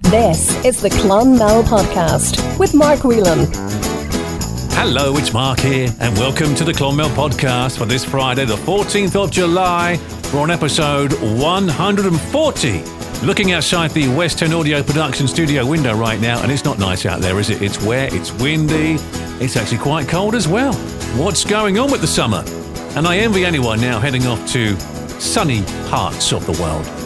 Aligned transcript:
This 0.00 0.52
is 0.64 0.80
the 0.82 0.88
Clonmel 0.90 1.62
Podcast 1.62 2.58
with 2.58 2.74
Mark 2.74 3.04
Whelan. 3.04 3.46
Hello, 4.72 5.16
it's 5.16 5.32
Mark 5.32 5.60
here, 5.60 5.88
and 6.00 6.18
welcome 6.18 6.56
to 6.56 6.64
the 6.64 6.72
Clonmel 6.72 7.08
Podcast 7.10 7.78
for 7.78 7.84
this 7.84 8.04
Friday, 8.04 8.44
the 8.44 8.56
14th 8.56 9.14
of 9.14 9.30
July. 9.30 10.00
We're 10.32 10.40
on 10.40 10.50
episode 10.50 11.12
140. 11.38 12.82
Looking 13.24 13.52
outside 13.52 13.92
the 13.92 14.08
West 14.16 14.42
End 14.42 14.52
Audio 14.52 14.82
Production 14.82 15.28
studio 15.28 15.64
window 15.64 15.94
right 15.94 16.20
now, 16.20 16.42
and 16.42 16.50
it's 16.50 16.64
not 16.64 16.80
nice 16.80 17.06
out 17.06 17.20
there, 17.20 17.38
is 17.38 17.50
it? 17.50 17.62
It's 17.62 17.80
wet, 17.80 18.12
it's 18.12 18.32
windy, 18.32 18.96
it's 19.40 19.56
actually 19.56 19.78
quite 19.78 20.08
cold 20.08 20.34
as 20.34 20.48
well. 20.48 20.74
What's 21.16 21.44
going 21.44 21.78
on 21.78 21.92
with 21.92 22.00
the 22.00 22.08
summer? 22.08 22.42
And 22.96 23.06
I 23.06 23.18
envy 23.18 23.44
anyone 23.44 23.80
now 23.80 24.00
heading 24.00 24.26
off 24.26 24.44
to 24.54 24.76
sunny 25.20 25.62
parts 25.88 26.32
of 26.32 26.44
the 26.46 26.60
world. 26.60 27.03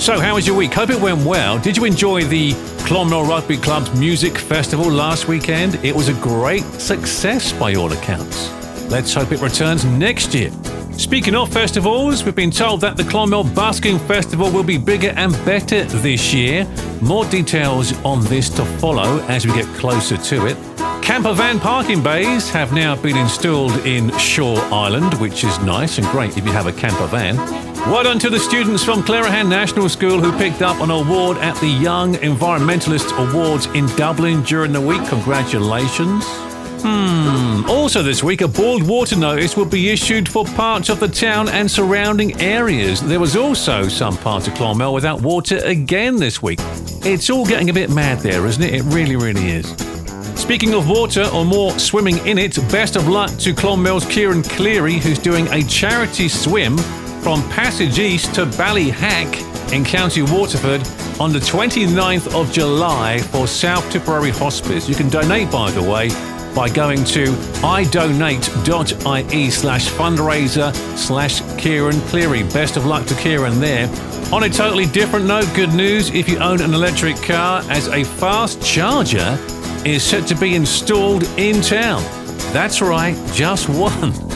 So, 0.00 0.18
how 0.18 0.36
was 0.36 0.46
your 0.46 0.56
week? 0.56 0.72
Hope 0.72 0.88
it 0.88 0.98
went 0.98 1.26
well. 1.26 1.58
Did 1.58 1.76
you 1.76 1.84
enjoy 1.84 2.24
the 2.24 2.52
Clonmel 2.86 3.28
Rugby 3.28 3.58
Club's 3.58 3.94
music 4.00 4.38
festival 4.38 4.90
last 4.90 5.28
weekend? 5.28 5.74
It 5.84 5.94
was 5.94 6.08
a 6.08 6.14
great 6.14 6.62
success 6.80 7.52
by 7.52 7.74
all 7.74 7.92
accounts. 7.92 8.50
Let's 8.90 9.12
hope 9.12 9.30
it 9.30 9.42
returns 9.42 9.84
next 9.84 10.32
year. 10.32 10.50
Speaking 10.92 11.34
of 11.34 11.52
festivals, 11.52 12.24
we've 12.24 12.34
been 12.34 12.50
told 12.50 12.80
that 12.80 12.96
the 12.96 13.04
Clonmel 13.04 13.44
Busking 13.54 13.98
Festival 13.98 14.50
will 14.50 14.64
be 14.64 14.78
bigger 14.78 15.10
and 15.16 15.32
better 15.44 15.84
this 15.84 16.32
year. 16.32 16.66
More 17.02 17.26
details 17.26 17.92
on 18.02 18.24
this 18.24 18.48
to 18.50 18.64
follow 18.64 19.18
as 19.28 19.46
we 19.46 19.52
get 19.52 19.66
closer 19.76 20.16
to 20.16 20.46
it. 20.46 20.56
Camper 21.02 21.34
van 21.34 21.60
parking 21.60 22.02
bays 22.02 22.48
have 22.48 22.72
now 22.72 22.96
been 22.96 23.18
installed 23.18 23.76
in 23.86 24.08
Suir 24.18 24.60
Island, 24.72 25.12
which 25.20 25.44
is 25.44 25.58
nice 25.60 25.98
and 25.98 26.06
great 26.06 26.38
if 26.38 26.44
you 26.46 26.52
have 26.52 26.66
a 26.66 26.72
camper 26.72 27.06
van. 27.06 27.69
Well 27.86 28.04
done 28.04 28.18
to 28.20 28.30
the 28.30 28.38
students 28.38 28.84
from 28.84 29.02
Clerihan 29.02 29.48
National 29.48 29.88
School 29.88 30.20
who 30.20 30.36
picked 30.38 30.62
up 30.62 30.80
an 30.80 30.90
award 30.90 31.38
at 31.38 31.56
the 31.60 31.66
Young 31.66 32.14
Environmentalist 32.14 33.10
Awards 33.18 33.66
in 33.66 33.86
Dublin 33.96 34.42
during 34.42 34.72
the 34.72 34.80
week. 34.80 35.04
Congratulations. 35.08 36.24
Hmm. 36.82 37.68
Also, 37.68 38.02
this 38.02 38.22
week, 38.22 38.42
a 38.42 38.48
boiled 38.48 38.86
water 38.86 39.16
notice 39.16 39.56
will 39.56 39.64
be 39.64 39.88
issued 39.88 40.28
for 40.28 40.44
parts 40.44 40.88
of 40.88 41.00
the 41.00 41.08
town 41.08 41.48
and 41.48 41.68
surrounding 41.68 42.40
areas. 42.40 43.00
There 43.00 43.18
was 43.18 43.34
also 43.34 43.88
some 43.88 44.16
parts 44.18 44.46
of 44.46 44.54
Clonmel 44.54 44.94
without 44.94 45.20
water 45.20 45.56
again 45.64 46.16
this 46.16 46.40
week. 46.40 46.60
It's 47.02 47.28
all 47.28 47.44
getting 47.44 47.70
a 47.70 47.74
bit 47.74 47.90
mad 47.90 48.18
there, 48.20 48.46
isn't 48.46 48.62
it? 48.62 48.74
It 48.74 48.82
really, 48.84 49.16
really 49.16 49.50
is. 49.50 49.68
Speaking 50.40 50.74
of 50.74 50.88
water 50.88 51.28
or 51.34 51.44
more 51.44 51.76
swimming 51.78 52.24
in 52.26 52.38
it, 52.38 52.56
best 52.70 52.96
of 52.96 53.08
luck 53.08 53.30
to 53.38 53.52
Clonmel's 53.52 54.06
Kieran 54.06 54.42
Cleary, 54.42 54.94
who's 54.94 55.18
doing 55.18 55.48
a 55.48 55.62
charity 55.64 56.28
swim 56.28 56.78
from 57.22 57.42
Passage 57.50 57.98
East 57.98 58.34
to 58.34 58.46
Ballyhack 58.46 59.72
in 59.72 59.84
County 59.84 60.22
Waterford 60.22 60.80
on 61.20 61.32
the 61.32 61.38
29th 61.38 62.34
of 62.34 62.50
July 62.50 63.18
for 63.18 63.46
South 63.46 63.88
Tipperary 63.90 64.30
Hospice. 64.30 64.88
You 64.88 64.94
can 64.94 65.08
donate, 65.08 65.50
by 65.50 65.70
the 65.70 65.82
way, 65.82 66.08
by 66.54 66.68
going 66.68 67.04
to 67.04 67.26
idonate.ie 67.62 69.50
slash 69.50 69.88
fundraiser 69.90 70.74
slash 70.96 71.40
Kieran 71.58 72.00
Cleary. 72.02 72.42
Best 72.44 72.76
of 72.76 72.86
luck 72.86 73.06
to 73.06 73.14
Kieran 73.16 73.60
there. 73.60 73.86
On 74.32 74.44
a 74.44 74.48
totally 74.48 74.86
different 74.86 75.26
note, 75.26 75.48
good 75.54 75.74
news 75.74 76.10
if 76.10 76.28
you 76.28 76.38
own 76.38 76.60
an 76.62 76.72
electric 76.72 77.16
car, 77.16 77.62
as 77.68 77.88
a 77.88 78.04
fast 78.04 78.64
charger 78.64 79.38
is 79.84 80.02
set 80.02 80.26
to 80.28 80.34
be 80.36 80.54
installed 80.54 81.24
in 81.36 81.60
town. 81.60 82.02
That's 82.52 82.80
right, 82.80 83.16
just 83.34 83.68
one. 83.68 84.29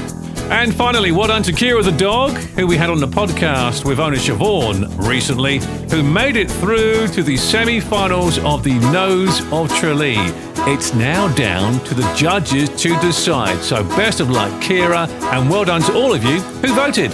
And 0.50 0.75
finally, 0.75 1.11
what 1.11 1.28
done 1.28 1.42
to 1.45 1.53
Kira 1.53 1.83
the 1.83 1.91
dog, 1.91 2.33
who 2.33 2.67
we 2.67 2.77
had 2.77 2.91
on 2.91 3.00
the 3.00 3.09
podcast 3.09 3.84
with 3.84 3.98
owner 3.98 4.17
Siobhan 4.17 4.87
recently, 5.09 5.59
who 5.91 6.03
made 6.03 6.37
it 6.37 6.50
through 6.50 7.09
to 7.09 7.23
the 7.23 7.37
semi 7.37 7.81
finals 7.81 8.39
of 8.41 8.62
the 8.62 8.75
Nose 8.92 9.41
of 9.53 9.75
Tralee. 9.77 10.17
It's 10.67 10.95
now 10.95 11.28
down 11.34 11.83
to 11.84 11.95
the 11.95 12.15
judges 12.15 12.69
to 12.83 12.98
decide. 13.00 13.59
So, 13.62 13.83
best 13.97 14.20
of 14.20 14.31
luck, 14.31 14.50
Kira, 14.62 15.09
and 15.33 15.48
well 15.48 15.65
done 15.65 15.81
to 15.83 15.94
all 15.94 16.12
of 16.12 16.22
you 16.22 16.41
who 16.41 16.75
voted. 16.75 17.12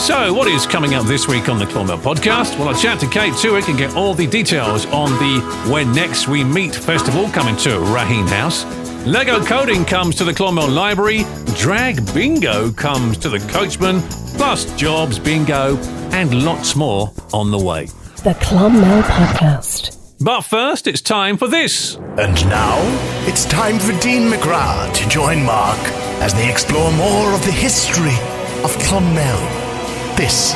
So, 0.00 0.32
what 0.32 0.48
is 0.48 0.66
coming 0.66 0.94
up 0.94 1.06
this 1.06 1.28
week 1.28 1.48
on 1.48 1.58
the 1.58 1.66
Clonmel 1.66 1.98
podcast? 1.98 2.58
Well, 2.58 2.68
I'll 2.68 2.74
chat 2.74 2.98
to 3.00 3.06
Kate 3.06 3.34
Twohig 3.34 3.68
and 3.68 3.78
get 3.78 3.94
all 3.94 4.14
the 4.14 4.26
details 4.26 4.86
on 4.86 5.10
the 5.12 5.70
When 5.70 5.92
Next 5.92 6.26
We 6.26 6.42
Meet 6.42 6.74
festival 6.74 7.28
coming 7.28 7.56
to 7.58 7.68
Raheen 7.68 8.26
House. 8.28 8.64
Lego 9.06 9.44
coding 9.44 9.84
comes 9.84 10.14
to 10.14 10.22
the 10.22 10.32
Clonmel 10.32 10.68
Library, 10.68 11.24
drag 11.56 12.14
bingo 12.14 12.70
comes 12.70 13.18
to 13.18 13.28
the 13.28 13.40
Coachman, 13.52 14.00
plus 14.36 14.72
jobs 14.76 15.18
bingo, 15.18 15.76
and 16.12 16.44
lots 16.44 16.76
more 16.76 17.10
on 17.32 17.50
the 17.50 17.58
way. 17.58 17.86
The 18.22 18.36
Clonmel 18.40 19.02
Podcast. 19.02 19.98
But 20.24 20.42
first, 20.42 20.86
it's 20.86 21.00
time 21.00 21.36
for 21.36 21.48
this. 21.48 21.96
And 22.16 22.48
now, 22.48 22.78
it's 23.26 23.44
time 23.46 23.80
for 23.80 23.90
Dean 23.98 24.30
McGrath 24.30 24.94
to 24.94 25.08
join 25.08 25.42
Mark 25.42 25.80
as 26.22 26.32
they 26.32 26.48
explore 26.48 26.92
more 26.92 27.32
of 27.34 27.44
the 27.44 27.50
history 27.50 28.14
of 28.62 28.70
Clonmel. 28.84 29.36
This 30.16 30.54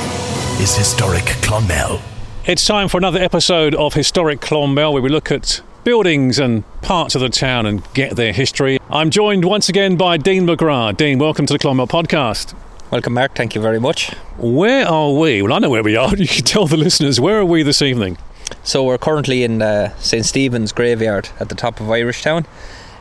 is 0.61 0.77
Historic 0.77 1.25
Clonmel. 1.43 2.01
It's 2.45 2.65
time 2.65 2.87
for 2.87 2.99
another 2.99 3.19
episode 3.19 3.75
of 3.75 3.95
Historic 3.95 4.41
Clonmel 4.41 4.93
where 4.93 5.03
we 5.03 5.09
look 5.09 5.33
at 5.33 5.63
buildings 5.87 6.41
and 6.41 6.65
parts 6.83 7.15
of 7.15 7.21
the 7.21 7.29
town 7.29 7.65
and 7.65 7.81
get 7.95 8.17
their 8.17 8.33
history. 8.33 8.77
I'm 8.91 9.09
joined 9.09 9.45
once 9.45 9.69
again 9.69 9.95
by 9.95 10.17
Dean 10.17 10.45
McGrath. 10.45 10.97
Dean, 10.97 11.17
welcome 11.17 11.47
to 11.47 11.53
the 11.53 11.61
Clonmel 11.61 11.87
podcast. 11.87 12.57
Welcome, 12.91 13.13
Mark. 13.13 13.37
Thank 13.37 13.55
you 13.55 13.61
very 13.61 13.79
much. 13.79 14.11
Where 14.37 14.85
are 14.85 15.13
we? 15.13 15.43
Well, 15.43 15.53
I 15.53 15.61
know 15.61 15.71
where 15.71 15.85
we 15.85 15.95
are. 15.95 16.09
You 16.17 16.27
can 16.27 16.43
tell 16.43 16.67
the 16.67 16.77
listeners. 16.77 17.21
Where 17.21 17.39
are 17.39 17.45
we 17.45 17.63
this 17.63 17.83
evening? 17.83 18.19
So 18.65 18.83
we're 18.83 18.99
currently 18.99 19.45
in 19.45 19.63
uh, 19.63 19.97
St 19.99 20.27
Stephen's 20.27 20.73
graveyard 20.73 21.29
at 21.39 21.51
the 21.51 21.55
top 21.55 21.79
of 21.79 21.87
Irishtown. 21.87 22.47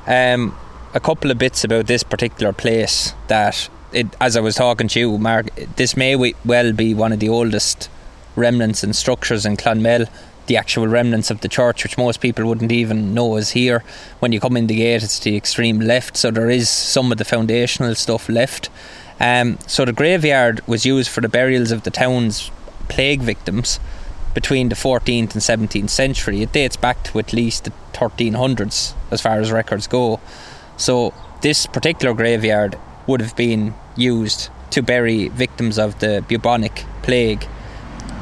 Um, 0.05 0.55
a 0.93 0.99
couple 0.99 1.31
of 1.31 1.39
bits 1.39 1.63
about 1.63 1.87
this 1.87 2.03
particular 2.03 2.53
place 2.53 3.15
that, 3.29 3.67
it, 3.93 4.15
as 4.21 4.37
I 4.37 4.41
was 4.41 4.53
talking 4.53 4.87
to 4.89 4.99
you, 4.99 5.17
Mark, 5.17 5.47
this 5.75 5.97
may 5.97 6.15
well 6.15 6.71
be 6.71 6.93
one 6.93 7.11
of 7.11 7.19
the 7.19 7.29
oldest 7.29 7.89
remnants 8.35 8.83
and 8.83 8.95
structures 8.95 9.43
in 9.43 9.57
Clonmel 9.57 10.05
the 10.47 10.57
actual 10.57 10.87
remnants 10.87 11.31
of 11.31 11.41
the 11.41 11.47
church, 11.47 11.83
which 11.83 11.97
most 11.97 12.19
people 12.19 12.45
wouldn't 12.45 12.71
even 12.71 13.13
know 13.13 13.37
is 13.37 13.51
here. 13.51 13.83
When 14.19 14.31
you 14.31 14.39
come 14.39 14.57
in 14.57 14.67
the 14.67 14.75
gate, 14.75 15.03
it's 15.03 15.19
the 15.19 15.35
extreme 15.35 15.79
left, 15.79 16.17
so 16.17 16.31
there 16.31 16.49
is 16.49 16.69
some 16.69 17.11
of 17.11 17.17
the 17.17 17.25
foundational 17.25 17.95
stuff 17.95 18.29
left. 18.29 18.69
Um, 19.19 19.57
so 19.67 19.85
the 19.85 19.93
graveyard 19.93 20.65
was 20.67 20.85
used 20.85 21.09
for 21.09 21.21
the 21.21 21.29
burials 21.29 21.71
of 21.71 21.83
the 21.83 21.91
town's 21.91 22.51
plague 22.89 23.21
victims 23.21 23.79
between 24.33 24.69
the 24.69 24.75
14th 24.75 25.33
and 25.33 25.69
17th 25.69 25.89
century. 25.89 26.41
It 26.41 26.51
dates 26.51 26.75
back 26.75 27.03
to 27.05 27.19
at 27.19 27.33
least 27.33 27.63
the 27.63 27.71
1300s 27.93 28.93
as 29.09 29.21
far 29.21 29.39
as 29.39 29.51
records 29.51 29.87
go. 29.87 30.19
So 30.77 31.13
this 31.41 31.65
particular 31.65 32.13
graveyard 32.13 32.77
would 33.07 33.21
have 33.21 33.35
been 33.35 33.73
used 33.95 34.49
to 34.71 34.81
bury 34.81 35.29
victims 35.29 35.79
of 35.79 35.99
the 35.99 36.23
bubonic 36.27 36.83
plague 37.01 37.47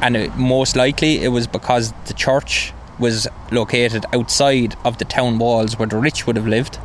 and 0.04 0.18
it, 0.18 0.36
most 0.36 0.76
likely 0.76 1.24
it 1.24 1.30
was 1.30 1.48
because 1.48 1.94
the 2.08 2.14
church 2.14 2.74
was 3.00 3.26
located 3.52 4.06
outside 4.14 4.76
of 4.84 4.98
the 4.98 5.06
town 5.06 5.40
walls 5.40 5.80
where 5.80 5.88
the 5.88 5.98
rich 5.98 6.28
would 6.28 6.36
have 6.36 6.46
lived 6.46 6.78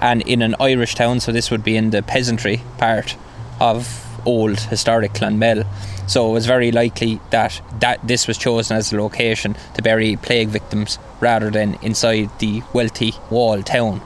and 0.00 0.20
in 0.22 0.42
an 0.42 0.54
Irish 0.60 0.94
town 0.94 1.18
so 1.18 1.32
this 1.32 1.50
would 1.50 1.64
be 1.64 1.74
in 1.74 1.90
the 1.90 2.02
peasantry 2.02 2.60
part 2.76 3.16
of 3.60 4.04
old 4.26 4.60
historic 4.60 5.14
Clonmel. 5.14 5.64
So 6.06 6.28
it 6.28 6.32
was 6.34 6.44
very 6.46 6.70
likely 6.70 7.18
that, 7.30 7.60
that 7.80 8.06
this 8.06 8.28
was 8.28 8.36
chosen 8.36 8.76
as 8.76 8.90
the 8.90 9.00
location 9.00 9.56
to 9.74 9.82
bury 9.82 10.16
plague 10.16 10.48
victims 10.48 10.98
rather 11.20 11.50
than 11.50 11.78
inside 11.80 12.28
the 12.40 12.62
wealthy 12.74 13.14
wall 13.30 13.62
town. 13.62 14.02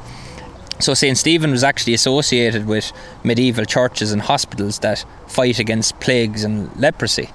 So 0.78 0.94
St 0.94 1.18
Stephen 1.18 1.50
was 1.50 1.64
actually 1.64 1.94
associated 1.94 2.66
with 2.66 2.92
medieval 3.24 3.64
churches 3.64 4.12
and 4.12 4.22
hospitals 4.22 4.78
that 4.78 5.04
fight 5.26 5.58
against 5.58 5.98
plagues 6.00 6.44
and 6.44 6.74
leprosy 6.80 7.30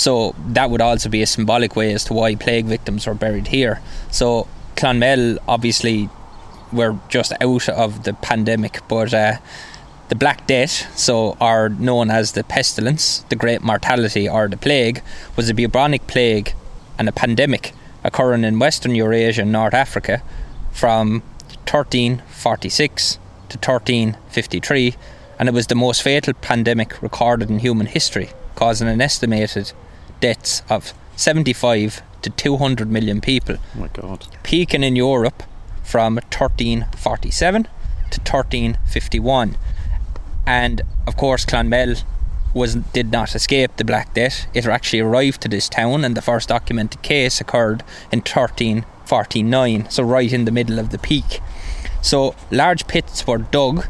so 0.00 0.34
that 0.48 0.70
would 0.70 0.80
also 0.80 1.10
be 1.10 1.20
a 1.20 1.26
symbolic 1.26 1.76
way 1.76 1.92
as 1.92 2.04
to 2.04 2.14
why 2.14 2.34
plague 2.34 2.64
victims 2.64 3.06
were 3.06 3.12
buried 3.12 3.48
here. 3.48 3.82
So 4.10 4.48
Clonmel, 4.74 5.36
obviously, 5.46 6.08
we're 6.72 6.98
just 7.10 7.34
out 7.38 7.68
of 7.68 8.04
the 8.04 8.14
pandemic, 8.14 8.80
but 8.88 9.12
uh, 9.12 9.34
the 10.08 10.14
Black 10.14 10.46
Death, 10.46 10.98
so 10.98 11.36
are 11.38 11.68
known 11.68 12.10
as 12.10 12.32
the 12.32 12.42
pestilence, 12.42 13.26
the 13.28 13.36
Great 13.36 13.60
Mortality, 13.60 14.26
or 14.26 14.48
the 14.48 14.56
plague, 14.56 15.02
was 15.36 15.50
a 15.50 15.54
bubonic 15.54 16.06
plague 16.06 16.54
and 16.98 17.06
a 17.06 17.12
pandemic 17.12 17.74
occurring 18.02 18.44
in 18.44 18.58
Western 18.58 18.94
Eurasia 18.94 19.42
and 19.42 19.52
North 19.52 19.74
Africa 19.74 20.22
from 20.72 21.20
1346 21.68 23.18
to 23.50 23.58
1353, 23.58 24.94
and 25.38 25.46
it 25.46 25.52
was 25.52 25.66
the 25.66 25.74
most 25.74 26.02
fatal 26.02 26.32
pandemic 26.32 27.02
recorded 27.02 27.50
in 27.50 27.58
human 27.58 27.86
history, 27.86 28.30
causing 28.54 28.88
an 28.88 29.02
estimated 29.02 29.74
deaths 30.20 30.62
of 30.68 30.92
75 31.16 32.02
to 32.22 32.30
200 32.30 32.90
million 32.90 33.20
people. 33.20 33.56
Oh 33.76 33.80
my 33.80 33.88
God. 33.88 34.26
Peaking 34.42 34.84
in 34.84 34.96
Europe 34.96 35.42
from 35.82 36.14
1347 36.16 37.64
to 37.64 38.20
1351. 38.20 39.56
And 40.46 40.82
of 41.06 41.16
course, 41.16 41.44
Clonmel 41.44 42.02
was 42.54 42.74
did 42.74 43.12
not 43.12 43.34
escape 43.34 43.76
the 43.76 43.84
Black 43.84 44.12
Death. 44.14 44.46
It 44.54 44.66
actually 44.66 45.00
arrived 45.00 45.40
to 45.42 45.48
this 45.48 45.68
town, 45.68 46.04
and 46.04 46.16
the 46.16 46.22
first 46.22 46.48
documented 46.48 47.02
case 47.02 47.40
occurred 47.40 47.82
in 48.10 48.20
1349, 48.20 49.88
so 49.90 50.02
right 50.02 50.32
in 50.32 50.44
the 50.44 50.50
middle 50.50 50.78
of 50.78 50.90
the 50.90 50.98
peak. 50.98 51.40
So 52.02 52.34
large 52.50 52.86
pits 52.86 53.26
were 53.26 53.38
dug 53.38 53.86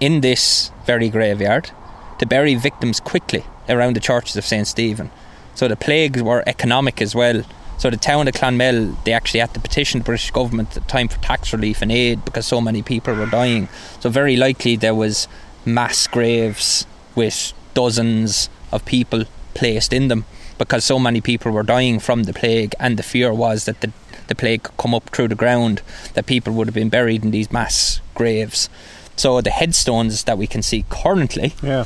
in 0.00 0.20
this 0.20 0.70
very 0.84 1.08
graveyard 1.08 1.70
to 2.18 2.26
bury 2.26 2.54
victims 2.54 3.00
quickly 3.00 3.44
around 3.68 3.96
the 3.96 4.00
churches 4.00 4.36
of 4.36 4.44
St 4.44 4.66
Stephen. 4.66 5.10
So 5.56 5.66
the 5.68 5.76
plagues 5.76 6.22
were 6.22 6.44
economic 6.46 7.02
as 7.02 7.14
well. 7.14 7.42
So 7.78 7.90
the 7.90 7.96
town 7.96 8.28
of 8.28 8.34
Clonmel, 8.34 8.96
they 9.04 9.12
actually 9.12 9.40
had 9.40 9.52
to 9.54 9.60
petition 9.60 10.00
the 10.00 10.04
British 10.04 10.30
government 10.30 10.68
at 10.76 10.82
the 10.84 10.88
time 10.88 11.08
for 11.08 11.18
tax 11.20 11.52
relief 11.52 11.82
and 11.82 11.90
aid 11.92 12.24
because 12.24 12.46
so 12.46 12.60
many 12.60 12.82
people 12.82 13.14
were 13.14 13.26
dying. 13.26 13.68
So 14.00 14.08
very 14.08 14.36
likely 14.36 14.76
there 14.76 14.94
was 14.94 15.26
mass 15.64 16.06
graves 16.06 16.86
with 17.14 17.52
dozens 17.74 18.48
of 18.72 18.84
people 18.84 19.24
placed 19.54 19.92
in 19.92 20.08
them 20.08 20.24
because 20.58 20.84
so 20.84 20.98
many 20.98 21.20
people 21.20 21.52
were 21.52 21.62
dying 21.62 21.98
from 21.98 22.22
the 22.24 22.32
plague 22.32 22.74
and 22.80 22.96
the 22.98 23.02
fear 23.02 23.32
was 23.34 23.64
that 23.66 23.80
the, 23.82 23.92
the 24.28 24.34
plague 24.34 24.62
could 24.62 24.76
come 24.78 24.94
up 24.94 25.10
through 25.10 25.28
the 25.28 25.34
ground 25.34 25.82
that 26.14 26.24
people 26.26 26.52
would 26.54 26.66
have 26.66 26.74
been 26.74 26.88
buried 26.88 27.22
in 27.24 27.30
these 27.30 27.52
mass 27.52 28.00
graves. 28.14 28.70
So 29.16 29.40
the 29.42 29.50
headstones 29.50 30.24
that 30.24 30.38
we 30.38 30.46
can 30.46 30.62
see 30.62 30.84
currently 30.88 31.54
Yeah. 31.62 31.84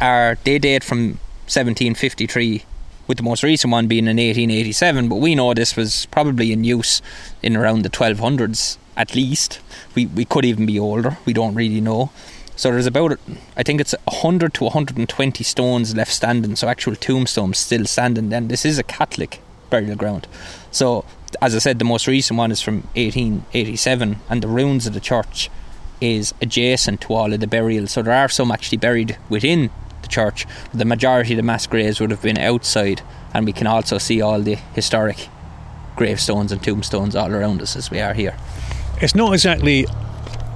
are 0.00 0.36
they 0.44 0.58
date 0.58 0.84
from 0.84 1.18
1753 1.48 2.64
with 3.08 3.16
the 3.16 3.24
most 3.24 3.42
recent 3.42 3.72
one 3.72 3.88
being 3.88 4.06
in 4.06 4.18
1887 4.18 5.08
but 5.08 5.16
we 5.16 5.34
know 5.34 5.52
this 5.52 5.74
was 5.74 6.06
probably 6.06 6.52
in 6.52 6.62
use 6.62 7.02
in 7.42 7.56
around 7.56 7.82
the 7.82 7.90
1200s 7.90 8.78
at 8.98 9.14
least. 9.14 9.60
We, 9.94 10.06
we 10.06 10.24
could 10.24 10.44
even 10.44 10.66
be 10.66 10.78
older. 10.78 11.16
We 11.24 11.32
don't 11.32 11.54
really 11.54 11.80
know. 11.80 12.10
So 12.56 12.72
there's 12.72 12.86
about 12.86 13.18
I 13.56 13.62
think 13.62 13.80
it's 13.80 13.94
100 14.04 14.52
to 14.54 14.64
120 14.64 15.44
stones 15.44 15.94
left 15.94 16.12
standing. 16.12 16.56
So 16.56 16.68
actual 16.68 16.96
tombstones 16.96 17.58
still 17.58 17.86
standing 17.86 18.32
and 18.32 18.50
this 18.50 18.66
is 18.66 18.78
a 18.78 18.82
Catholic 18.82 19.40
burial 19.70 19.96
ground. 19.96 20.26
So 20.72 21.04
as 21.40 21.54
I 21.54 21.58
said 21.58 21.78
the 21.78 21.84
most 21.84 22.08
recent 22.08 22.36
one 22.36 22.50
is 22.50 22.60
from 22.60 22.82
1887 22.96 24.16
and 24.28 24.42
the 24.42 24.48
ruins 24.48 24.86
of 24.86 24.94
the 24.94 25.00
church 25.00 25.48
is 26.00 26.34
adjacent 26.42 27.00
to 27.02 27.14
all 27.14 27.32
of 27.32 27.40
the 27.40 27.46
burials. 27.46 27.92
So 27.92 28.02
there 28.02 28.14
are 28.14 28.28
some 28.28 28.50
actually 28.50 28.78
buried 28.78 29.16
within 29.28 29.70
the 30.02 30.08
church. 30.08 30.46
The 30.72 30.84
majority 30.84 31.34
of 31.34 31.38
the 31.38 31.42
mass 31.42 31.66
graves 31.66 32.00
would 32.00 32.10
have 32.10 32.22
been 32.22 32.38
outside, 32.38 33.02
and 33.34 33.46
we 33.46 33.52
can 33.52 33.66
also 33.66 33.98
see 33.98 34.20
all 34.20 34.40
the 34.40 34.56
historic 34.74 35.28
gravestones 35.96 36.52
and 36.52 36.62
tombstones 36.62 37.16
all 37.16 37.34
around 37.34 37.60
us 37.60 37.76
as 37.76 37.90
we 37.90 38.00
are 38.00 38.14
here. 38.14 38.36
It's 39.00 39.14
not 39.14 39.32
exactly 39.32 39.86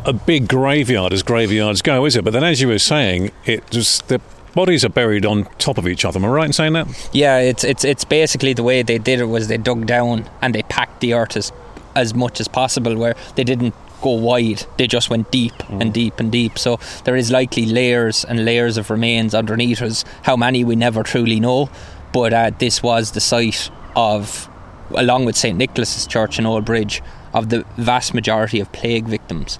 a 0.04 0.12
big 0.12 0.48
graveyard 0.48 1.12
as 1.12 1.22
graveyards 1.22 1.82
go, 1.82 2.04
is 2.04 2.16
it? 2.16 2.24
But 2.24 2.32
then, 2.32 2.44
as 2.44 2.60
you 2.60 2.68
were 2.68 2.78
saying, 2.78 3.30
it 3.44 3.68
just 3.70 4.08
the 4.08 4.20
bodies 4.54 4.84
are 4.84 4.88
buried 4.88 5.24
on 5.24 5.44
top 5.58 5.78
of 5.78 5.88
each 5.88 6.04
other. 6.04 6.18
Am 6.18 6.24
I 6.24 6.28
right 6.28 6.46
in 6.46 6.52
saying 6.52 6.72
that? 6.74 7.10
Yeah, 7.12 7.38
it's 7.38 7.64
it's 7.64 7.84
it's 7.84 8.04
basically 8.04 8.52
the 8.52 8.62
way 8.62 8.82
they 8.82 8.98
did 8.98 9.20
it 9.20 9.26
was 9.26 9.48
they 9.48 9.58
dug 9.58 9.86
down 9.86 10.28
and 10.40 10.54
they 10.54 10.62
packed 10.62 11.00
the 11.00 11.14
earth 11.14 11.36
as, 11.36 11.52
as 11.94 12.14
much 12.14 12.40
as 12.40 12.48
possible, 12.48 12.96
where 12.96 13.14
they 13.36 13.44
didn't 13.44 13.74
go 14.02 14.10
wide. 14.10 14.66
They 14.76 14.86
just 14.86 15.08
went 15.08 15.30
deep 15.30 15.54
and 15.70 15.94
deep 15.94 16.20
and 16.20 16.30
deep. 16.30 16.58
So 16.58 16.78
there 17.04 17.16
is 17.16 17.30
likely 17.30 17.66
layers 17.66 18.24
and 18.24 18.44
layers 18.44 18.76
of 18.76 18.90
remains 18.90 19.34
underneath 19.34 19.80
us. 19.80 20.04
How 20.22 20.36
many 20.36 20.64
we 20.64 20.76
never 20.76 21.02
truly 21.02 21.40
know, 21.40 21.70
but 22.12 22.32
uh, 22.32 22.50
this 22.58 22.82
was 22.82 23.12
the 23.12 23.20
site 23.20 23.70
of, 23.96 24.48
along 24.90 25.24
with 25.24 25.36
St 25.36 25.56
Nicholas's 25.56 26.06
Church 26.06 26.38
in 26.38 26.46
Old 26.46 26.64
Bridge, 26.64 27.02
of 27.32 27.48
the 27.48 27.64
vast 27.78 28.12
majority 28.12 28.60
of 28.60 28.70
plague 28.72 29.06
victims 29.06 29.58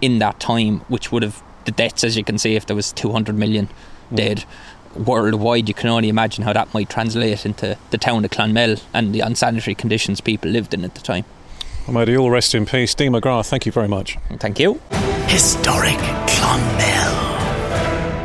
in 0.00 0.18
that 0.18 0.40
time, 0.40 0.80
which 0.88 1.12
would 1.12 1.22
have 1.22 1.42
the 1.64 1.70
deaths, 1.70 2.04
as 2.04 2.16
you 2.16 2.24
can 2.24 2.38
see, 2.38 2.56
if 2.56 2.66
there 2.66 2.76
was 2.76 2.92
200 2.92 3.36
million 3.36 3.68
dead 4.12 4.44
worldwide, 4.94 5.68
you 5.68 5.74
can 5.74 5.88
only 5.88 6.08
imagine 6.08 6.44
how 6.44 6.52
that 6.52 6.72
might 6.74 6.88
translate 6.88 7.44
into 7.44 7.76
the 7.90 7.98
town 7.98 8.24
of 8.24 8.30
Clonmel 8.30 8.80
and 8.92 9.14
the 9.14 9.20
unsanitary 9.20 9.74
conditions 9.74 10.20
people 10.20 10.50
lived 10.50 10.74
in 10.74 10.84
at 10.84 10.94
the 10.94 11.00
time. 11.00 11.24
Well, 11.86 11.94
may 11.94 12.04
they 12.04 12.16
all 12.16 12.30
rest 12.30 12.54
in 12.54 12.64
peace. 12.66 12.94
Dean 12.94 13.12
McGrath, 13.12 13.48
thank 13.48 13.66
you 13.66 13.72
very 13.72 13.88
much. 13.88 14.16
Thank 14.38 14.58
you. 14.58 14.80
Historic 15.26 15.98
Clonmel. 16.26 17.34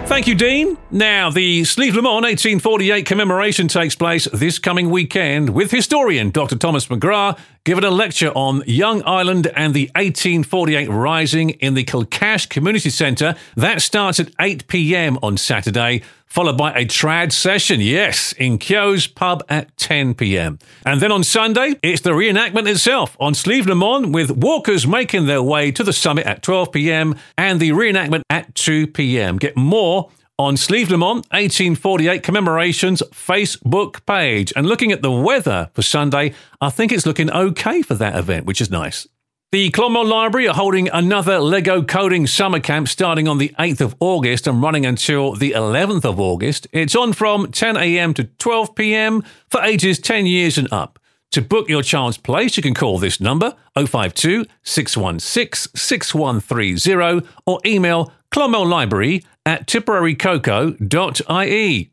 Thank 0.08 0.28
you, 0.28 0.34
Dean. 0.34 0.78
Now, 0.90 1.30
the 1.30 1.62
Slievenamon 1.62 2.24
1848 2.24 3.06
commemoration 3.06 3.68
takes 3.68 3.96
place 3.96 4.28
this 4.34 4.58
coming 4.58 4.90
weekend 4.90 5.52
with 5.52 5.70
historian 5.70 6.32
Dr. 6.32 6.58
Thomas 6.58 6.88
McGrath 6.88 7.38
giving 7.64 7.84
a 7.84 7.92
lecture 7.92 8.32
on 8.32 8.64
Young 8.66 9.04
Ireland 9.04 9.52
and 9.56 9.74
the 9.74 9.92
1848 9.96 10.90
Rising 10.90 11.52
in 11.52 11.76
the 11.76 11.84
Kilcash 11.84 12.50
Community 12.50 12.90
Centre. 12.90 13.36
That 13.56 13.82
starts 13.82 14.20
at 14.20 14.32
8 14.40 14.68
pm 14.68 15.20
on 15.22 15.38
Saturday, 15.38 16.02
followed 16.30 16.58
by 16.58 16.72
a 16.74 16.86
trad 16.86 17.32
session, 17.32 17.82
yes, 17.82 18.34
in 18.34 18.58
Kyo's 18.58 19.08
pub 19.08 19.44
at 19.50 19.76
10 19.78 20.14
pm. 20.14 20.60
And 20.86 21.02
then 21.02 21.12
on 21.12 21.24
Sunday, 21.24 21.76
it's 21.82 22.02
the 22.02 22.12
reenactment 22.12 22.68
itself 22.68 23.18
on 23.20 23.34
Slievenamon 23.34 24.14
with 24.14 24.32
walkers 24.32 24.86
making 24.86 25.26
their 25.26 25.42
way 25.42 25.72
to 25.72 25.84
the 25.84 25.94
summit 25.94 26.26
at 26.26 26.44
12 26.44 26.72
pm 26.72 27.16
and 27.38 27.60
the 27.60 27.72
reenactment 27.72 28.22
at 28.30 28.54
2 28.56 28.88
pm. 28.88 29.38
Get 29.38 29.58
more 29.58 30.10
on 30.38 30.56
Slievenamon 30.56 31.26
1848 31.32 32.24
commemorations 32.24 33.04
Facebook 33.12 34.06
page. 34.06 34.54
And 34.56 34.68
looking 34.68 34.92
at 34.92 35.02
the 35.02 35.12
weather 35.12 35.70
for 35.74 35.82
Sunday, 35.82 36.34
I 36.62 36.70
think 36.70 36.92
it's 36.92 37.06
looking 37.06 37.30
okay 37.30 37.82
for 37.82 37.96
that 37.96 38.16
event, 38.16 38.46
which 38.46 38.62
is 38.62 38.72
nice. 38.72 39.08
The 39.52 39.72
Clonmel 39.72 40.06
Library 40.06 40.48
are 40.48 40.54
holding 40.54 40.90
another 40.90 41.40
Lego 41.40 41.82
coding 41.82 42.28
summer 42.28 42.60
camp 42.60 42.88
starting 42.88 43.28
on 43.28 43.40
the 43.40 43.52
8th 43.58 43.82
of 43.82 43.96
August 44.00 44.46
and 44.46 44.62
running 44.62 44.86
until 44.86 45.34
the 45.34 45.54
11th 45.54 46.06
of 46.06 46.20
August. 46.20 46.68
It's 46.72 46.96
on 46.96 47.14
from 47.14 47.48
10am 47.48 48.14
to 48.18 48.26
12pm 48.26 49.26
for 49.50 49.64
ages 49.64 49.98
10 49.98 50.28
years 50.28 50.60
and 50.60 50.72
up. 50.72 51.00
To 51.32 51.42
book 51.42 51.68
your 51.68 51.82
child's 51.82 52.20
place, 52.20 52.58
you 52.58 52.64
can 52.64 52.76
call 52.76 53.00
this 53.00 53.20
number 53.20 53.56
052 53.76 54.46
616 54.62 55.72
6130 55.76 57.28
or 57.48 57.60
email 57.66 58.14
clonmellibrary 58.32 59.26
at 59.48 59.66
tipperarycoco.ie. 59.66 61.90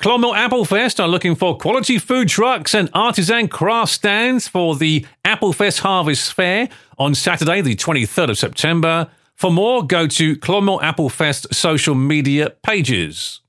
Clonmel 0.00 0.32
Applefest 0.32 0.98
are 0.98 1.06
looking 1.06 1.34
for 1.34 1.58
quality 1.58 1.98
food 1.98 2.26
trucks 2.26 2.74
and 2.74 2.88
artisan 2.94 3.48
craft 3.48 3.92
stands 3.92 4.48
for 4.48 4.74
the 4.74 5.04
Applefest 5.26 5.80
Harvest 5.80 6.32
Fair 6.32 6.70
on 6.98 7.14
Saturday, 7.14 7.60
the 7.60 7.76
23rd 7.76 8.30
of 8.30 8.38
September. 8.38 9.10
For 9.34 9.52
more, 9.52 9.86
go 9.86 10.06
to 10.06 10.36
Clonmel 10.36 10.80
Applefest 10.80 11.54
social 11.54 11.94
media 11.94 12.48
pages. 12.62 13.40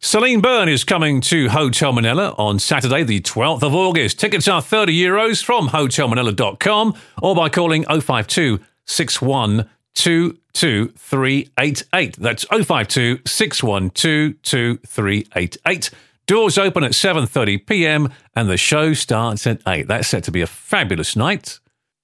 Celine 0.00 0.40
Byrne 0.40 0.68
is 0.68 0.82
coming 0.82 1.20
to 1.20 1.48
Hotel 1.50 1.92
Minella 1.92 2.36
on 2.40 2.58
Saturday, 2.58 3.04
the 3.04 3.20
12th 3.20 3.62
of 3.62 3.72
August. 3.72 4.18
Tickets 4.18 4.48
are 4.48 4.60
30 4.60 4.98
euros 4.98 5.44
from 5.44 5.68
hotelminella.com 5.68 6.94
or 7.22 7.36
by 7.36 7.48
calling 7.48 7.84
052 7.84 8.58
61 8.84 9.70
22388. 9.94 12.16
That's 12.16 12.44
052 12.44 13.20
612 13.24 14.42
2388. 14.42 15.90
Doors 16.26 16.56
open 16.56 16.84
at 16.84 16.92
7:30 16.92 17.66
p.m. 17.66 18.10
and 18.34 18.48
the 18.48 18.56
show 18.56 18.94
starts 18.94 19.46
at 19.46 19.60
8. 19.66 19.88
That's 19.88 20.08
set 20.08 20.24
to 20.24 20.30
be 20.30 20.40
a 20.40 20.46
fabulous 20.46 21.16
night. 21.16 21.58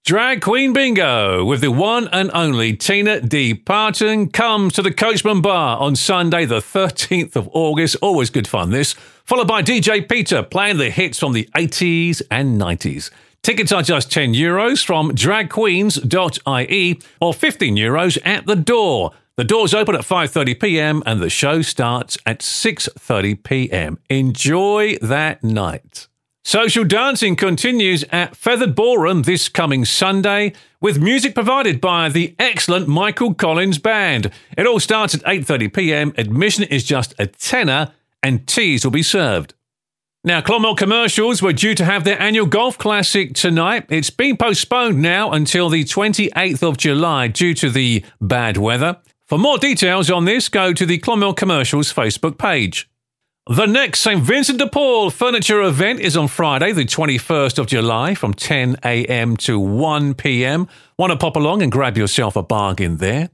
Drag 0.05 0.41
Queen 0.41 0.73
Bingo 0.73 1.45
with 1.45 1.61
the 1.61 1.71
one 1.71 2.09
and 2.09 2.31
only 2.33 2.75
Tina 2.75 3.21
D. 3.21 3.55
Parton 3.55 4.31
comes 4.31 4.73
to 4.75 4.83
the 4.83 4.93
Coachman 4.93 5.43
Bar 5.43 5.79
on 5.79 5.95
Sunday, 5.95 6.47
the 6.47 6.61
13th 6.61 7.37
of 7.37 7.49
August. 7.53 7.97
Always 8.01 8.31
good 8.31 8.49
fun, 8.49 8.71
this. 8.71 8.95
Followed 9.25 9.47
by 9.47 9.63
DJ 9.63 10.09
Peter 10.09 10.43
playing 10.43 10.79
the 10.79 10.91
hits 10.91 11.19
from 11.19 11.33
the 11.33 11.49
80s 11.55 12.23
and 12.31 12.61
90s. 12.61 13.11
Tickets 13.43 13.73
are 13.73 13.83
just 13.83 14.13
10 14.13 14.35
euros 14.35 14.85
from 14.85 15.13
dragqueens.ie 15.13 17.01
or 17.23 17.35
15 17.35 17.77
euros 17.77 18.19
at 18.25 18.47
the 18.47 18.57
door. 18.57 19.13
The 19.37 19.45
doors 19.45 19.73
open 19.73 19.95
at 19.95 20.03
5:30 20.03 20.61
p.m. 20.61 21.03
and 21.07 21.23
the 21.23 21.31
show 21.31 21.63
starts 21.63 22.19
at 22.27 22.41
6:30 22.41 23.43
p.m. 23.43 23.99
Enjoy 24.11 24.97
that 25.01 25.43
night. 25.43 26.09
Social 26.45 26.85
dancing 26.85 27.37
continues 27.37 28.05
at 28.11 28.35
Fethard 28.35 28.75
Ballroom 28.75 29.23
this 29.23 29.49
coming 29.49 29.87
Sunday 29.87 30.53
with 30.83 31.01
music 31.01 31.35
provided 31.35 31.81
by 31.81 32.11
the 32.11 32.35
excellent 32.39 32.89
Michael 32.89 33.33
Collins 33.33 33.79
Band. 33.79 34.31
It 34.59 34.67
all 34.67 34.81
starts 34.81 35.15
at 35.15 35.23
8:30 35.23 35.73
p.m. 35.73 36.13
Admission 36.19 36.65
is 36.65 36.85
just 36.85 37.15
a 37.19 37.27
tenner 37.27 37.93
and 38.23 38.47
teas 38.47 38.85
will 38.85 38.91
be 38.91 39.03
served. 39.03 39.55
Now, 40.23 40.43
Clonmel 40.43 40.77
Commercials 40.77 41.41
were 41.41 41.55
due 41.55 41.75
to 41.75 41.85
have 41.87 42.05
their 42.05 42.21
annual 42.21 42.45
golf 42.45 42.77
classic 42.77 43.33
tonight. 43.33 43.87
It's 43.89 44.11
been 44.11 44.37
postponed 44.37 45.01
now 45.01 45.31
until 45.31 45.71
the 45.71 45.83
28th 45.85 46.63
of 46.63 46.77
July 46.77 47.29
due 47.29 47.55
to 47.55 47.71
the 47.71 48.05
bad 48.21 48.59
weather. 48.59 48.99
For 49.27 49.39
more 49.39 49.57
details 49.57 50.11
on 50.11 50.27
this, 50.27 50.51
go 50.51 50.75
to 50.75 50.85
the 50.85 50.99
Clonmel 50.99 51.33
Commercials 51.33 51.91
Facebook 51.91 52.37
page. 52.37 52.91
The 53.47 53.65
next 53.65 54.01
St. 54.01 54.21
Vincent 54.21 54.59
de 54.59 54.69
Paul 54.69 55.09
furniture 55.09 55.63
event 55.63 56.01
is 56.01 56.19
on 56.19 56.29
Friday, 56.29 56.73
the 56.73 56.85
21st 56.85 57.59
of 57.59 57.67
July 57.67 58.15
from 58.15 58.35
10 58.35 58.77
a.m. 58.85 59.39
to 59.39 59.59
1 59.59 60.13
p.m. 60.15 60.69
Want 60.99 61.13
to 61.13 61.17
pop 61.17 61.37
along 61.37 61.63
and 61.63 61.73
grab 61.73 61.97
yourself 61.97 62.37
a 62.37 62.43
bargain 62.43 62.99
there? 62.99 63.31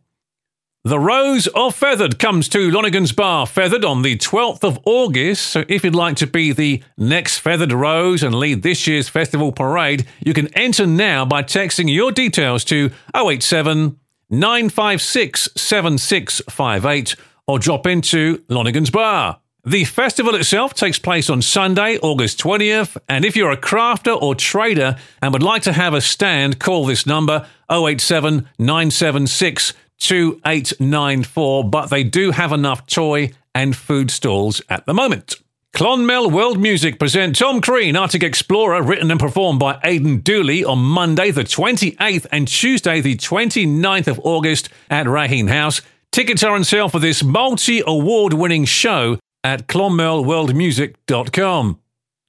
The 0.87 1.01
Rose 1.01 1.49
of 1.49 1.75
Fethard 1.75 2.21
comes 2.21 2.49
to 2.51 2.71
Lonigan's 2.71 3.11
Bar 3.11 3.47
Fethard 3.47 3.85
on 3.85 4.03
the 4.03 4.17
12th 4.17 4.63
of 4.63 4.79
August. 4.85 5.49
So 5.49 5.65
if 5.67 5.83
you'd 5.83 5.97
like 5.97 6.15
to 6.19 6.29
be 6.29 6.53
the 6.53 6.81
next 6.97 7.43
Fethard 7.43 7.73
Rose 7.73 8.23
and 8.23 8.33
lead 8.33 8.63
this 8.63 8.87
year's 8.87 9.09
festival 9.09 9.51
parade, 9.51 10.07
you 10.25 10.33
can 10.33 10.47
enter 10.57 10.87
now 10.87 11.25
by 11.25 11.43
texting 11.43 11.93
your 11.93 12.13
details 12.13 12.63
to 12.67 12.93
087 13.17 13.99
956 14.31 15.49
7658 15.57 17.17
or 17.49 17.59
drop 17.59 17.89
into 17.89 18.45
Lonigan's 18.49 18.91
Bar. 18.91 19.41
The 19.65 19.83
festival 19.83 20.37
itself 20.37 20.75
takes 20.75 21.01
place 21.01 21.29
on 21.29 21.43
Sunday, 21.43 21.99
August 21.99 22.39
20th, 22.39 22.97
and 23.09 23.25
if 23.25 23.35
you're 23.35 23.51
a 23.51 23.57
crafter 23.57 24.17
or 24.17 24.37
trader 24.37 24.95
and 25.21 25.33
would 25.33 25.43
like 25.43 25.63
to 25.63 25.73
have 25.73 25.95
a 25.95 26.01
stand, 26.01 26.61
call 26.61 26.87
this 26.87 27.05
number 27.07 27.45
087 27.69 28.49
976 28.61 29.73
2894, 29.99 31.71
but 31.71 31.91
they 31.91 32.05
do 32.05 32.31
have 32.31 32.53
enough 32.53 32.87
toy 32.87 33.31
and 33.55 33.75
food 33.75 34.11
stalls 34.11 34.63
at 34.69 34.87
the 34.87 34.95
moment. 34.95 35.37
Clonmel 35.77 36.31
World 36.31 36.59
Music 36.59 36.99
present 36.99 37.37
Tom 37.37 37.61
Crean, 37.61 37.97
Arctic 37.97 38.23
Explorer, 38.23 38.83
written 38.83 39.11
and 39.11 39.21
performed 39.21 39.61
by 39.61 39.79
Aidan 39.85 40.21
Dooley 40.21 40.65
on 40.65 40.79
Monday 40.79 41.31
the 41.31 41.45
28th 41.45 42.27
and 42.33 42.49
Tuesday 42.49 43.03
the 43.03 43.17
29th 43.17 44.07
of 44.07 44.19
August 44.25 44.71
at 44.89 45.05
Raheen 45.05 45.51
House. 45.51 45.83
Tickets 46.13 46.43
are 46.43 46.55
on 46.55 46.65
sale 46.65 46.89
for 46.89 46.99
this 46.99 47.23
multi 47.23 47.83
award 47.87 48.33
winning 48.33 48.65
show 48.65 49.19
at 49.45 49.67
clonmelworldmusic.com. 49.67 51.79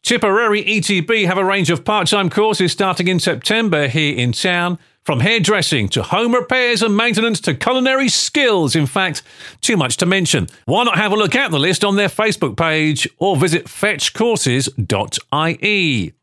Tipperary 0.03 0.63
ETB 0.63 1.25
have 1.25 1.37
a 1.37 1.45
range 1.45 1.69
of 1.69 1.85
part 1.85 2.07
time 2.07 2.29
courses 2.29 2.73
starting 2.73 3.07
in 3.07 3.21
September 3.21 3.87
here 3.87 4.15
in 4.15 4.33
town. 4.33 4.77
From 5.07 5.21
hairdressing 5.21 5.87
to 5.91 6.03
home 6.03 6.35
repairs 6.35 6.81
and 6.81 6.97
maintenance 6.97 7.39
to 7.39 7.53
culinary 7.53 8.09
skills. 8.09 8.75
In 8.75 8.85
fact, 8.85 9.23
too 9.61 9.77
much 9.77 9.95
to 9.97 10.05
mention. 10.05 10.47
Why 10.65 10.83
not 10.83 10.97
have 10.97 11.13
a 11.13 11.15
look 11.15 11.33
at 11.33 11.49
the 11.49 11.57
list 11.57 11.85
on 11.85 11.95
their 11.95 12.09
Facebook 12.09 12.57
page 12.57 13.07
or 13.17 13.37
visit 13.37 13.67
fetchcourses.ie? 13.67 16.13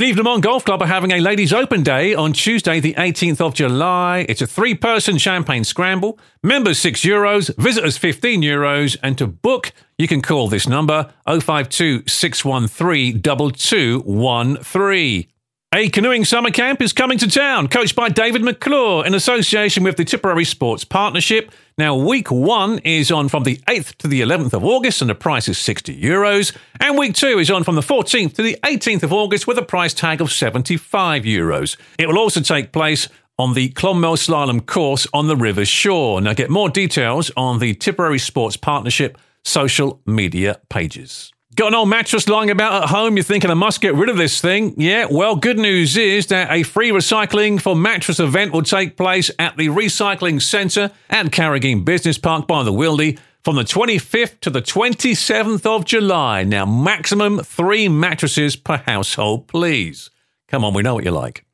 Lamont 0.00 0.42
Golf 0.42 0.64
Club 0.64 0.82
are 0.82 0.88
having 0.88 1.12
a 1.12 1.20
ladies' 1.20 1.52
open 1.52 1.84
day 1.84 2.16
on 2.16 2.32
Tuesday, 2.32 2.80
the 2.80 2.94
18th 2.94 3.40
of 3.40 3.54
July. 3.54 4.26
It's 4.28 4.42
a 4.42 4.46
three 4.48 4.74
person 4.74 5.18
champagne 5.18 5.62
scramble. 5.62 6.18
Members 6.42 6.80
6 6.80 7.02
euros, 7.02 7.54
visitors 7.56 7.96
15 7.96 8.42
euros. 8.42 8.96
And 9.04 9.16
to 9.18 9.28
book, 9.28 9.70
you 9.98 10.08
can 10.08 10.20
call 10.20 10.48
this 10.48 10.66
number 10.66 11.12
052 11.28 12.08
613 12.08 13.22
2213. 13.22 15.28
A 15.76 15.90
canoeing 15.90 16.24
summer 16.24 16.50
camp 16.50 16.80
is 16.80 16.94
coming 16.94 17.18
to 17.18 17.28
town, 17.28 17.68
coached 17.68 17.94
by 17.94 18.08
David 18.08 18.40
McClure 18.40 19.04
in 19.04 19.12
association 19.12 19.84
with 19.84 19.98
the 19.98 20.06
Tipperary 20.06 20.46
Sports 20.46 20.84
Partnership. 20.84 21.52
Now, 21.76 21.94
week 21.94 22.30
one 22.30 22.78
is 22.78 23.10
on 23.10 23.28
from 23.28 23.42
the 23.42 23.58
8th 23.68 23.94
to 23.96 24.08
the 24.08 24.22
11th 24.22 24.54
of 24.54 24.64
August, 24.64 25.02
and 25.02 25.10
the 25.10 25.14
price 25.14 25.48
is 25.48 25.58
60 25.58 26.00
euros. 26.00 26.56
And 26.80 26.96
week 26.96 27.14
two 27.14 27.38
is 27.38 27.50
on 27.50 27.62
from 27.62 27.74
the 27.74 27.82
14th 27.82 28.36
to 28.36 28.42
the 28.42 28.58
18th 28.64 29.02
of 29.02 29.12
August 29.12 29.46
with 29.46 29.58
a 29.58 29.62
price 29.62 29.92
tag 29.92 30.22
of 30.22 30.32
75 30.32 31.24
euros. 31.24 31.76
It 31.98 32.08
will 32.08 32.18
also 32.18 32.40
take 32.40 32.72
place 32.72 33.10
on 33.38 33.52
the 33.52 33.68
Clonmel 33.68 34.16
Slalom 34.16 34.64
course 34.64 35.06
on 35.12 35.26
the 35.26 35.36
river's 35.36 35.68
shore. 35.68 36.22
Now, 36.22 36.32
get 36.32 36.48
more 36.48 36.70
details 36.70 37.30
on 37.36 37.58
the 37.58 37.74
Tipperary 37.74 38.18
Sports 38.18 38.56
Partnership 38.56 39.18
social 39.44 40.00
media 40.06 40.58
pages. 40.70 41.34
Got 41.56 41.68
an 41.68 41.74
old 41.74 41.88
mattress 41.88 42.28
lying 42.28 42.50
about 42.50 42.82
at 42.82 42.90
home, 42.90 43.16
you're 43.16 43.24
thinking 43.24 43.50
I 43.50 43.54
must 43.54 43.80
get 43.80 43.94
rid 43.94 44.10
of 44.10 44.18
this 44.18 44.42
thing? 44.42 44.74
Yeah, 44.76 45.06
well, 45.10 45.36
good 45.36 45.58
news 45.58 45.96
is 45.96 46.26
that 46.26 46.52
a 46.52 46.62
free 46.62 46.90
recycling 46.90 47.58
for 47.58 47.74
mattress 47.74 48.20
event 48.20 48.52
will 48.52 48.62
take 48.62 48.98
place 48.98 49.30
at 49.38 49.56
the 49.56 49.68
Recycling 49.68 50.42
Centre 50.42 50.90
at 51.08 51.24
Carrigeen 51.28 51.82
Business 51.82 52.18
Park 52.18 52.46
by 52.46 52.62
the 52.62 52.74
Wildy 52.74 53.18
from 53.42 53.56
the 53.56 53.62
25th 53.62 54.38
to 54.40 54.50
the 54.50 54.60
27th 54.60 55.64
of 55.64 55.86
July. 55.86 56.44
Now, 56.44 56.66
maximum 56.66 57.38
three 57.38 57.88
mattresses 57.88 58.54
per 58.54 58.76
household, 58.76 59.48
please. 59.48 60.10
Come 60.48 60.62
on, 60.62 60.74
we 60.74 60.82
know 60.82 60.96
what 60.96 61.04
you 61.04 61.10
like. 61.10 61.46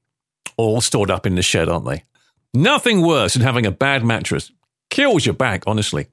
All 0.56 0.80
stored 0.80 1.12
up 1.12 1.26
in 1.26 1.36
the 1.36 1.42
shed, 1.42 1.68
aren't 1.68 1.86
they? 1.86 2.02
Nothing 2.52 3.02
worse 3.02 3.34
than 3.34 3.42
having 3.42 3.66
a 3.66 3.70
bad 3.70 4.04
mattress. 4.04 4.50
Kills 4.90 5.26
your 5.26 5.36
back, 5.36 5.62
honestly. 5.64 6.08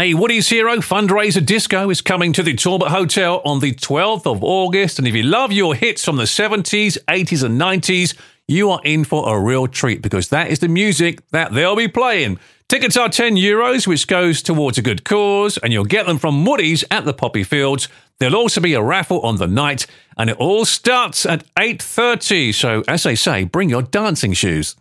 A 0.00 0.14
Woody's 0.14 0.48
Hero 0.48 0.76
fundraiser 0.76 1.44
disco 1.44 1.90
is 1.90 2.00
coming 2.00 2.32
to 2.34 2.44
the 2.44 2.54
Talbot 2.54 2.92
Hotel 2.92 3.42
on 3.44 3.58
the 3.58 3.74
12th 3.74 4.28
of 4.28 4.44
August. 4.44 5.00
And 5.00 5.08
if 5.08 5.14
you 5.16 5.24
love 5.24 5.50
your 5.50 5.74
hits 5.74 6.04
from 6.04 6.14
the 6.14 6.22
70s, 6.22 6.96
80s, 7.08 7.42
and 7.42 7.60
90s, 7.60 8.14
you 8.46 8.70
are 8.70 8.80
in 8.84 9.02
for 9.02 9.28
a 9.28 9.40
real 9.40 9.66
treat 9.66 10.00
because 10.00 10.28
that 10.28 10.52
is 10.52 10.60
the 10.60 10.68
music 10.68 11.28
that 11.30 11.52
they'll 11.52 11.74
be 11.74 11.88
playing. 11.88 12.38
Tickets 12.68 12.96
are 12.96 13.08
10 13.08 13.34
euros, 13.34 13.88
which 13.88 14.06
goes 14.06 14.40
towards 14.40 14.78
a 14.78 14.82
good 14.82 15.02
cause, 15.02 15.58
and 15.58 15.72
you'll 15.72 15.84
get 15.84 16.06
them 16.06 16.18
from 16.18 16.44
Woody's 16.44 16.84
at 16.92 17.04
the 17.04 17.12
Poppy 17.12 17.42
Fields. 17.42 17.88
There'll 18.20 18.36
also 18.36 18.60
be 18.60 18.74
a 18.74 18.82
raffle 18.82 19.20
on 19.22 19.38
the 19.38 19.48
night, 19.48 19.84
and 20.16 20.30
it 20.30 20.36
all 20.36 20.64
starts 20.64 21.26
at 21.26 21.42
8.30. 21.56 22.54
So, 22.54 22.84
as 22.86 23.02
they 23.02 23.16
say, 23.16 23.42
bring 23.42 23.68
your 23.68 23.82
dancing 23.82 24.32
shoes. 24.32 24.76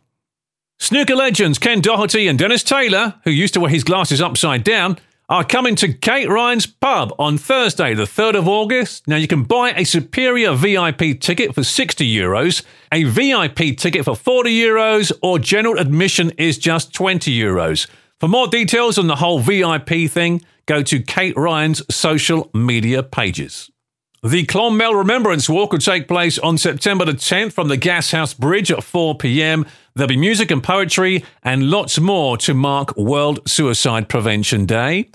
Snooker 0.80 1.16
legends 1.16 1.58
Ken 1.58 1.82
Doherty 1.82 2.28
and 2.28 2.38
Dennis 2.38 2.62
Taylor, 2.62 3.16
who 3.24 3.32
used 3.32 3.56
to 3.56 3.60
wear 3.60 3.72
his 3.72 3.84
glasses 3.84 4.22
upside 4.22 4.64
down, 4.64 5.00
are 5.30 5.44
coming 5.44 5.76
to 5.76 5.92
Kate 5.92 6.30
Ryan's 6.30 6.66
pub 6.66 7.14
on 7.20 7.38
Thursday, 7.38 7.94
the 7.94 8.04
3rd 8.04 8.36
of 8.36 8.48
August. 8.48 9.10
Now, 9.10 9.18
you 9.18 9.28
can 9.28 9.44
buy 9.44 9.72
a 9.72 9.84
Superior 9.84 10.54
VIP 10.54 11.20
ticket 11.20 11.54
for 11.54 11.64
60 11.64 12.10
euros, 12.10 12.64
a 12.94 13.04
VIP 13.04 13.78
ticket 13.78 14.06
for 14.06 14.16
40 14.16 14.50
euros, 14.58 15.12
or 15.22 15.38
general 15.38 15.80
admission 15.80 16.32
is 16.38 16.58
just 16.58 16.94
20 16.94 17.38
euros. 17.38 17.88
For 18.22 18.30
more 18.30 18.48
details 18.48 18.98
on 18.98 19.08
the 19.08 19.18
whole 19.18 19.40
VIP 19.40 20.10
thing, 20.10 20.44
go 20.66 20.82
to 20.84 21.02
Kate 21.02 21.36
Ryan's 21.36 21.84
social 21.94 22.50
media 22.54 23.04
pages. 23.04 23.70
The 24.24 24.46
Clonmel 24.46 24.96
Remembrance 24.96 25.48
Walk 25.48 25.74
will 25.74 25.80
take 25.80 26.08
place 26.08 26.40
on 26.40 26.58
September 26.58 27.06
the 27.06 27.12
10th 27.12 27.54
from 27.54 27.68
the 27.68 27.78
Gashouse 27.78 28.36
Bridge 28.38 28.72
at 28.72 28.84
4 28.84 29.16
pm. 29.16 29.66
There'll 29.98 30.10
be 30.10 30.16
music 30.16 30.52
and 30.52 30.64
poetry 30.64 31.26
and 31.42 31.72
lots 31.72 32.00
more 32.00 32.38
to 32.38 32.54
mark 32.54 32.96
World 32.96 33.40
Suicide 33.50 34.08
Prevention 34.08 34.68
Day. 34.68 35.10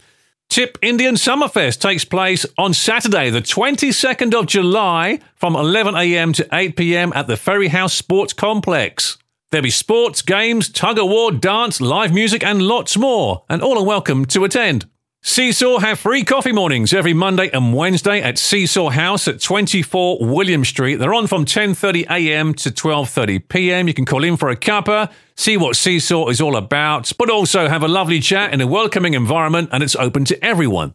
Tip 0.50 0.76
Indian 0.82 1.14
Summerfest 1.14 1.80
takes 1.80 2.04
place 2.04 2.44
on 2.58 2.74
Saturday, 2.74 3.30
the 3.30 3.42
22nd 3.42 4.34
of 4.34 4.46
July 4.46 5.20
from 5.36 5.54
11am 5.54 6.34
to 6.34 6.44
8pm 6.46 7.14
at 7.14 7.28
the 7.28 7.36
Ferry 7.36 7.68
House 7.68 7.94
Sports 7.94 8.32
Complex. 8.32 9.18
There'll 9.52 9.62
be 9.62 9.70
sports, 9.70 10.20
games, 10.20 10.68
tug 10.68 10.98
of 10.98 11.08
war, 11.08 11.30
dance, 11.30 11.80
live 11.80 12.12
music, 12.12 12.42
and 12.42 12.60
lots 12.60 12.96
more, 12.96 13.44
and 13.48 13.62
all 13.62 13.78
are 13.78 13.86
welcome 13.86 14.24
to 14.26 14.42
attend. 14.42 14.86
Seesaw 15.24 15.78
have 15.78 16.00
free 16.00 16.24
coffee 16.24 16.50
mornings 16.50 16.92
every 16.92 17.14
Monday 17.14 17.48
and 17.50 17.72
Wednesday 17.72 18.20
at 18.20 18.38
Seesaw 18.38 18.90
House 18.90 19.28
at 19.28 19.40
24 19.40 20.18
William 20.20 20.64
Street. 20.64 20.96
They're 20.96 21.14
on 21.14 21.28
from 21.28 21.44
10:30 21.44 22.10
a.m. 22.10 22.54
to 22.54 22.70
12:30 22.72 23.48
p.m. 23.48 23.86
You 23.86 23.94
can 23.94 24.04
call 24.04 24.24
in 24.24 24.36
for 24.36 24.50
a 24.50 24.56
cuppa, 24.56 25.12
see 25.36 25.56
what 25.56 25.76
Seesaw 25.76 26.26
is 26.26 26.40
all 26.40 26.56
about, 26.56 27.12
but 27.16 27.30
also 27.30 27.68
have 27.68 27.84
a 27.84 27.88
lovely 27.88 28.18
chat 28.18 28.52
in 28.52 28.60
a 28.60 28.66
welcoming 28.66 29.14
environment 29.14 29.68
and 29.70 29.84
it's 29.84 29.94
open 29.94 30.24
to 30.24 30.44
everyone. 30.44 30.92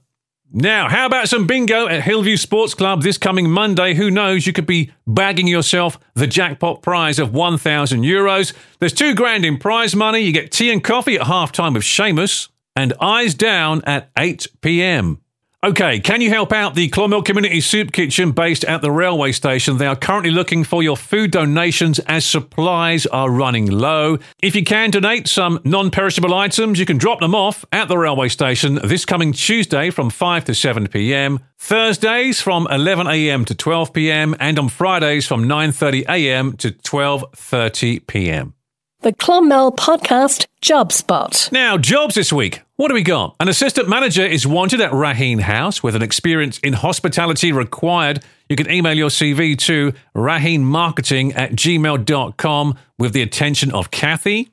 Now, 0.51 0.89
how 0.89 1.05
about 1.05 1.29
some 1.29 1.47
bingo 1.47 1.87
at 1.87 2.03
Hillview 2.03 2.35
Sports 2.35 2.73
Club 2.73 3.03
this 3.03 3.17
coming 3.17 3.49
Monday? 3.49 3.93
Who 3.93 4.11
knows? 4.11 4.45
You 4.45 4.51
could 4.51 4.67
be 4.67 4.91
bagging 5.07 5.47
yourself 5.47 5.97
the 6.15 6.27
jackpot 6.27 6.81
prize 6.81 7.17
of 7.17 7.33
1,000 7.33 8.01
euros. 8.01 8.53
There's 8.79 8.93
two 8.93 9.15
grand 9.15 9.45
in 9.45 9.57
prize 9.57 9.95
money. 9.95 10.19
You 10.19 10.33
get 10.33 10.51
tea 10.51 10.71
and 10.71 10.83
coffee 10.83 11.15
at 11.15 11.27
half 11.27 11.53
time 11.53 11.73
with 11.73 11.83
Seamus 11.83 12.49
and 12.77 12.93
Eyes 13.01 13.33
Down 13.33 13.81
at 13.85 14.11
8 14.15 14.47
pm. 14.61 15.19
Okay, 15.63 15.99
can 15.99 16.21
you 16.21 16.29
help 16.29 16.53
out 16.53 16.75
the 16.75 16.87
Clonmel 16.89 17.23
Community 17.23 17.59
Soup 17.59 17.91
Kitchen 17.91 18.31
based 18.31 18.63
at 18.63 18.83
the 18.83 18.91
railway 18.91 19.31
station? 19.31 19.79
They 19.79 19.87
are 19.87 19.95
currently 19.95 20.29
looking 20.29 20.63
for 20.63 20.83
your 20.83 20.95
food 20.95 21.31
donations 21.31 21.97
as 22.01 22.23
supplies 22.23 23.07
are 23.07 23.31
running 23.31 23.65
low. 23.65 24.19
If 24.43 24.55
you 24.55 24.63
can 24.63 24.91
donate 24.91 25.27
some 25.27 25.59
non 25.63 25.89
perishable 25.89 26.35
items, 26.35 26.79
you 26.79 26.85
can 26.85 26.99
drop 26.99 27.19
them 27.19 27.33
off 27.33 27.65
at 27.71 27.87
the 27.87 27.97
railway 27.97 28.29
station 28.29 28.75
this 28.83 29.05
coming 29.05 29.33
Tuesday 29.33 29.89
from 29.89 30.11
5 30.11 30.45
to 30.45 30.53
7 30.53 30.87
pm, 30.87 31.39
Thursdays 31.57 32.39
from 32.39 32.67
11 32.69 33.07
am 33.07 33.43
to 33.45 33.55
12 33.55 33.91
pm, 33.91 34.35
and 34.39 34.59
on 34.59 34.69
Fridays 34.69 35.25
from 35.25 35.45
9:30 35.47 36.07
am 36.07 36.55
to 36.57 36.69
12:30 36.69 38.05
pm. 38.05 38.53
The 39.01 39.13
Clonmel 39.13 39.75
Podcast 39.75 40.46
Job 40.61 40.91
Spot. 40.91 41.49
Now, 41.51 41.77
jobs 41.77 42.15
this 42.15 42.33
week. 42.33 42.61
What 42.77 42.87
do 42.87 42.95
we 42.95 43.03
got? 43.03 43.35
An 43.39 43.47
assistant 43.47 43.87
manager 43.87 44.25
is 44.25 44.47
wanted 44.47 44.81
at 44.81 44.91
Raheen 44.91 45.39
House 45.41 45.83
with 45.83 45.95
an 45.95 46.01
experience 46.01 46.57
in 46.59 46.73
hospitality 46.73 47.51
required. 47.51 48.23
You 48.49 48.55
can 48.55 48.69
email 48.69 48.93
your 48.93 49.09
CV 49.09 49.57
to 49.59 49.93
raheenmarketing 50.15 51.35
at 51.35 51.51
gmail.com 51.51 52.77
with 52.97 53.13
the 53.13 53.21
attention 53.21 53.71
of 53.71 53.91
Kathy. 53.91 54.49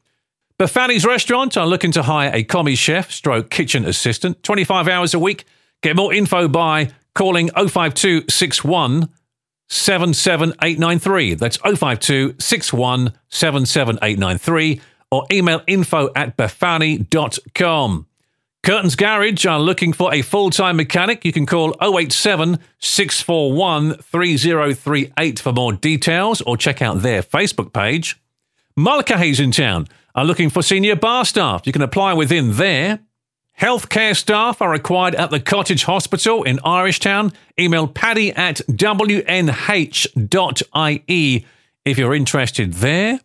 Befani's 0.58 1.06
Restaurant 1.06 1.56
are 1.56 1.66
looking 1.66 1.92
to 1.92 2.02
hire 2.02 2.30
a 2.34 2.44
commis 2.44 2.78
chef 2.78 3.11
stroke 3.11 3.50
kitchen 3.50 3.84
assistant, 3.84 4.42
25 4.42 4.88
hours 4.88 5.14
a 5.14 5.18
week. 5.18 5.44
Get 5.82 5.96
more 5.96 6.12
info 6.12 6.49
by 6.49 6.90
calling 7.14 7.49
05261 7.49 9.08
77893. 9.68 11.34
That's 11.34 11.56
052 11.56 12.37
61 12.38 13.12
77893 13.30 14.80
or 15.14 15.26
email 15.30 15.62
info 15.68 16.11
at 16.16 16.37
befani.com. 16.37 18.06
Curtains 18.64 18.97
Garage 18.97 19.47
are 19.47 19.61
looking 19.61 19.92
for 19.92 20.12
a 20.12 20.23
full 20.23 20.50
time 20.50 20.76
mechanic. 20.76 21.25
You 21.25 21.33
can 21.33 21.47
call 21.47 21.76
087 21.80 22.59
641 22.80 23.99
3038 23.99 25.38
for 25.38 25.52
more 25.52 25.73
details 25.73 26.40
or 26.40 26.56
check 26.56 26.83
out 26.83 27.02
their 27.02 27.23
Facebook 27.23 27.73
page. 27.73 28.21
Mulcahy's 28.75 29.38
in 29.38 29.52
town 29.52 29.87
are 30.16 30.25
looking 30.25 30.50
for 30.50 30.62
senior 30.62 30.97
bar 30.97 31.25
staff. 31.25 31.62
You 31.64 31.73
can 31.73 31.83
apply 31.83 32.14
within 32.14 32.54
there. 32.54 32.99
Healthcare 33.61 34.16
staff 34.16 34.61
are 34.61 34.71
required 34.71 35.14
at 35.14 35.30
the 35.30 35.38
Cottage 35.38 35.85
Hospital 35.85 36.42
in 36.42 36.56
Irishtown. 36.59 37.33
Email 37.61 37.87
paddy 37.87 38.33
at 38.33 38.56
wnh.ie 38.66 39.06
if 41.85 41.99
you're 41.99 42.14
interested 42.14 42.73
there. 42.73 43.21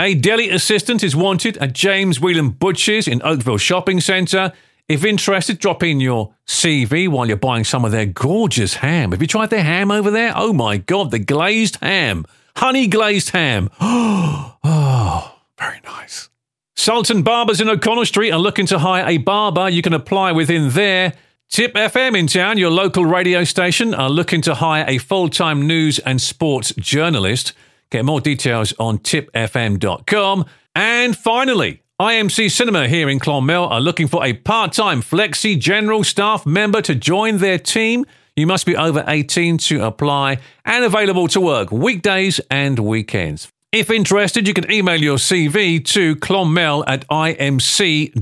A 0.00 0.16
deli 0.16 0.50
assistant 0.50 1.04
is 1.04 1.14
wanted 1.14 1.56
at 1.58 1.72
James 1.72 2.20
Whelan 2.20 2.50
Butchers 2.50 3.06
in 3.06 3.22
Oakville 3.22 3.58
Shopping 3.58 4.00
Centre. 4.00 4.52
If 4.88 5.04
interested, 5.04 5.60
drop 5.60 5.84
in 5.84 6.00
your 6.00 6.34
CV 6.48 7.08
while 7.08 7.28
you're 7.28 7.36
buying 7.36 7.62
some 7.62 7.84
of 7.84 7.92
their 7.92 8.04
gorgeous 8.04 8.74
ham. 8.74 9.12
Have 9.12 9.20
you 9.20 9.28
tried 9.28 9.50
their 9.50 9.62
ham 9.62 9.92
over 9.92 10.10
there? 10.10 10.32
Oh 10.34 10.52
my 10.52 10.78
God, 10.78 11.12
the 11.12 11.20
glazed 11.20 11.76
ham. 11.76 12.26
Honey 12.56 12.86
glazed 12.88 13.30
ham. 13.30 13.70
Oh, 14.66 15.40
very 15.58 15.80
nice. 15.84 16.30
Sultan 16.74 17.22
Barbers 17.22 17.60
in 17.60 17.68
O'Connell 17.68 18.06
Street 18.06 18.30
are 18.30 18.38
looking 18.38 18.64
to 18.66 18.78
hire 18.78 19.06
a 19.06 19.18
barber. 19.18 19.68
You 19.68 19.82
can 19.82 19.92
apply 19.92 20.32
within 20.32 20.70
there. 20.70 21.12
Tip 21.50 21.74
FM 21.74 22.18
in 22.18 22.26
town, 22.26 22.56
your 22.56 22.70
local 22.70 23.04
radio 23.04 23.44
station, 23.44 23.94
are 23.94 24.08
looking 24.08 24.40
to 24.42 24.54
hire 24.54 24.86
a 24.88 24.96
full 24.96 25.28
time 25.28 25.66
news 25.66 25.98
and 25.98 26.20
sports 26.20 26.72
journalist. 26.76 27.52
Get 27.90 28.04
more 28.04 28.20
details 28.20 28.74
on 28.78 28.98
tipfm.com. 28.98 30.44
And 30.74 31.16
finally, 31.16 31.82
IMC 32.00 32.50
Cinema 32.50 32.88
here 32.88 33.08
in 33.08 33.20
Clonmel 33.20 33.70
are 33.70 33.80
looking 33.80 34.08
for 34.08 34.24
a 34.24 34.32
part 34.32 34.72
time 34.72 35.00
flexi 35.00 35.58
general 35.58 36.02
staff 36.02 36.44
member 36.44 36.82
to 36.82 36.94
join 36.94 37.38
their 37.38 37.58
team. 37.58 38.04
You 38.34 38.48
must 38.48 38.66
be 38.66 38.76
over 38.76 39.04
18 39.06 39.58
to 39.58 39.84
apply 39.84 40.38
and 40.64 40.84
available 40.84 41.28
to 41.28 41.40
work 41.40 41.70
weekdays 41.70 42.40
and 42.50 42.80
weekends. 42.80 43.48
If 43.70 43.90
interested, 43.90 44.48
you 44.48 44.54
can 44.54 44.70
email 44.70 45.00
your 45.00 45.18
CV 45.18 45.84
to 45.86 46.16
clonmel 46.16 46.82
at 46.86 47.06
imc.ie. 47.08 48.14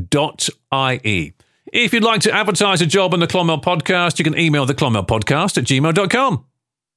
If 1.72 1.94
you'd 1.94 2.04
like 2.04 2.20
to 2.22 2.32
advertise 2.32 2.82
a 2.82 2.86
job 2.86 3.14
on 3.14 3.20
the 3.20 3.26
Clonmel 3.26 3.62
podcast, 3.62 4.18
you 4.18 4.24
can 4.24 4.38
email 4.38 4.66
the 4.66 4.74
Clonmel 4.74 5.06
podcast 5.06 5.56
at 5.56 5.64
gmail.com. 5.64 6.44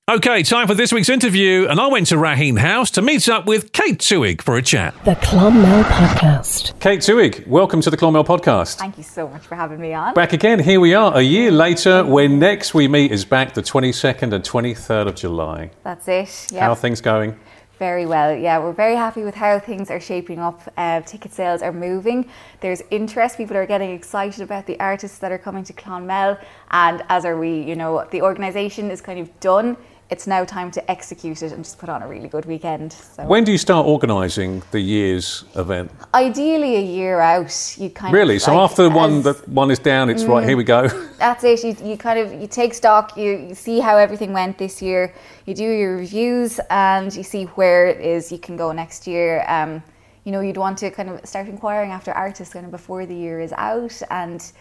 Okay, 0.07 0.43
time 0.43 0.67
for 0.67 0.75
this 0.75 0.93
week's 0.93 1.09
interview, 1.09 1.65
and 1.67 1.79
I 1.79 1.87
went 1.87 2.05
to 2.07 2.15
Raheen 2.15 2.59
House 2.59 2.91
to 2.91 3.01
meet 3.01 3.27
up 3.27 3.47
with 3.47 3.71
Kate 3.71 3.97
Twohig 3.97 4.39
for 4.43 4.55
a 4.55 4.61
chat. 4.61 4.93
The 5.03 5.15
Clonmel 5.15 5.81
Podcast. 5.85 6.79
Kate 6.79 6.99
Twohig, 6.99 7.47
welcome 7.47 7.81
to 7.81 7.89
the 7.89 7.97
Clonmel 7.97 8.23
podcast. 8.23 8.75
Thank 8.75 8.99
you 8.99 9.03
so 9.03 9.27
much 9.27 9.41
for 9.41 9.55
having 9.55 9.81
me 9.81 9.95
on. 9.95 10.13
Back 10.13 10.33
again, 10.33 10.59
here 10.59 10.79
we 10.79 10.93
are, 10.93 11.17
a 11.17 11.23
year 11.23 11.49
later, 11.49 12.05
where 12.05 12.29
next 12.29 12.75
we 12.75 12.87
meet 12.87 13.11
is 13.11 13.25
back 13.25 13.55
the 13.55 13.63
22nd 13.63 14.31
and 14.31 14.43
23rd 14.43 15.07
of 15.07 15.15
July. 15.15 15.71
That's 15.81 16.07
it. 16.07 16.51
Yeah. 16.51 16.65
How 16.65 16.73
are 16.73 16.75
things 16.75 17.01
going? 17.01 17.39
Very 17.79 18.05
well. 18.05 18.33
Yeah, 18.33 18.59
we're 18.59 18.73
very 18.73 18.95
happy 18.95 19.23
with 19.23 19.35
how 19.35 19.57
things 19.59 19.89
are 19.89 19.99
shaping 19.99 20.37
up. 20.37 20.61
Uh, 20.77 21.01
ticket 21.01 21.33
sales 21.33 21.63
are 21.63 21.73
moving. 21.73 22.29
There's 22.61 22.83
interest. 22.91 23.37
People 23.37 23.57
are 23.57 23.65
getting 23.65 23.89
excited 23.89 24.41
about 24.41 24.67
the 24.67 24.79
artists 24.79 25.17
that 25.17 25.31
are 25.31 25.39
coming 25.39 25.63
to 25.63 25.73
Clonmel, 25.73 26.39
and 26.69 27.03
as 27.09 27.25
are 27.25 27.37
we. 27.37 27.59
You 27.63 27.75
know, 27.75 28.07
the 28.11 28.21
organisation 28.21 28.91
is 28.91 29.01
kind 29.01 29.19
of 29.19 29.39
done. 29.39 29.75
It's 30.09 30.27
now 30.27 30.45
time 30.45 30.69
to 30.71 30.91
execute 30.91 31.41
it 31.41 31.51
and 31.51 31.63
just 31.63 31.79
put 31.79 31.89
on 31.89 32.03
a 32.03 32.07
really 32.07 32.27
good 32.27 32.45
weekend. 32.45 32.93
So 32.93 33.25
When 33.25 33.43
do 33.43 33.51
you 33.51 33.57
start 33.57 33.87
organising 33.87 34.61
the 34.69 34.79
year's 34.79 35.45
event? 35.55 35.89
ideally 36.13 36.75
a 36.75 36.81
year 36.81 37.19
out, 37.19 37.75
you 37.79 37.89
kind 37.89 38.13
Really? 38.13 38.35
of 38.35 38.43
So 38.43 38.53
like, 38.55 38.69
after 38.69 38.83
the 38.83 38.91
one 38.91 39.23
that 39.23 39.47
one 39.49 39.71
is 39.71 39.79
down, 39.79 40.09
it's 40.11 40.23
right, 40.25 40.47
here 40.47 40.57
we 40.57 40.63
go. 40.63 40.87
that's 41.17 41.43
it. 41.43 41.63
You, 41.63 41.75
you 41.89 41.97
kind 41.97 42.19
of 42.19 42.39
you 42.39 42.45
take 42.47 42.75
stock. 42.75 43.17
You, 43.17 43.31
you 43.49 43.55
see 43.55 43.79
how 43.79 43.97
everything 43.97 44.31
went 44.31 44.59
this 44.59 44.79
year. 44.79 45.11
You 45.47 45.55
do 45.55 45.63
your 45.63 45.97
reviews 45.97 46.59
and 46.69 47.13
you 47.15 47.23
see 47.23 47.45
where 47.55 47.87
it 47.87 47.99
is 47.99 48.31
you 48.31 48.37
can 48.37 48.55
go 48.57 48.71
next 48.71 49.07
year. 49.07 49.43
Um, 49.47 49.81
you 50.23 50.31
know, 50.31 50.41
you'd 50.41 50.57
want 50.57 50.77
to 50.79 50.91
kind 50.91 51.09
of 51.09 51.25
start 51.25 51.47
inquiring 51.47 51.89
after 51.91 52.11
artists 52.11 52.53
kind 52.53 52.65
of 52.65 52.71
before 52.71 53.05
the 53.07 53.15
year 53.15 53.39
is 53.39 53.53
out, 53.53 53.99
and 54.11 54.51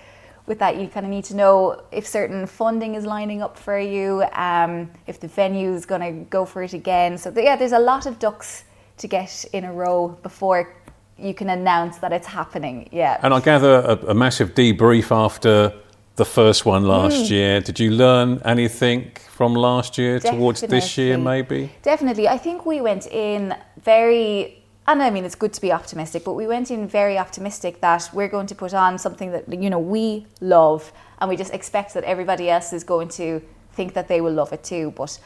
with 0.47 0.59
that, 0.59 0.77
you 0.77 0.89
kind 0.89 1.07
of 1.07 1.11
need 1.11 1.25
to 1.25 1.37
know 1.37 1.83
if 1.91 2.07
certain 2.07 2.47
funding 2.47 2.95
is 2.95 3.07
lining 3.07 3.43
up 3.43 3.59
for 3.59 3.79
you, 3.79 4.25
um, 4.33 4.91
if 5.07 5.19
the 5.19 5.29
venue 5.29 5.73
is 5.73 5.87
going 5.87 6.01
to 6.03 6.31
go 6.31 6.45
for 6.45 6.63
it 6.63 6.75
again. 6.75 7.17
So 7.17 7.33
yeah, 7.35 7.57
there's 7.57 7.73
a 7.73 7.79
lot 7.79 8.07
of 8.07 8.19
ducks 8.19 8.65
to 8.99 9.09
get 9.09 9.45
in 9.53 9.65
a 9.65 9.73
row 9.73 10.09
before 10.23 10.75
you 11.19 11.35
can 11.35 11.49
announce 11.51 11.99
that 11.99 12.13
it's 12.13 12.27
happening. 12.27 12.89
Yeah. 12.93 13.19
And 13.23 13.33
I 13.33 13.41
gather 13.41 13.81
a, 13.81 14.11
a 14.11 14.15
massive 14.15 14.55
debrief 14.55 15.11
after 15.11 15.73
the 16.17 16.25
first 16.25 16.65
one 16.65 16.85
last 16.85 17.31
year. 17.31 17.61
Did 17.61 17.81
you 17.81 17.91
learn 17.91 18.41
anything 18.45 19.13
from 19.31 19.55
last 19.55 19.99
year 19.99 20.21
towards 20.21 20.61
this 20.61 20.97
year, 20.97 21.19
maybe? 21.19 21.73
Definitely. 21.83 22.29
I 22.29 22.39
think 22.39 22.67
we 22.67 22.81
went 22.81 23.07
in 23.07 23.55
very, 23.83 24.64
and 24.87 25.03
I 25.03 25.11
mean, 25.11 25.25
it's 25.25 25.35
good 25.35 25.53
to 25.55 25.61
be 25.61 25.73
optimistic, 25.73 26.25
but 26.25 26.35
we 26.35 26.47
went 26.47 26.71
in 26.71 26.87
very 26.87 27.19
optimistic 27.19 27.81
that 27.81 28.11
we're 28.13 28.29
going 28.29 28.47
to 28.49 28.55
put 28.55 28.75
on 28.75 28.99
something 28.99 29.33
that, 29.33 29.51
you 29.53 29.71
know, 29.71 29.79
we 29.79 30.27
love 30.41 30.93
and 31.19 31.31
we 31.31 31.37
just 31.37 31.55
expect 31.55 31.95
that 31.95 32.05
everybody 32.05 32.51
else 32.51 32.73
is 32.73 32.85
going 32.85 33.09
to 33.09 33.41
think 33.73 33.95
that 33.95 34.09
they 34.09 34.21
will 34.21 34.33
love 34.33 34.53
it 34.53 34.63
too. 34.63 34.93
But 34.95 35.19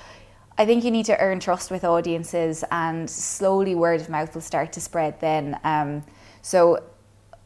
I 0.57 0.64
think 0.64 0.85
you 0.85 0.92
need 0.92 1.07
to 1.07 1.18
earn 1.21 1.40
trust 1.40 1.71
with 1.71 1.85
audiences 1.85 2.64
and 2.71 3.11
slowly 3.11 3.75
word 3.75 4.01
of 4.01 4.09
mouth 4.09 4.33
will 4.35 4.42
start 4.42 4.73
to 4.75 4.81
spread 4.81 5.21
then. 5.21 5.59
Um, 5.64 6.05
so 6.40 6.85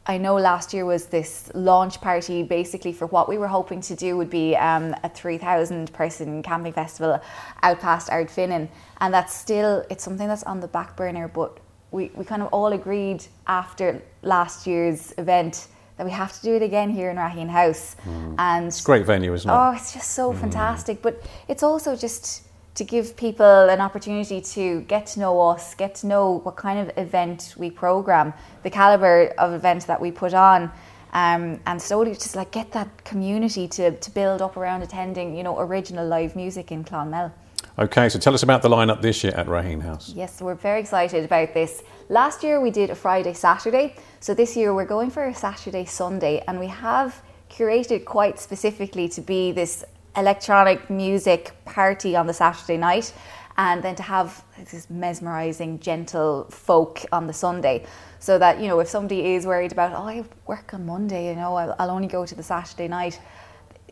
I 0.06 0.18
know 0.18 0.34
last 0.36 0.74
year 0.74 0.84
was 0.84 1.06
this 1.06 1.50
launch 1.54 2.00
party 2.00 2.42
basically 2.42 2.92
for 2.92 3.06
what 3.06 3.28
we 3.28 3.38
were 3.38 3.48
hoping 3.48 3.80
to 3.82 3.94
do 3.94 4.16
would 4.16 4.30
be 4.30 4.54
um, 4.56 4.94
a 5.02 5.08
3,000 5.08 5.92
person 5.92 6.42
camping 6.42 6.72
festival 6.72 7.22
out 7.62 7.80
past 7.80 8.08
Ardfinnan. 8.08 8.68
And 9.00 9.14
that's 9.14 9.34
still, 9.34 9.84
it's 9.88 10.04
something 10.04 10.28
that's 10.28 10.42
on 10.42 10.60
the 10.60 10.68
back 10.68 10.96
burner, 10.96 11.28
but 11.28 11.58
we, 11.92 12.10
we 12.14 12.24
kind 12.24 12.42
of 12.42 12.48
all 12.48 12.72
agreed 12.72 13.24
after 13.46 14.02
last 14.22 14.66
year's 14.66 15.14
event 15.18 15.68
that 15.98 16.06
we 16.06 16.10
have 16.10 16.32
to 16.32 16.42
do 16.42 16.54
it 16.56 16.62
again 16.62 16.90
here 16.90 17.10
in 17.10 17.16
Raheen 17.16 17.48
House. 17.48 17.96
And 18.38 18.80
Great 18.84 19.06
venue, 19.06 19.32
isn't 19.34 19.48
it? 19.48 19.52
Oh, 19.52 19.72
it's 19.72 19.92
just 19.92 20.10
so 20.10 20.32
fantastic. 20.32 21.02
But 21.02 21.22
it's 21.48 21.62
also 21.62 21.94
just 21.94 22.48
to 22.74 22.84
give 22.84 23.14
people 23.16 23.68
an 23.68 23.80
opportunity 23.80 24.40
to 24.40 24.80
get 24.82 25.06
to 25.06 25.20
know 25.20 25.38
us, 25.40 25.74
get 25.74 25.94
to 25.96 26.06
know 26.06 26.40
what 26.42 26.56
kind 26.56 26.78
of 26.78 26.96
event 26.96 27.54
we 27.58 27.70
program, 27.70 28.32
the 28.62 28.70
caliber 28.70 29.34
of 29.36 29.52
event 29.52 29.86
that 29.86 30.00
we 30.00 30.10
put 30.10 30.32
on. 30.32 30.72
Um, 31.12 31.60
and 31.66 31.80
slowly 31.80 32.12
just 32.14 32.34
like 32.34 32.52
get 32.52 32.72
that 32.72 33.04
community 33.04 33.68
to, 33.68 33.90
to 33.90 34.10
build 34.10 34.40
up 34.40 34.56
around 34.56 34.82
attending, 34.82 35.36
you 35.36 35.42
know, 35.42 35.60
original 35.60 36.06
live 36.06 36.34
music 36.34 36.72
in 36.72 36.84
Clonmel. 36.84 37.30
Okay, 37.78 38.10
so 38.10 38.18
tell 38.18 38.34
us 38.34 38.42
about 38.42 38.60
the 38.60 38.68
lineup 38.68 39.00
this 39.00 39.24
year 39.24 39.32
at 39.34 39.46
Raheen 39.46 39.80
House. 39.80 40.12
Yes, 40.14 40.42
we're 40.42 40.54
very 40.54 40.78
excited 40.78 41.24
about 41.24 41.54
this. 41.54 41.82
Last 42.10 42.42
year 42.42 42.60
we 42.60 42.70
did 42.70 42.90
a 42.90 42.94
Friday, 42.94 43.32
Saturday. 43.32 43.96
So 44.20 44.34
this 44.34 44.54
year 44.58 44.74
we're 44.74 44.84
going 44.84 45.08
for 45.08 45.24
a 45.24 45.34
Saturday, 45.34 45.86
Sunday, 45.86 46.44
and 46.46 46.60
we 46.60 46.66
have 46.66 47.22
curated 47.48 48.04
quite 48.04 48.38
specifically 48.38 49.08
to 49.08 49.22
be 49.22 49.52
this 49.52 49.86
electronic 50.18 50.90
music 50.90 51.52
party 51.64 52.14
on 52.14 52.26
the 52.26 52.34
Saturday 52.34 52.76
night 52.76 53.14
and 53.56 53.82
then 53.82 53.94
to 53.94 54.02
have 54.02 54.44
this 54.70 54.90
mesmerizing, 54.90 55.78
gentle 55.78 56.44
folk 56.50 57.00
on 57.10 57.26
the 57.26 57.32
Sunday. 57.32 57.86
So 58.18 58.38
that, 58.38 58.60
you 58.60 58.68
know, 58.68 58.80
if 58.80 58.88
somebody 58.88 59.32
is 59.32 59.46
worried 59.46 59.72
about, 59.72 59.92
oh, 59.92 60.08
I 60.08 60.24
work 60.46 60.74
on 60.74 60.84
Monday, 60.84 61.28
you 61.28 61.36
know, 61.36 61.54
I'll, 61.54 61.74
I'll 61.78 61.90
only 61.90 62.08
go 62.08 62.26
to 62.26 62.34
the 62.34 62.42
Saturday 62.42 62.88
night 62.88 63.18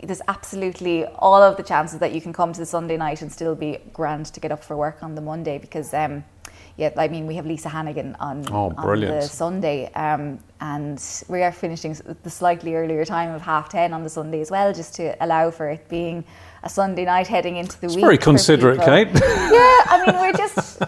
there's 0.03 0.23
absolutely 0.29 1.05
all 1.07 1.43
of 1.43 1.57
the 1.57 1.63
chances 1.63 1.99
that 2.01 2.13
you 2.13 2.21
can 2.21 2.33
come 2.33 2.53
to 2.53 2.61
the 2.61 2.67
Sunday 2.67 2.97
night 2.97 3.23
and 3.23 3.31
still 3.33 3.55
be 3.55 3.79
grand 3.93 4.27
to 4.27 4.41
get 4.41 4.53
up 4.53 4.63
for 4.65 4.77
work 4.77 5.03
on 5.03 5.15
the 5.15 5.21
Monday 5.21 5.59
because 5.59 5.93
um, 5.95 6.25
yeah, 6.77 6.91
I 6.97 7.09
mean 7.09 7.27
we 7.27 7.35
have 7.37 7.47
Lisa 7.47 7.69
Hannigan 7.69 8.17
on, 8.21 8.45
Oh, 8.51 8.73
on 8.77 9.01
the 9.01 9.23
Sunday 9.23 9.91
um, 9.93 10.39
and 10.61 11.03
we 11.29 11.43
are 11.43 11.53
finishing 11.53 11.97
the 12.23 12.31
slightly 12.31 12.75
earlier 12.75 13.05
time 13.05 13.35
of 13.35 13.43
half 13.43 13.69
ten 13.69 13.93
on 13.93 14.03
the 14.03 14.09
Sunday 14.11 14.41
as 14.41 14.51
well 14.51 14.73
just 14.73 14.95
to 14.97 15.15
allow 15.25 15.51
for 15.51 15.69
it 15.69 15.89
being 15.89 16.25
a 16.63 16.69
Sunday 16.69 17.05
night 17.05 17.27
heading 17.27 17.57
into 17.57 17.81
the 17.81 17.89
week. 17.89 18.01
Very 18.01 18.19
considerate. 18.19 18.81
Kate. 18.81 19.09
Yeah, 19.15 19.81
I 19.93 20.05
mean 20.07 20.21
we're 20.21 20.33
just 20.33 20.83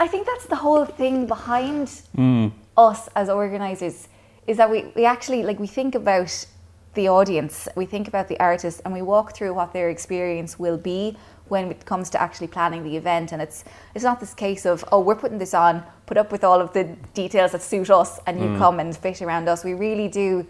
I 0.00 0.06
think 0.08 0.26
that's 0.26 0.46
the 0.46 0.56
whole 0.56 0.84
thing 0.84 1.26
behind 1.26 2.02
us 2.76 3.08
as 3.16 3.28
organisers 3.28 4.08
is 4.46 4.56
that 4.56 4.70
we, 4.70 4.86
we 4.96 5.04
actually 5.04 5.42
like 5.42 5.58
we 5.60 5.66
think 5.66 5.94
about 5.94 6.46
the 6.98 7.08
audience, 7.08 7.68
we 7.76 7.86
think 7.86 8.08
about 8.08 8.26
the 8.28 8.38
artist, 8.40 8.82
and 8.84 8.92
we 8.92 9.02
walk 9.02 9.34
through 9.34 9.54
what 9.54 9.72
their 9.72 9.88
experience 9.88 10.58
will 10.58 10.76
be 10.76 11.16
when 11.46 11.70
it 11.70 11.86
comes 11.86 12.10
to 12.10 12.20
actually 12.20 12.48
planning 12.48 12.82
the 12.82 12.96
event. 12.96 13.32
And 13.32 13.40
it's 13.40 13.64
it's 13.94 14.04
not 14.04 14.20
this 14.20 14.34
case 14.34 14.66
of 14.66 14.84
oh 14.92 15.00
we're 15.00 15.20
putting 15.24 15.38
this 15.38 15.54
on, 15.54 15.82
put 16.06 16.18
up 16.18 16.32
with 16.32 16.44
all 16.44 16.60
of 16.60 16.72
the 16.72 16.84
details 17.14 17.52
that 17.52 17.62
suit 17.62 17.88
us, 17.88 18.18
and 18.26 18.40
you 18.40 18.58
come 18.58 18.80
and 18.80 18.94
fit 18.96 19.22
around 19.22 19.48
us. 19.48 19.64
We 19.64 19.74
really 19.74 20.08
do 20.08 20.44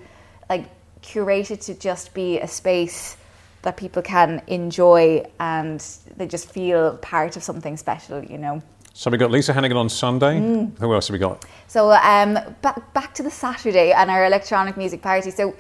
like 0.49 0.65
curate 1.03 1.51
it 1.51 1.61
to 1.69 1.75
just 1.75 2.15
be 2.15 2.41
a 2.41 2.49
space 2.49 3.17
that 3.63 3.77
people 3.77 4.03
can 4.03 4.43
enjoy 4.47 5.25
and 5.39 5.85
they 6.17 6.27
just 6.27 6.51
feel 6.51 6.97
part 6.99 7.37
of 7.37 7.43
something 7.43 7.77
special, 7.77 8.25
you 8.25 8.39
know. 8.39 8.63
So 8.95 9.11
we 9.11 9.19
got 9.19 9.31
Lisa 9.31 9.53
Hannigan 9.53 9.77
on 9.77 9.89
Sunday. 9.89 10.41
Mm. 10.41 10.79
Who 10.79 10.93
else 10.95 11.09
have 11.09 11.13
we 11.13 11.19
got? 11.19 11.45
So 11.67 11.93
um, 11.93 12.39
back 12.63 12.95
back 12.95 13.15
to 13.15 13.23
the 13.23 13.31
Saturday 13.31 13.93
and 13.93 14.11
our 14.11 14.25
electronic 14.25 14.77
music 14.77 15.03
party. 15.03 15.31
So 15.31 15.55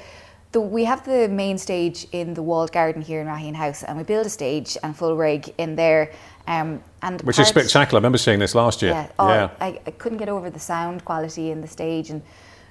the, 0.53 0.61
we 0.61 0.85
have 0.85 1.05
the 1.05 1.29
main 1.29 1.59
stage 1.59 2.07
in 2.13 2.35
the 2.35 2.43
walled 2.43 2.73
garden 2.73 3.03
here 3.03 3.21
in 3.21 3.27
Raheen 3.27 3.55
House, 3.55 3.83
and 3.83 3.99
we 3.99 4.05
build 4.05 4.27
a 4.27 4.31
stage 4.31 4.79
and 4.83 4.97
full 4.97 5.17
rig 5.17 5.53
in 5.59 5.77
there. 5.77 6.13
Um, 6.47 6.83
and 7.03 7.21
Which 7.23 7.39
is 7.39 7.49
spectacular. 7.49 7.99
I 7.99 8.01
remember 8.01 8.19
seeing 8.19 8.39
this 8.39 8.55
last 8.55 8.81
year. 8.81 8.93
Yeah, 8.93 9.11
oh, 9.19 9.29
I, 9.29 9.81
I 9.87 9.91
couldn't 9.93 10.19
get 10.19 10.31
over 10.31 10.49
the 10.49 10.59
sound 10.59 11.05
quality 11.05 11.51
in 11.51 11.61
the 11.61 11.69
stage 11.69 12.09
and 12.09 12.23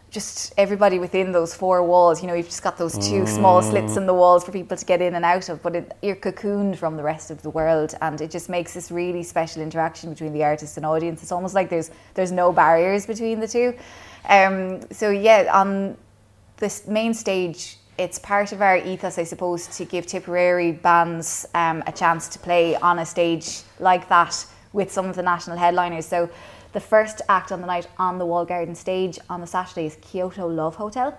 just 0.09 0.53
everybody 0.57 0.99
within 0.99 1.31
those 1.31 1.53
four 1.53 1.83
walls. 1.83 2.21
You 2.21 2.27
know, 2.27 2.33
you've 2.33 2.47
just 2.47 2.63
got 2.63 2.77
those 2.77 2.97
two 2.97 3.27
small 3.27 3.61
slits 3.61 3.97
in 3.97 4.07
the 4.07 4.13
walls 4.13 4.43
for 4.43 4.51
people 4.51 4.77
to 4.77 4.85
get 4.85 5.01
in 5.01 5.15
and 5.15 5.25
out 5.25 5.49
of, 5.49 5.61
but 5.61 5.75
it, 5.75 5.97
you're 6.01 6.15
cocooned 6.15 6.77
from 6.77 6.95
the 6.95 7.03
rest 7.03 7.29
of 7.29 7.41
the 7.41 7.49
world, 7.49 7.93
and 8.01 8.19
it 8.21 8.31
just 8.31 8.49
makes 8.49 8.73
this 8.73 8.89
really 8.89 9.21
special 9.21 9.61
interaction 9.61 10.09
between 10.09 10.33
the 10.33 10.43
artist 10.43 10.77
and 10.77 10.85
audience. 10.85 11.21
It's 11.21 11.31
almost 11.31 11.53
like 11.53 11.69
there's 11.69 11.91
there's 12.13 12.31
no 12.31 12.51
barriers 12.51 13.05
between 13.05 13.39
the 13.39 13.47
two. 13.47 13.75
Um, 14.29 14.81
so 14.91 15.09
yeah, 15.09 15.51
on 15.53 15.97
this 16.57 16.87
main 16.87 17.13
stage, 17.13 17.77
it's 17.97 18.19
part 18.19 18.51
of 18.51 18.61
our 18.61 18.77
ethos, 18.77 19.17
I 19.17 19.23
suppose, 19.23 19.67
to 19.77 19.85
give 19.85 20.05
Tipperary 20.05 20.71
bands 20.71 21.45
um, 21.53 21.83
a 21.87 21.91
chance 21.91 22.27
to 22.29 22.39
play 22.39 22.75
on 22.75 22.99
a 22.99 23.05
stage 23.05 23.61
like 23.79 24.09
that 24.09 24.45
with 24.73 24.91
some 24.91 25.07
of 25.07 25.15
the 25.15 25.23
national 25.23 25.57
headliners. 25.57 26.05
So, 26.05 26.29
the 26.73 26.79
first 26.79 27.21
act 27.29 27.51
on 27.51 27.61
the 27.61 27.67
night 27.67 27.87
on 27.97 28.19
the 28.19 28.25
Wall 28.25 28.45
Garden 28.45 28.75
stage 28.75 29.17
on 29.29 29.41
the 29.41 29.47
Saturday 29.47 29.87
is 29.87 29.97
Kyoto 30.01 30.47
Love 30.47 30.75
Hotel. 30.75 31.17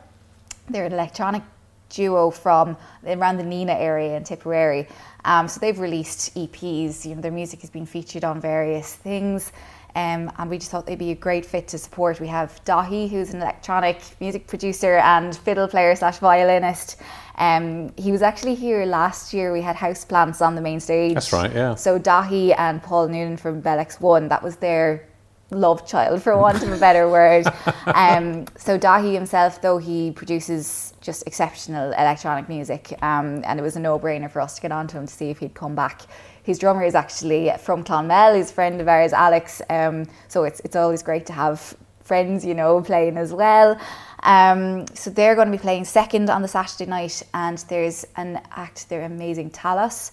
They're 0.68 0.84
an 0.84 0.92
electronic 0.92 1.42
duo 1.88 2.30
from 2.30 2.76
around 3.06 3.38
the 3.38 3.44
Nenagh 3.44 3.80
area 3.80 4.16
in 4.16 4.24
Tipperary. 4.24 4.86
Um, 5.24 5.48
so 5.48 5.58
they've 5.58 5.78
released 5.78 6.34
EPs. 6.34 7.06
You 7.06 7.14
know, 7.14 7.22
their 7.22 7.32
music 7.32 7.60
has 7.62 7.70
been 7.70 7.86
featured 7.86 8.24
on 8.24 8.40
various 8.40 8.94
things. 8.94 9.52
Um, 9.94 10.30
and 10.38 10.50
we 10.50 10.58
just 10.58 10.70
thought 10.70 10.86
they'd 10.86 10.98
be 10.98 11.10
a 11.10 11.16
great 11.16 11.44
fit 11.44 11.66
to 11.68 11.78
support. 11.78 12.20
We 12.20 12.28
have 12.28 12.62
Daithí, 12.64 13.10
who's 13.10 13.34
an 13.34 13.42
electronic 13.42 14.00
music 14.20 14.46
producer 14.46 14.98
and 14.98 15.36
fiddle 15.36 15.66
player 15.66 15.96
slash 15.96 16.18
violinist. 16.18 16.96
Um, 17.36 17.92
he 17.96 18.12
was 18.12 18.22
actually 18.22 18.54
here 18.54 18.84
last 18.84 19.32
year. 19.32 19.52
We 19.52 19.62
had 19.62 19.76
houseplants 19.76 20.40
on 20.40 20.54
the 20.54 20.60
main 20.60 20.80
stage. 20.80 21.14
That's 21.14 21.32
right, 21.32 21.52
yeah. 21.52 21.74
So 21.74 21.98
Daithí 21.98 22.54
and 22.58 22.82
Paul 22.82 23.08
Noonan 23.08 23.36
from 23.36 23.60
Bell 23.60 23.78
X1, 23.78 24.28
that 24.28 24.42
was 24.42 24.56
their 24.56 25.08
love 25.50 25.86
child, 25.86 26.22
for 26.22 26.36
want 26.36 26.62
of 26.62 26.70
a 26.72 26.78
better 26.78 27.08
word. 27.08 27.46
Um, 27.94 28.44
so 28.56 28.78
Daithí 28.78 29.14
himself, 29.14 29.62
though, 29.62 29.78
he 29.78 30.10
produces 30.10 30.92
just 31.00 31.26
exceptional 31.26 31.90
electronic 31.92 32.48
music, 32.48 32.92
um, 33.02 33.42
and 33.46 33.58
it 33.58 33.62
was 33.62 33.76
a 33.76 33.80
no-brainer 33.80 34.30
for 34.30 34.42
us 34.42 34.56
to 34.56 34.60
get 34.60 34.72
onto 34.72 34.98
him 34.98 35.06
to 35.06 35.12
see 35.12 35.30
if 35.30 35.38
he'd 35.38 35.54
come 35.54 35.74
back. 35.74 36.02
His 36.48 36.58
drummer 36.58 36.82
is 36.82 36.94
actually 36.94 37.52
from 37.58 37.84
Clonmel. 37.84 38.34
He's 38.34 38.50
a 38.50 38.54
friend 38.54 38.80
of 38.80 38.88
ours, 38.88 39.12
Alex. 39.12 39.60
Um, 39.68 40.06
so 40.28 40.44
it's 40.44 40.60
it's 40.60 40.76
always 40.76 41.02
great 41.02 41.26
to 41.26 41.34
have 41.34 41.76
friends, 42.04 42.42
you 42.42 42.54
know, 42.54 42.80
playing 42.80 43.18
as 43.18 43.34
well. 43.34 43.78
Um, 44.22 44.86
so 44.94 45.10
they're 45.10 45.34
going 45.34 45.48
to 45.48 45.52
be 45.52 45.60
playing 45.60 45.84
second 45.84 46.30
on 46.30 46.40
the 46.40 46.48
Saturday 46.48 46.88
night, 46.88 47.22
and 47.34 47.58
there's 47.68 48.06
an 48.16 48.40
act. 48.50 48.88
They're 48.88 49.02
amazing, 49.02 49.50
Talos. 49.50 50.12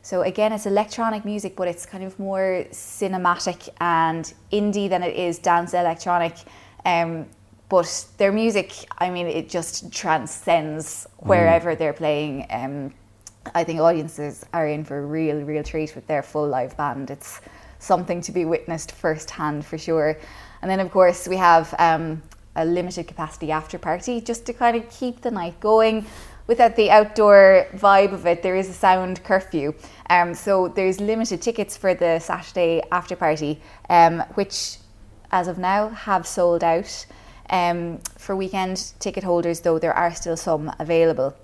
So 0.00 0.22
again, 0.22 0.54
it's 0.54 0.64
electronic 0.64 1.26
music, 1.26 1.54
but 1.54 1.68
it's 1.68 1.84
kind 1.84 2.02
of 2.02 2.18
more 2.18 2.64
cinematic 2.70 3.68
and 3.78 4.32
indie 4.50 4.88
than 4.88 5.02
it 5.02 5.14
is 5.14 5.38
dance 5.38 5.74
electronic. 5.74 6.36
Um, 6.86 7.26
but 7.68 8.06
their 8.16 8.32
music, 8.32 8.72
I 8.96 9.10
mean, 9.10 9.26
it 9.26 9.50
just 9.50 9.92
transcends 9.92 11.06
wherever 11.18 11.74
they're 11.74 11.92
playing. 11.92 12.46
Um, 12.48 12.94
I 13.54 13.64
think 13.64 13.80
audiences 13.80 14.44
are 14.52 14.66
in 14.66 14.84
for 14.84 14.98
a 14.98 15.06
real, 15.06 15.42
real 15.42 15.62
treat 15.62 15.94
with 15.94 16.06
their 16.06 16.22
full 16.22 16.48
live 16.48 16.76
band. 16.76 17.10
It's 17.10 17.40
something 17.78 18.20
to 18.22 18.32
be 18.32 18.44
witnessed 18.44 18.92
firsthand 18.92 19.64
for 19.64 19.76
sure. 19.76 20.16
And 20.62 20.70
then, 20.70 20.80
of 20.80 20.90
course, 20.90 21.28
we 21.28 21.36
have 21.36 21.74
um, 21.78 22.22
a 22.56 22.64
limited 22.64 23.06
capacity 23.06 23.50
after 23.50 23.78
party 23.78 24.20
just 24.20 24.46
to 24.46 24.52
kind 24.52 24.76
of 24.76 24.88
keep 24.88 25.20
the 25.20 25.30
night 25.30 25.60
going. 25.60 26.06
Without 26.46 26.76
the 26.76 26.90
outdoor 26.90 27.66
vibe 27.74 28.12
of 28.12 28.26
it, 28.26 28.42
there 28.42 28.56
is 28.56 28.68
a 28.68 28.72
sound 28.72 29.22
curfew. 29.24 29.74
Um, 30.10 30.34
so 30.34 30.68
there's 30.68 31.00
limited 31.00 31.40
tickets 31.40 31.76
for 31.76 31.94
the 31.94 32.18
Saturday 32.18 32.82
after 32.92 33.16
party, 33.16 33.60
um, 33.88 34.20
which, 34.34 34.78
as 35.30 35.48
of 35.48 35.58
now, 35.58 35.88
have 35.88 36.26
sold 36.26 36.62
out. 36.62 37.06
Um, 37.50 37.98
for 38.18 38.34
weekend 38.36 38.92
ticket 39.00 39.24
holders, 39.24 39.60
though, 39.60 39.78
there 39.78 39.94
are 39.94 40.14
still 40.14 40.36
some 40.36 40.72
available. 40.78 41.34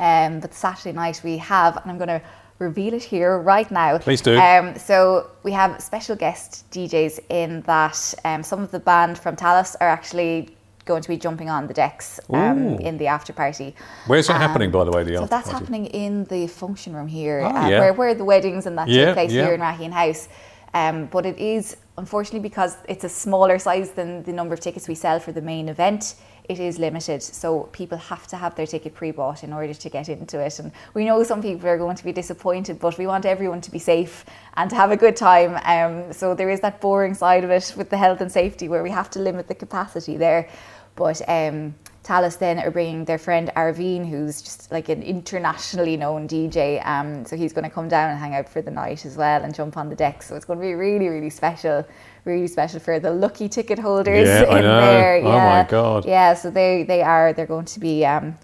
Um, 0.00 0.40
but 0.40 0.52
Saturday 0.54 0.92
night 0.92 1.20
we 1.22 1.36
have, 1.38 1.76
and 1.76 1.90
I'm 1.90 1.98
going 1.98 2.08
to 2.08 2.22
reveal 2.58 2.94
it 2.94 3.02
here 3.04 3.38
right 3.38 3.70
now. 3.70 3.98
Please 3.98 4.20
do. 4.20 4.36
Um, 4.38 4.76
so 4.78 5.30
we 5.44 5.52
have 5.52 5.80
special 5.80 6.16
guest 6.16 6.68
DJs 6.72 7.20
in 7.28 7.60
that 7.62 8.14
um, 8.24 8.42
some 8.42 8.60
of 8.62 8.70
the 8.70 8.80
band 8.80 9.18
from 9.18 9.36
Talos 9.36 9.76
are 9.80 9.88
actually 9.88 10.56
going 10.86 11.02
to 11.02 11.08
be 11.08 11.16
jumping 11.16 11.48
on 11.50 11.66
the 11.66 11.74
decks 11.74 12.18
um, 12.30 12.58
in 12.80 12.96
the 12.98 13.06
after 13.06 13.32
party. 13.32 13.74
Where's 14.06 14.26
that 14.26 14.36
Um, 14.36 14.40
happening, 14.40 14.70
by 14.70 14.84
the 14.84 14.90
way? 14.90 15.04
The 15.04 15.16
So 15.18 15.26
that's 15.26 15.48
party? 15.48 15.58
happening 15.64 15.86
in 15.86 16.24
the 16.24 16.46
function 16.48 16.94
room 16.96 17.06
here, 17.06 17.40
Oh, 17.44 17.48
uh, 17.48 17.68
yeah. 17.68 17.80
where, 17.80 17.92
where 17.92 18.14
the 18.14 18.24
weddings 18.24 18.66
and 18.66 18.76
that 18.78 18.88
Yeah, 18.88 19.04
take 19.06 19.14
place 19.14 19.32
yeah. 19.32 19.44
here 19.44 19.54
in 19.54 19.60
Raheen 19.60 19.92
House. 19.92 20.28
Um, 20.72 21.06
but 21.06 21.26
it 21.26 21.38
is, 21.38 21.76
unfortunately, 21.98 22.40
because 22.48 22.76
it's 22.88 23.04
a 23.04 23.08
smaller 23.08 23.58
size 23.58 23.90
than 23.90 24.22
the 24.24 24.32
number 24.32 24.54
of 24.54 24.60
tickets 24.60 24.88
we 24.88 24.94
sell 24.94 25.18
for 25.20 25.32
the 25.32 25.42
main 25.42 25.68
event, 25.68 26.14
it 26.50 26.58
is 26.58 26.80
limited. 26.80 27.22
So 27.22 27.68
people 27.70 27.96
have 27.96 28.26
to 28.26 28.36
have 28.36 28.56
their 28.56 28.66
ticket 28.66 28.92
pre 28.92 29.12
bought 29.12 29.44
in 29.44 29.52
order 29.52 29.72
to 29.72 29.88
get 29.88 30.08
into 30.08 30.40
it. 30.40 30.58
And 30.58 30.72
we 30.94 31.04
know 31.04 31.22
some 31.22 31.40
people 31.40 31.68
are 31.68 31.78
going 31.78 31.96
to 31.96 32.04
be 32.04 32.12
disappointed, 32.12 32.80
but 32.80 32.98
we 32.98 33.06
want 33.06 33.24
everyone 33.24 33.60
to 33.60 33.70
be 33.70 33.78
safe 33.78 34.24
and 34.56 34.68
to 34.70 34.74
have 34.74 34.90
a 34.90 34.96
good 34.96 35.14
time. 35.14 35.52
Um, 35.64 36.12
so 36.12 36.34
there 36.34 36.50
is 36.50 36.60
that 36.60 36.80
boring 36.80 37.14
side 37.14 37.44
of 37.44 37.50
it 37.50 37.74
with 37.76 37.88
the 37.88 37.96
health 37.96 38.20
and 38.20 38.32
safety 38.32 38.68
where 38.68 38.82
we 38.82 38.90
have 38.90 39.08
to 39.10 39.20
limit 39.20 39.46
the 39.46 39.54
capacity 39.54 40.16
there. 40.16 40.48
But 40.96 41.22
um, 41.28 41.74
Talos 42.10 42.36
then 42.38 42.58
are 42.58 42.72
bringing 42.72 43.04
their 43.04 43.18
friend 43.18 43.52
Arvine, 43.54 44.04
who's 44.04 44.42
just 44.42 44.72
like 44.72 44.88
an 44.88 45.00
internationally 45.00 45.96
known 45.96 46.26
DJ. 46.26 46.84
Um, 46.84 47.24
so 47.24 47.36
he's 47.36 47.52
going 47.52 47.62
to 47.62 47.70
come 47.70 47.88
down 47.88 48.10
and 48.10 48.18
hang 48.18 48.34
out 48.34 48.48
for 48.48 48.60
the 48.60 48.70
night 48.72 49.06
as 49.06 49.16
well 49.16 49.44
and 49.44 49.54
jump 49.54 49.76
on 49.76 49.88
the 49.88 49.94
deck. 49.94 50.24
So 50.24 50.34
it's 50.34 50.44
going 50.44 50.58
to 50.58 50.64
be 50.64 50.74
really, 50.74 51.06
really 51.08 51.30
special, 51.30 51.86
really 52.24 52.48
special 52.48 52.80
for 52.80 52.98
the 52.98 53.12
lucky 53.12 53.48
ticket 53.48 53.78
holders 53.78 54.26
Yeah, 54.26 54.42
I 54.48 54.58
in 54.58 54.64
know. 54.64 54.80
there. 54.80 55.16
Oh 55.24 55.38
my 55.38 55.66
God. 55.68 56.04
Yeah, 56.04 56.34
so 56.34 56.50
they 56.50 56.82
they 56.82 57.00
are 57.02 57.32
they're 57.32 57.46
going 57.56 57.66
to 57.66 57.78
be 57.78 58.04
um, 58.04 58.36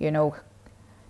you 0.00 0.10
know 0.10 0.34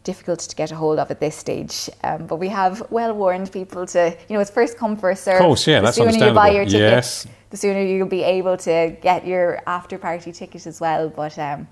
difficult 0.04 0.40
to 0.40 0.54
get 0.56 0.70
a 0.70 0.76
hold 0.76 0.98
of 0.98 1.10
at 1.10 1.18
this 1.18 1.34
stage. 1.36 1.88
Um, 2.04 2.26
but 2.26 2.36
we 2.36 2.48
have 2.48 2.82
well 2.90 3.14
warned 3.14 3.50
people 3.52 3.86
to, 3.86 4.14
you 4.28 4.34
know, 4.34 4.40
it's 4.40 4.50
first 4.50 4.76
come 4.76 4.96
first 4.96 5.24
serve. 5.24 5.40
Of 5.40 5.46
course, 5.46 5.66
yeah, 5.66 5.80
the 5.80 5.86
that's 5.86 5.96
sooner 5.96 6.26
you 6.26 6.34
buy 6.34 6.50
your 6.50 6.64
ticket, 6.66 6.80
Yes. 6.80 7.26
the 7.48 7.56
sooner 7.56 7.80
you'll 7.80 8.06
be 8.20 8.22
able 8.22 8.58
to 8.68 8.94
get 9.00 9.26
your 9.26 9.62
after 9.66 9.96
party 9.96 10.30
ticket 10.32 10.66
as 10.66 10.78
well. 10.78 11.08
But 11.08 11.38
um, 11.38 11.68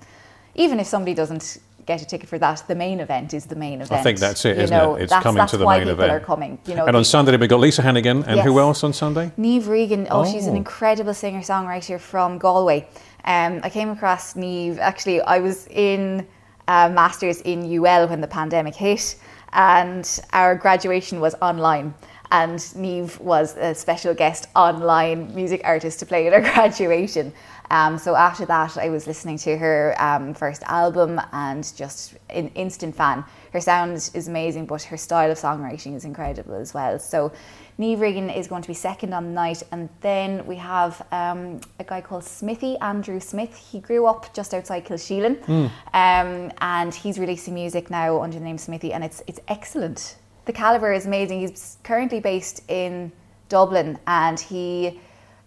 even 0.55 0.81
if 0.81 0.87
somebody 0.87 1.15
doesn't 1.15 1.59
get 1.87 2.03
a 2.03 2.05
ticket 2.05 2.29
for 2.29 2.39
that, 2.39 2.63
the 2.69 2.75
main 2.75 3.01
event 3.01 3.35
is 3.35 3.47
the 3.47 3.57
main 3.57 3.81
event. 3.81 3.93
I 4.01 4.03
think 4.03 4.19
that's 4.19 4.45
it, 4.45 4.57
you 4.57 4.63
isn't 4.65 4.77
know, 4.77 4.95
it? 4.97 5.03
It's 5.05 5.11
that's, 5.11 5.23
coming 5.23 5.39
that's 5.39 5.51
to 5.53 5.57
the 5.57 5.65
why 5.65 5.79
main 5.79 5.89
people 5.89 6.05
event. 6.05 6.23
are 6.23 6.25
coming. 6.25 6.59
You 6.67 6.75
know, 6.77 6.87
and 6.87 6.97
on 6.97 7.05
Sunday 7.05 7.37
we've 7.37 7.49
got 7.49 7.61
Lisa 7.61 7.83
Hannigan, 7.83 8.23
and 8.25 8.41
who 8.41 8.59
else 8.61 8.85
on 8.85 8.93
Sunday? 8.93 9.33
Niamh 9.39 9.67
Regan, 9.69 10.07
oh, 10.11 10.25
she's 10.31 10.47
an 10.47 10.55
Oh. 10.55 10.57
incredible 10.57 11.15
singer 11.15 11.41
songwriter 11.41 11.99
from 11.99 12.39
Galway. 12.39 12.87
Um, 13.25 13.61
I 13.63 13.71
came 13.71 13.91
across 13.91 14.35
Niamh, 14.35 14.79
actually, 14.79 15.21
I 15.23 15.39
was 15.39 15.67
in 15.69 16.27
uh, 16.69 16.89
Masters 16.91 17.41
in 17.43 17.65
UL 17.65 18.09
when 18.09 18.21
the 18.21 18.29
pandemic 18.29 18.75
hit, 18.77 19.17
and 19.53 20.21
our 20.33 20.55
graduation 20.55 21.19
was 21.21 21.35
online. 21.43 21.93
And 22.33 22.61
Niamh 22.61 23.19
was 23.21 23.57
a 23.57 23.75
special 23.75 24.15
guest 24.15 24.47
online 24.55 25.35
music 25.35 25.63
artist 25.65 25.99
to 25.99 26.07
play 26.07 26.29
at 26.29 26.33
our 26.33 26.41
graduation. 26.55 27.33
Um, 27.71 27.99
so 27.99 28.17
after 28.17 28.45
that, 28.47 28.77
I 28.77 28.89
was 28.89 29.07
listening 29.07 29.39
to 29.39 29.57
her 29.57 29.95
um, 29.99 30.35
first 30.35 30.63
album 30.65 31.21
and 31.33 31.71
just 31.77 32.17
an 32.29 32.49
instant 32.55 32.97
fan. 32.97 33.25
Her 33.53 33.61
sound 33.61 33.97
is 33.97 34.29
amazing, 34.29 34.67
but 34.67 34.83
her 34.83 34.97
style 34.97 35.31
of 35.31 35.39
songwriting 35.39 35.95
is 35.95 36.05
incredible 36.05 36.55
as 36.55 36.75
well. 36.75 36.99
So 36.99 37.33
Niamh 37.79 38.01
Regan 38.01 38.29
is 38.29 38.47
going 38.47 38.63
to 38.63 38.69
be 38.69 38.75
second 38.75 39.15
on 39.15 39.25
the 39.25 39.31
night, 39.31 39.63
and 39.73 39.89
then 40.01 40.45
we 40.47 40.57
have 40.57 41.01
um, 41.13 41.61
a 41.79 41.85
guy 41.85 42.01
called 42.01 42.25
Smithy, 42.25 42.77
Andrew 42.79 43.21
Smith. 43.21 43.57
He 43.57 43.81
grew 43.81 44.07
up 44.07 44.35
just 44.35 44.53
outside 44.53 44.85
Kilsheelan, 44.85 45.49
um, 45.95 46.53
and 46.61 46.95
he's 46.95 47.19
releasing 47.19 47.55
music 47.55 47.89
now 47.89 48.21
under 48.21 48.39
the 48.39 48.45
name 48.45 48.59
Smithy, 48.59 48.93
and 48.93 49.03
it's 49.03 49.23
it's 49.27 49.41
excellent. 49.49 50.17
The 50.45 50.53
caliber 50.53 50.93
is 50.93 51.07
amazing. 51.07 51.41
He's 51.41 51.79
currently 51.85 52.21
based 52.21 52.63
in 52.69 53.13
Dublin, 53.49 53.99
and 54.07 54.39
he 54.39 55.01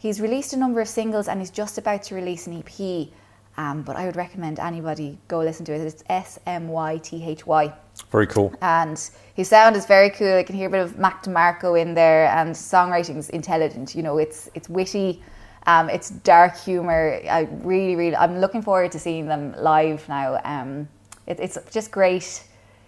He's 0.04 0.20
released 0.20 0.52
a 0.52 0.58
number 0.58 0.82
of 0.82 0.90
singles 0.90 1.30
and 1.30 1.40
he's 1.40 1.50
just 1.50 1.78
about 1.78 2.04
to 2.04 2.16
release 2.16 2.46
an 2.46 2.62
EP. 2.62 3.08
Um, 3.56 3.84
but 3.84 3.96
I 3.96 4.06
would 4.06 4.18
recommend 4.18 4.60
anybody 4.60 5.18
go 5.30 5.40
listen 5.40 5.64
to 5.68 5.74
it. 5.74 5.80
It's 5.80 6.04
S 6.10 6.40
M 6.46 6.68
Y 6.68 6.98
T 6.98 7.24
H 7.24 7.48
Y. 7.48 7.74
Very 8.12 8.28
cool. 8.28 8.54
And 8.62 9.00
his 9.34 9.48
sound 9.48 9.78
is 9.78 9.86
very 9.86 10.10
cool. 10.10 10.36
I 10.40 10.44
can 10.44 10.58
hear 10.58 10.68
a 10.68 10.72
bit 10.72 10.82
of 10.82 10.98
Mac 10.98 11.24
DeMarco 11.24 11.80
in 11.82 11.94
there, 11.94 12.28
and 12.28 12.54
songwriting's 12.54 13.30
intelligent. 13.30 13.96
You 13.96 14.04
know, 14.04 14.18
it's 14.18 14.50
it's 14.56 14.68
witty, 14.68 15.24
um, 15.68 15.90
it's 15.90 16.10
dark 16.10 16.58
humor. 16.58 17.22
I 17.30 17.48
really, 17.62 17.96
really, 17.96 18.18
I'm 18.18 18.40
looking 18.40 18.62
forward 18.62 18.92
to 18.92 19.00
seeing 19.00 19.28
them 19.28 19.56
live 19.58 20.10
now. 20.10 20.42
Um, 20.44 20.90
it, 21.28 21.40
it's 21.40 21.58
just 21.72 21.92
great 21.92 22.44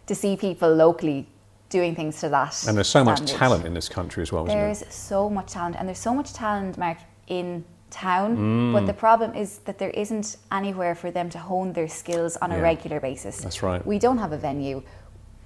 to 0.07 0.15
see 0.15 0.35
people 0.35 0.73
locally 0.75 1.27
doing 1.69 1.95
things 1.95 2.19
to 2.21 2.29
that. 2.29 2.67
And 2.67 2.77
there's 2.77 2.87
so 2.87 3.03
much 3.03 3.25
talent 3.31 3.65
in 3.65 3.73
this 3.73 3.89
country 3.89 4.21
as 4.21 4.31
well, 4.31 4.45
isn't 4.45 4.57
There's 4.57 4.79
there? 4.81 4.91
so 4.91 5.29
much 5.29 5.51
talent, 5.53 5.75
and 5.77 5.87
there's 5.87 5.99
so 5.99 6.13
much 6.13 6.33
talent, 6.33 6.77
Mark, 6.77 6.97
in 7.27 7.63
town. 7.89 8.37
Mm. 8.37 8.73
But 8.73 8.85
the 8.85 8.93
problem 8.93 9.33
is 9.35 9.59
that 9.59 9.77
there 9.77 9.89
isn't 9.91 10.37
anywhere 10.51 10.95
for 10.95 11.11
them 11.11 11.29
to 11.31 11.39
hone 11.39 11.73
their 11.73 11.87
skills 11.87 12.37
on 12.37 12.51
Yeah. 12.51 12.57
a 12.57 12.61
regular 12.61 12.99
basis. 12.99 13.37
That's 13.37 13.63
right. 13.63 13.85
We 13.85 13.99
don't 13.99 14.17
have 14.19 14.31
a 14.31 14.37
venue. 14.37 14.83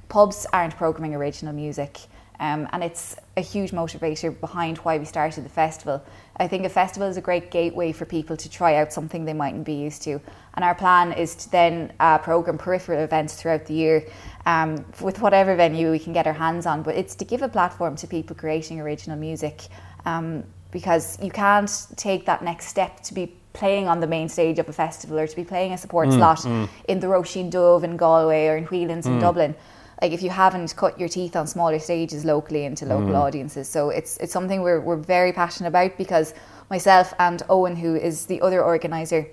Pubs 0.09 0.45
aren't 0.51 0.75
programming 0.75 1.15
original 1.15 1.53
music. 1.53 1.99
Um, 2.41 2.69
and 2.71 2.83
it's 2.83 3.17
a 3.35 3.41
huge 3.41 3.71
motivator 3.71 4.37
behind 4.39 4.77
why 4.79 4.97
we 4.97 5.03
started 5.03 5.43
the 5.43 5.49
festival. 5.49 6.01
I 6.37 6.47
think 6.47 6.65
a 6.65 6.69
festival 6.69 7.09
is 7.09 7.17
a 7.17 7.21
great 7.21 7.51
gateway 7.51 7.91
for 7.91 8.05
people 8.05 8.37
to 8.37 8.49
try 8.49 8.75
out 8.77 8.93
something 8.93 9.25
they 9.25 9.33
mightn't 9.33 9.65
be 9.65 9.73
used 9.73 10.03
to. 10.03 10.21
And 10.53 10.63
our 10.63 10.73
plan 10.73 11.11
is 11.11 11.35
to 11.35 11.51
then 11.51 11.91
uh, 11.99 12.17
program 12.19 12.57
peripheral 12.57 13.03
events 13.03 13.33
throughout 13.35 13.65
the 13.65 13.73
year 13.73 14.05
um, 14.49 14.83
with 14.99 15.21
whatever 15.21 15.55
venue 15.55 15.91
we 15.91 15.99
can 15.99 16.13
get 16.13 16.25
our 16.25 16.33
hands 16.33 16.65
on. 16.65 16.81
But 16.81 16.95
it's 16.95 17.15
to 17.15 17.25
give 17.25 17.41
a 17.41 17.49
platform 17.49 17.95
to 17.97 18.07
people 18.07 18.35
creating 18.35 18.79
original 18.79 19.17
music 19.17 19.67
um, 20.05 20.43
because 20.71 21.21
you 21.21 21.29
can't 21.29 21.71
take 21.95 22.25
that 22.25 22.43
next 22.43 22.67
step 22.67 23.01
to 23.01 23.13
be 23.13 23.35
playing 23.53 23.87
on 23.87 23.99
the 23.99 24.07
main 24.07 24.29
stage 24.29 24.57
of 24.59 24.67
a 24.69 24.73
festival 24.73 25.19
or 25.19 25.27
to 25.27 25.35
be 25.35 25.43
playing 25.43 25.73
a 25.73 25.77
support 25.77 26.11
slot 26.11 26.45
in 26.87 26.99
the 26.99 27.07
Roisin 27.07 27.51
Dubh 27.51 27.83
in 27.83 27.97
Galway 27.97 28.47
or 28.47 28.57
in 28.57 28.65
Whelan's 28.65 29.07
in 29.07 29.19
Dublin 29.19 29.55
like 30.01 30.11
if 30.13 30.21
you 30.21 30.29
haven't 30.29 30.75
cut 30.75 30.99
your 30.99 31.09
teeth 31.09 31.35
on 31.35 31.45
smaller 31.45 31.79
stages 31.79 32.23
locally 32.23 32.63
into 32.65 32.85
local 32.85 33.15
audiences. 33.15 33.67
So 33.67 33.89
it's 33.89 34.17
it's 34.17 34.31
something 34.31 34.61
we're 34.61 34.79
we're 34.79 34.95
very 34.95 35.33
passionate 35.33 35.69
about 35.69 35.97
because 35.97 36.33
myself 36.69 37.13
and 37.19 37.43
Owen, 37.49 37.75
who 37.75 37.95
is 37.95 38.25
the 38.27 38.39
other 38.41 38.63
organizer, 38.63 39.27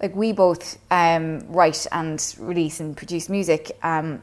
like 0.00 0.14
we 0.16 0.32
both 0.32 0.78
um, 0.90 1.40
write 1.48 1.86
and 1.92 2.34
release 2.38 2.80
and 2.80 2.96
produce 2.96 3.28
music. 3.28 3.76
Um, 3.82 4.22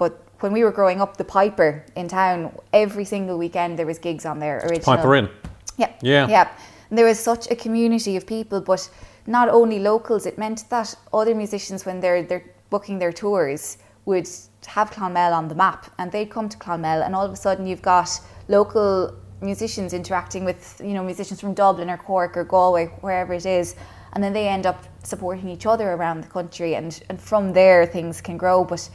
but 0.00 0.12
when 0.40 0.52
we 0.52 0.64
were 0.64 0.72
growing 0.72 1.02
up, 1.02 1.18
the 1.18 1.24
Piper 1.24 1.84
in 1.94 2.08
town, 2.08 2.50
every 2.72 3.04
single 3.04 3.36
weekend 3.36 3.78
there 3.78 3.84
was 3.84 3.98
gigs 3.98 4.24
on 4.24 4.38
there. 4.38 4.56
Original 4.64 4.96
Piper 4.96 5.14
in. 5.14 5.28
yeah. 5.76 5.92
Yeah. 6.00 6.26
Yeah. 6.26 6.48
And 6.88 6.98
there 6.98 7.04
was 7.04 7.18
such 7.18 7.50
a 7.50 7.54
community 7.54 8.16
of 8.16 8.26
people, 8.26 8.62
but 8.62 8.90
not 9.26 9.50
only 9.50 9.78
locals, 9.78 10.24
it 10.24 10.38
meant 10.38 10.64
that 10.70 10.94
other 11.12 11.34
musicians, 11.34 11.84
when 11.84 12.00
they're 12.00 12.22
they're 12.22 12.46
booking 12.70 12.98
their 12.98 13.12
tours, 13.12 13.76
would 14.06 14.26
have 14.66 14.90
Clonmel 14.90 15.32
on 15.34 15.48
the 15.48 15.54
map 15.54 15.92
and 15.98 16.10
they'd 16.10 16.30
come 16.30 16.48
to 16.48 16.56
Clonmel 16.56 17.02
and 17.04 17.14
all 17.14 17.26
of 17.26 17.32
a 17.32 17.36
sudden 17.36 17.66
you've 17.66 17.82
got 17.82 18.08
local 18.48 19.14
musicians 19.42 19.92
interacting 19.92 20.44
with, 20.44 20.80
you 20.82 20.94
know, 20.94 21.04
musicians 21.04 21.40
from 21.40 21.52
Dublin 21.52 21.90
or 21.90 21.98
Cork 21.98 22.36
or 22.36 22.44
Galway, 22.44 22.86
wherever 23.02 23.34
it 23.34 23.46
is. 23.46 23.76
And 24.14 24.24
then 24.24 24.32
they 24.32 24.48
end 24.48 24.66
up 24.66 24.84
supporting 25.04 25.48
each 25.48 25.66
other 25.66 25.92
around 25.92 26.22
the 26.22 26.28
country 26.28 26.74
and, 26.74 27.00
and 27.08 27.20
from 27.20 27.52
there 27.52 27.86
things 27.86 28.20
can 28.20 28.36
grow. 28.38 28.64
But 28.64 28.88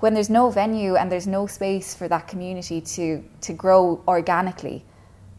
when 0.00 0.14
there's 0.14 0.30
no 0.30 0.50
venue 0.50 0.96
and 0.96 1.10
there's 1.10 1.26
no 1.26 1.46
space 1.46 1.94
for 1.94 2.08
that 2.08 2.28
community 2.28 2.80
to 2.80 3.22
to 3.42 3.52
grow 3.52 4.02
organically, 4.06 4.84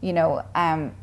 you 0.00 0.12
know, 0.12 0.42
um, 0.54 0.94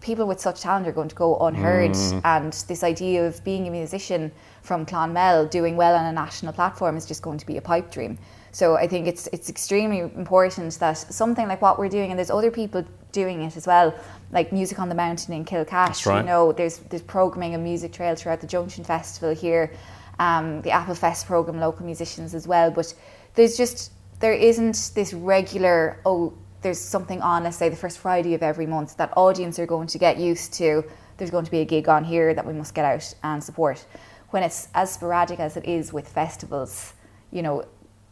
people 0.00 0.26
with 0.26 0.40
such 0.40 0.60
talent 0.60 0.86
are 0.86 0.92
going 0.92 1.08
to 1.08 1.14
go 1.14 1.38
unheard. 1.38 1.96
And 2.24 2.52
this 2.52 2.82
idea 2.84 3.26
of 3.26 3.42
being 3.44 3.66
a 3.66 3.70
musician 3.70 4.32
from 4.62 4.86
Clonmel 4.86 5.50
doing 5.50 5.76
well 5.76 5.94
on 5.94 6.04
a 6.06 6.12
national 6.12 6.52
platform 6.52 6.96
is 6.96 7.06
just 7.06 7.22
going 7.22 7.38
to 7.38 7.46
be 7.46 7.56
a 7.56 7.60
pipe 7.60 7.90
dream. 7.90 8.18
So 8.52 8.76
I 8.76 8.86
think 8.86 9.06
it's 9.06 9.28
it's 9.32 9.48
extremely 9.48 10.00
important 10.00 10.78
that 10.80 10.96
something 10.96 11.46
like 11.48 11.60
what 11.62 11.78
we're 11.78 11.88
doing, 11.88 12.10
and 12.10 12.18
there's 12.18 12.30
other 12.30 12.50
people 12.50 12.84
doing 13.12 13.42
it 13.42 13.56
as 13.56 13.66
well, 13.66 13.94
like 14.32 14.52
Music 14.52 14.78
on 14.78 14.88
the 14.88 14.94
Mountain 14.94 15.34
in 15.34 15.44
Kilcash. 15.44 16.06
Right. 16.06 16.20
You 16.20 16.26
know, 16.26 16.52
there's 16.52 16.78
there's 16.90 17.02
programming 17.02 17.54
a 17.54 17.58
music 17.58 17.92
trail 17.92 18.14
throughout 18.14 18.40
the 18.40 18.46
Junction 18.46 18.84
Festival 18.84 19.34
here, 19.34 19.72
um, 20.18 20.62
the 20.62 20.70
Apple 20.70 20.94
Fest 20.94 21.26
program, 21.26 21.60
local 21.60 21.84
musicians 21.84 22.34
as 22.34 22.46
well. 22.46 22.70
But 22.70 22.94
there's 23.34 23.56
just 23.56 23.92
there 24.20 24.32
isn't 24.32 24.90
this 24.94 25.12
regular 25.12 26.00
oh 26.04 26.32
there's 26.60 26.80
something 26.80 27.22
on 27.22 27.44
let's 27.44 27.56
say 27.56 27.68
the 27.68 27.76
first 27.76 27.98
Friday 27.98 28.34
of 28.34 28.42
every 28.42 28.66
month 28.66 28.96
that 28.96 29.12
audience 29.16 29.58
are 29.58 29.66
going 29.66 29.86
to 29.88 29.98
get 29.98 30.18
used 30.18 30.52
to. 30.54 30.84
There's 31.16 31.30
going 31.30 31.44
to 31.44 31.50
be 31.50 31.60
a 31.60 31.64
gig 31.64 31.88
on 31.88 32.04
here 32.04 32.34
that 32.34 32.46
we 32.46 32.52
must 32.52 32.74
get 32.74 32.84
out 32.84 33.14
and 33.22 33.42
support. 33.42 33.84
When 34.30 34.42
it's 34.42 34.68
as 34.74 34.92
sporadic 34.92 35.40
as 35.40 35.56
it 35.56 35.64
is 35.64 35.92
with 35.92 36.08
festivals, 36.08 36.92
you 37.32 37.42
know, 37.42 37.64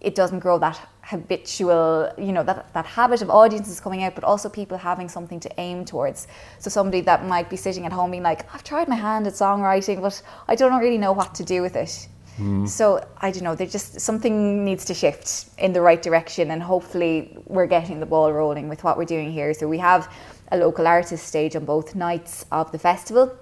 it 0.07 0.15
doesn't 0.15 0.39
grow 0.39 0.57
that 0.61 0.79
habitual, 1.03 2.13
you 2.17 2.31
know, 2.31 2.45
that, 2.45 2.73
that 2.75 2.87
habit 2.87 3.23
of 3.23 3.29
audiences 3.29 3.81
coming 3.81 4.05
out, 4.05 4.15
but 4.15 4.23
also 4.23 4.49
people 4.49 4.79
having 4.79 5.09
something 5.09 5.41
to 5.41 5.51
aim 5.59 5.85
towards. 5.85 6.29
So 6.61 6.71
somebody 6.71 7.01
that 7.03 7.27
might 7.27 7.51
be 7.51 7.57
sitting 7.57 7.85
at 7.87 7.93
home 7.93 8.13
being 8.13 8.23
like, 8.23 8.43
I've 8.55 8.63
tried 8.63 8.89
my 8.89 8.95
hand 8.95 9.27
at 9.27 9.33
songwriting, 9.33 10.01
but 10.01 10.23
I 10.47 10.55
don't 10.55 10.79
really 10.81 10.97
know 10.97 11.11
what 11.11 11.35
to 11.35 11.45
do 11.45 11.61
with 11.61 11.75
it. 11.75 12.09
Hmm. 12.37 12.67
So 12.67 13.05
I 13.19 13.33
don't 13.33 13.43
know. 13.43 13.57
They 13.57 13.67
just 13.67 14.01
something 14.01 14.65
needs 14.65 14.85
to 14.85 14.95
shift 14.95 15.47
in 15.59 15.73
the 15.73 15.81
right 15.81 16.01
direction, 16.01 16.51
and 16.53 16.63
hopefully 16.63 17.37
we're 17.47 17.67
getting 17.67 17.99
the 17.99 18.07
ball 18.07 18.33
rolling 18.33 18.69
with 18.69 18.85
what 18.85 18.97
we're 18.99 19.13
doing 19.17 19.33
here. 19.33 19.55
So 19.55 19.67
we 19.67 19.79
have 19.79 20.13
a 20.53 20.57
local 20.57 20.87
artist 20.87 21.27
stage 21.27 21.57
on 21.57 21.65
both 21.65 21.97
nights 21.97 22.45
of 22.53 22.71
the 22.71 22.79
festival. 22.79 23.37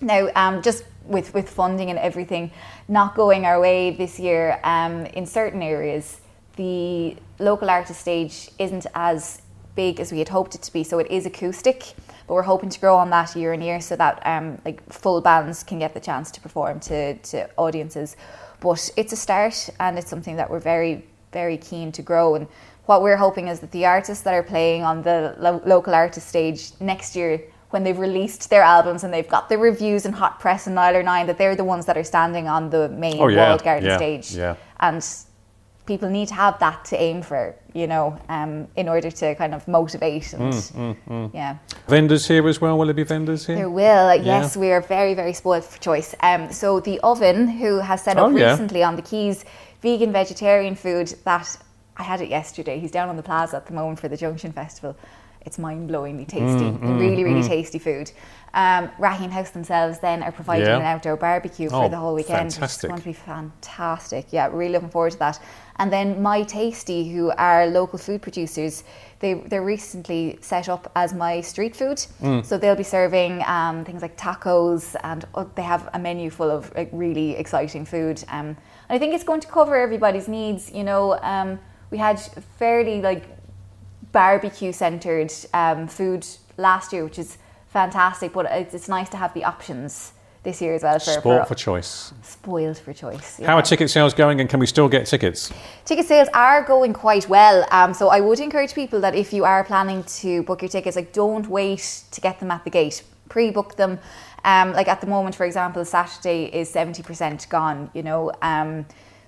Now, 0.00 0.28
um, 0.34 0.62
just 0.62 0.84
with 1.04 1.34
with 1.34 1.48
funding 1.48 1.90
and 1.90 1.98
everything 1.98 2.50
not 2.88 3.14
going 3.14 3.44
our 3.44 3.60
way 3.60 3.90
this 3.90 4.18
year, 4.18 4.60
um, 4.64 5.06
in 5.06 5.26
certain 5.26 5.62
areas, 5.62 6.20
the 6.56 7.16
local 7.38 7.70
artist 7.70 8.00
stage 8.00 8.50
isn't 8.58 8.86
as 8.94 9.42
big 9.74 10.00
as 10.00 10.12
we 10.12 10.18
had 10.18 10.28
hoped 10.28 10.54
it 10.54 10.62
to 10.62 10.72
be. 10.72 10.84
So 10.84 10.98
it 10.98 11.10
is 11.10 11.26
acoustic, 11.26 11.94
but 12.26 12.34
we're 12.34 12.42
hoping 12.42 12.70
to 12.70 12.80
grow 12.80 12.96
on 12.96 13.10
that 13.10 13.34
year 13.36 13.52
and 13.52 13.62
year 13.62 13.80
so 13.80 13.96
that 13.96 14.22
um, 14.26 14.60
like 14.64 14.78
full 14.92 15.20
bands 15.20 15.62
can 15.62 15.78
get 15.78 15.94
the 15.94 16.00
chance 16.00 16.30
to 16.32 16.40
perform 16.40 16.80
to, 16.80 17.16
to 17.16 17.48
audiences. 17.56 18.16
But 18.60 18.90
it's 18.96 19.12
a 19.12 19.16
start 19.16 19.70
and 19.78 19.98
it's 19.98 20.10
something 20.10 20.36
that 20.36 20.50
we're 20.50 20.60
very, 20.60 21.06
very 21.32 21.56
keen 21.56 21.92
to 21.92 22.02
grow. 22.02 22.34
And 22.34 22.46
what 22.86 23.02
we're 23.02 23.16
hoping 23.16 23.48
is 23.48 23.60
that 23.60 23.70
the 23.70 23.86
artists 23.86 24.22
that 24.24 24.34
are 24.34 24.42
playing 24.42 24.82
on 24.82 25.02
the 25.02 25.34
lo- 25.38 25.62
local 25.64 25.94
artist 25.94 26.28
stage 26.28 26.72
next 26.80 27.16
year, 27.16 27.42
when 27.70 27.84
they've 27.84 27.98
released 27.98 28.50
their 28.50 28.62
albums 28.62 29.04
and 29.04 29.12
they've 29.14 29.28
got 29.28 29.48
their 29.48 29.58
reviews 29.58 30.04
in 30.06 30.12
Hot 30.12 30.40
Press 30.40 30.66
and 30.66 30.76
Nialler9, 30.76 31.26
that 31.26 31.38
they're 31.38 31.54
the 31.56 31.64
ones 31.64 31.86
that 31.86 31.96
are 31.96 32.04
standing 32.04 32.48
on 32.48 32.70
the 32.70 32.88
main 32.88 33.20
Oh, 33.20 33.28
yeah, 33.28 33.48
walled 33.50 33.62
garden 33.62 33.88
yeah, 33.88 33.96
stage. 33.96 34.32
yeah. 34.32 34.56
And 34.80 35.04
people 35.86 36.08
need 36.08 36.28
to 36.28 36.34
have 36.34 36.58
that 36.60 36.84
to 36.86 37.00
aim 37.00 37.22
for, 37.22 37.54
you 37.72 37.86
know, 37.86 38.18
um, 38.28 38.68
in 38.76 38.88
order 38.88 39.10
to 39.10 39.34
kind 39.36 39.54
of 39.54 39.66
motivate 39.66 40.32
and 40.32 40.52
Mm, 40.52 41.30
yeah. 41.34 41.56
Vendors 41.88 42.26
here 42.28 42.46
as 42.48 42.60
well. 42.60 42.76
Will 42.78 42.86
there 42.86 42.94
be 42.94 43.02
vendors 43.04 43.46
here? 43.46 43.56
There 43.56 43.70
will, 43.70 44.14
yes, 44.16 44.56
we 44.56 44.70
are 44.72 44.80
very, 44.80 45.14
very 45.14 45.32
spoiled 45.32 45.64
for 45.64 45.78
choice. 45.80 46.14
Um, 46.20 46.52
so 46.52 46.80
the 46.80 47.00
oven, 47.00 47.48
who 47.48 47.78
has 47.78 48.02
set 48.02 48.18
up 48.18 48.26
Oh, 48.26 48.36
yeah. 48.36 48.50
recently 48.50 48.82
on 48.82 48.96
the 48.96 49.02
Quays 49.02 49.44
vegan 49.82 50.12
vegetarian 50.12 50.74
food 50.74 51.14
that 51.24 51.56
I 51.96 52.02
had 52.02 52.20
it 52.20 52.28
yesterday. 52.28 52.78
He's 52.78 52.90
down 52.92 53.08
on 53.08 53.16
the 53.16 53.22
plaza 53.22 53.56
at 53.56 53.66
the 53.66 53.72
moment 53.74 53.98
for 54.00 54.08
the 54.08 54.16
Junction 54.16 54.52
Festival. 54.52 54.96
It's 55.46 55.58
mind 55.58 55.88
blowingly 55.90 56.26
tasty, 56.28 56.70
Mm, 56.70 57.00
really, 57.00 57.24
really 57.24 57.42
tasty 57.42 57.78
food. 57.78 58.12
Um, 58.52 58.90
Raheen 58.98 59.30
House 59.30 59.50
themselves 59.50 60.00
then 60.00 60.22
are 60.22 60.32
providing 60.32 60.66
Yeah. 60.66 60.76
an 60.78 60.82
outdoor 60.82 61.16
barbecue 61.16 61.68
for 61.70 61.84
Oh, 61.84 61.88
the 61.88 61.96
whole 61.96 62.14
weekend. 62.14 62.52
fantastic. 62.52 62.90
Which 62.90 62.98
is 63.00 63.04
going 63.04 63.14
to 63.14 63.20
be 63.20 63.32
fantastic. 63.64 64.26
Yeah, 64.32 64.48
really 64.52 64.72
looking 64.72 64.90
forward 64.90 65.12
to 65.12 65.18
that. 65.20 65.38
And 65.76 65.90
then 65.90 66.20
My 66.20 66.42
Tasty, 66.42 67.08
who 67.10 67.30
are 67.38 67.66
local 67.66 67.98
food 67.98 68.20
producers, 68.22 68.84
they 69.20 69.34
they're 69.34 69.62
recently 69.64 70.38
set 70.42 70.68
up 70.68 70.90
as 70.94 71.14
My 71.14 71.40
Street 71.40 71.74
Food. 71.74 71.98
Mm. 72.22 72.44
So 72.44 72.58
they'll 72.58 72.76
be 72.76 72.82
serving 72.82 73.42
um, 73.46 73.84
things 73.84 74.02
like 74.02 74.16
tacos, 74.18 74.94
and 75.02 75.24
uh, 75.34 75.44
they 75.54 75.62
have 75.62 75.88
a 75.94 75.98
menu 75.98 76.28
full 76.30 76.50
of 76.50 76.70
like, 76.76 76.90
really 76.92 77.36
exciting 77.36 77.84
food. 77.86 78.22
Um, 78.28 78.56
and 78.88 78.96
I 78.96 78.98
think 78.98 79.14
it's 79.14 79.24
going 79.24 79.40
to 79.40 79.48
cover 79.48 79.74
everybody's 79.76 80.28
needs. 80.28 80.70
You 80.70 80.84
know, 80.84 81.18
um, 81.22 81.58
we 81.90 81.98
had 81.98 82.20
fairly 82.58 83.00
like 83.00 83.24
barbecue 84.12 84.72
centered 84.72 85.32
um, 85.54 85.86
food 85.86 86.26
last 86.56 86.92
year, 86.92 87.04
which 87.04 87.18
is 87.18 87.38
fantastic. 87.68 88.32
But 88.32 88.46
it's, 88.50 88.74
it's 88.74 88.88
nice 88.88 89.08
to 89.10 89.16
have 89.16 89.32
the 89.34 89.44
options 89.44 90.12
this 90.42 90.62
year 90.62 90.74
as 90.74 90.82
well 90.82 90.98
for, 90.98 91.10
Sport 91.10 91.48
for 91.48 91.54
choice. 91.54 92.14
spoiled 92.22 92.78
for 92.78 92.94
choice. 92.94 93.38
How 93.44 93.56
are 93.56 93.62
ticket 93.62 93.90
sales 93.90 94.14
going, 94.14 94.40
and 94.40 94.48
can 94.48 94.58
we 94.58 94.66
still 94.66 94.88
get 94.88 95.06
tickets? 95.06 95.52
Ticket 95.84 96.06
sales 96.06 96.28
are 96.32 96.62
going 96.64 96.94
quite 96.94 97.28
well. 97.28 97.66
Um, 97.70 97.92
so 97.92 98.08
I 98.08 98.20
would 98.20 98.40
encourage 98.40 98.72
people 98.74 99.00
that 99.02 99.14
if 99.14 99.32
you 99.34 99.44
are 99.44 99.62
planning 99.64 100.02
to 100.04 100.42
book 100.44 100.62
your 100.62 100.70
tickets, 100.70 100.96
like 100.96 101.12
don't 101.12 101.46
wait 101.46 102.04
to 102.10 102.20
get 102.20 102.40
them 102.40 102.50
at 102.50 102.64
the 102.64 102.70
gate. 102.70 103.02
Pre-book 103.28 103.76
them. 103.76 103.98
Um, 104.44 104.72
like 104.72 104.88
at 104.88 105.02
the 105.02 105.06
moment, 105.06 105.34
for 105.34 105.44
example, 105.44 105.84
Saturday 105.84 106.44
is 106.46 106.70
seventy 106.70 107.02
percent 107.02 107.46
gone. 107.50 107.90
You 107.92 108.02
know. 108.02 108.32
Um, 108.42 108.86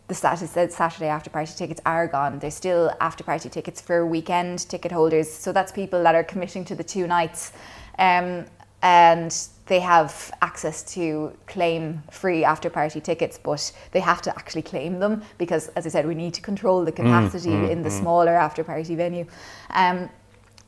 the 0.08 0.14
Saturday, 0.14 0.70
Saturday 0.70 1.06
after 1.06 1.30
party 1.30 1.52
tickets 1.56 1.80
are 1.86 2.06
gone. 2.06 2.38
There's 2.38 2.54
still 2.54 2.92
after 3.00 3.24
party 3.24 3.48
tickets 3.48 3.80
for 3.80 4.04
weekend 4.06 4.68
ticket 4.68 4.92
holders. 4.92 5.32
So 5.32 5.52
that's 5.52 5.72
people 5.72 6.02
that 6.02 6.14
are 6.14 6.24
committing 6.24 6.64
to 6.66 6.74
the 6.74 6.84
two 6.84 7.06
nights. 7.06 7.52
Um, 7.98 8.46
and 8.82 9.32
they 9.66 9.78
have 9.78 10.32
access 10.42 10.82
to 10.94 11.32
claim 11.46 12.02
free 12.10 12.44
after 12.44 12.68
party 12.68 13.00
tickets, 13.00 13.38
but 13.38 13.72
they 13.92 14.00
have 14.00 14.20
to 14.22 14.30
actually 14.36 14.62
claim 14.62 14.98
them 14.98 15.22
because, 15.38 15.68
as 15.68 15.86
I 15.86 15.88
said, 15.88 16.06
we 16.06 16.16
need 16.16 16.34
to 16.34 16.42
control 16.42 16.84
the 16.84 16.92
capacity 16.92 17.52
in 17.70 17.82
the 17.82 17.90
smaller 17.90 18.34
after 18.34 18.64
party 18.64 18.96
venue. 18.96 19.24
Um, 19.70 20.10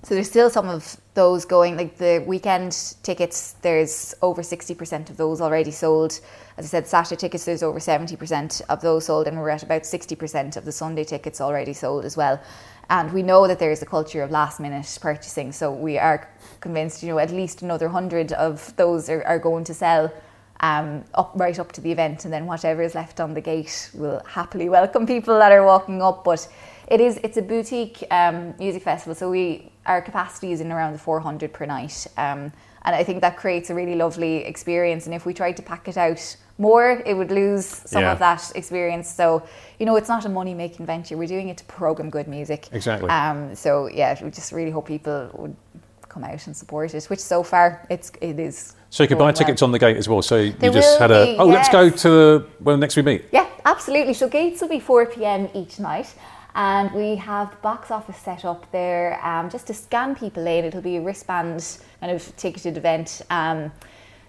so 0.05 0.15
there's 0.15 0.29
still 0.29 0.51
some 0.51 0.69
of 0.69 0.99
those 1.15 1.47
going. 1.47 1.79
Like 1.79 1.97
the 1.97 2.23
weekend 2.27 2.95
tickets, 3.03 3.55
there's 3.63 4.15
over 4.21 4.43
60% 4.43 5.09
of 5.09 5.17
those 5.17 5.41
already 5.41 5.71
sold. 5.71 6.21
As 6.59 6.67
I 6.67 6.69
said, 6.69 6.87
Saturday 6.87 7.19
tickets, 7.19 7.47
there's 7.47 7.63
over 7.63 7.79
70% 7.79 8.61
of 8.69 8.83
those 8.83 9.07
sold, 9.07 9.27
and 9.27 9.39
we're 9.39 9.49
at 9.49 9.63
about 9.63 9.83
60% 9.83 10.59
of 10.59 10.67
the 10.67 10.73
Sunday 10.73 11.05
tickets 11.05 11.41
already 11.41 11.73
sold 11.73 12.05
as 12.05 12.19
well. 12.19 12.39
And 12.91 13.15
we 13.15 13.23
know 13.23 13.49
that 13.49 13.59
there 13.59 13.73
is 13.73 13.81
a 13.81 13.87
culture 13.87 14.23
of 14.23 14.31
last 14.31 14.61
minute 14.61 14.99
purchasing, 15.01 15.53
so 15.53 15.73
we 15.73 15.97
are 15.97 16.29
convinced, 16.61 17.03
you 17.03 17.09
know, 17.09 17.19
at 17.19 17.31
least 17.31 17.63
another 17.63 17.87
100 17.87 18.33
of 18.35 18.77
those 18.77 19.09
are, 19.09 19.25
are 19.25 19.39
going 19.39 19.65
to 19.65 19.73
sell 19.73 20.13
um, 20.61 21.03
up 21.15 21.33
right 21.35 21.59
up 21.59 21.73
to 21.73 21.81
the 21.81 21.91
event, 21.91 22.27
and 22.27 22.33
then 22.33 22.45
whatever 22.45 22.83
is 22.83 22.95
left 22.95 23.21
on 23.21 23.33
the 23.33 23.41
gate 23.41 23.91
will 23.95 24.23
happily 24.27 24.69
welcome 24.79 25.07
people 25.07 25.39
that 25.39 25.51
are 25.51 25.65
walking 25.65 26.03
up. 26.03 26.25
But 26.25 26.47
it 26.89 27.01
is 27.01 27.19
it's 27.25 27.39
a 27.39 27.43
boutique 27.43 28.05
um, 28.11 28.55
music 28.59 28.83
festival, 28.83 29.15
so 29.15 29.31
we 29.31 29.71
our 29.87 30.01
capacity 30.03 30.53
is 30.53 30.61
in 30.61 30.73
around 30.73 30.93
the 30.93 30.99
400 30.99 31.53
per 31.53 31.67
night, 31.67 32.07
um, 32.17 32.53
and 32.87 32.95
I 32.95 33.03
think 33.05 33.21
that 33.23 33.37
creates 33.37 33.71
a 33.71 33.75
really 33.75 33.95
lovely 33.95 34.45
experience. 34.45 35.07
And 35.07 35.15
if 35.15 35.25
we 35.27 35.33
tried 35.35 35.57
to 35.57 35.63
pack 35.63 35.89
it 35.89 35.97
out 35.97 36.37
more, 36.59 37.03
it 37.07 37.15
would 37.15 37.31
lose 37.31 37.67
some 37.67 38.03
Yeah. 38.03 38.13
of 38.13 38.19
that 38.21 38.53
experience. 38.55 39.09
So 39.11 39.43
you 39.79 39.87
know, 39.87 39.97
it's 39.97 40.09
not 40.09 40.25
a 40.25 40.29
money 40.29 40.55
making 40.55 40.87
venture. 40.87 41.17
We're 41.17 41.27
doing 41.29 41.49
it 41.49 41.57
to 41.59 41.65
program 41.65 42.11
good 42.11 42.29
music. 42.29 42.69
Exactly. 42.73 43.09
Um, 43.11 43.55
so 43.55 43.87
yeah, 43.89 44.17
we 44.23 44.31
just 44.31 44.53
really 44.53 44.71
hope 44.71 44.87
people 44.87 45.31
would 45.35 45.57
come 46.09 46.23
out 46.25 46.47
and 46.47 46.57
support 46.57 46.95
it. 46.95 47.05
Which 47.07 47.19
so 47.21 47.43
far 47.43 47.85
it's 47.91 48.13
it 48.21 48.39
is. 48.39 48.75
So 48.91 49.03
you 49.03 49.09
can 49.09 49.19
buy 49.19 49.25
well. 49.25 49.33
tickets 49.33 49.63
on 49.63 49.73
the 49.73 49.79
gate 49.81 49.97
as 49.97 50.09
well. 50.09 50.23
So 50.23 50.37
you 50.37 50.53
There 50.53 50.71
just 50.71 50.99
had 51.01 51.11
a 51.11 51.25
be, 51.25 51.39
oh, 51.39 51.47
let's 51.47 51.69
go 51.69 51.91
to 51.91 52.09
the 52.09 52.47
well 52.61 52.77
next 52.77 52.95
we 52.97 53.03
meet. 53.03 53.25
Yeah, 53.33 53.47
absolutely. 53.65 54.15
So 54.15 54.29
gates 54.29 54.61
will 54.61 54.69
be 54.69 54.79
4 54.79 55.07
p.m. 55.07 55.49
each 55.55 55.81
night. 55.81 56.15
And 56.57 56.93
we 56.93 57.17
have 57.17 57.51
the 57.51 57.57
box 57.57 57.91
office 57.91 58.17
set 58.17 58.45
up 58.45 58.71
there 58.71 59.21
um, 59.27 59.51
just 59.51 59.67
to 59.67 59.75
scan 59.75 60.15
people 60.15 60.47
in. 60.47 60.65
It'll 60.65 60.81
be 60.81 60.97
a 60.97 61.01
wristband 61.01 61.79
kind 62.01 62.13
of 62.13 62.37
ticketed 62.37 62.77
event. 62.77 63.23
Um, 63.31 63.73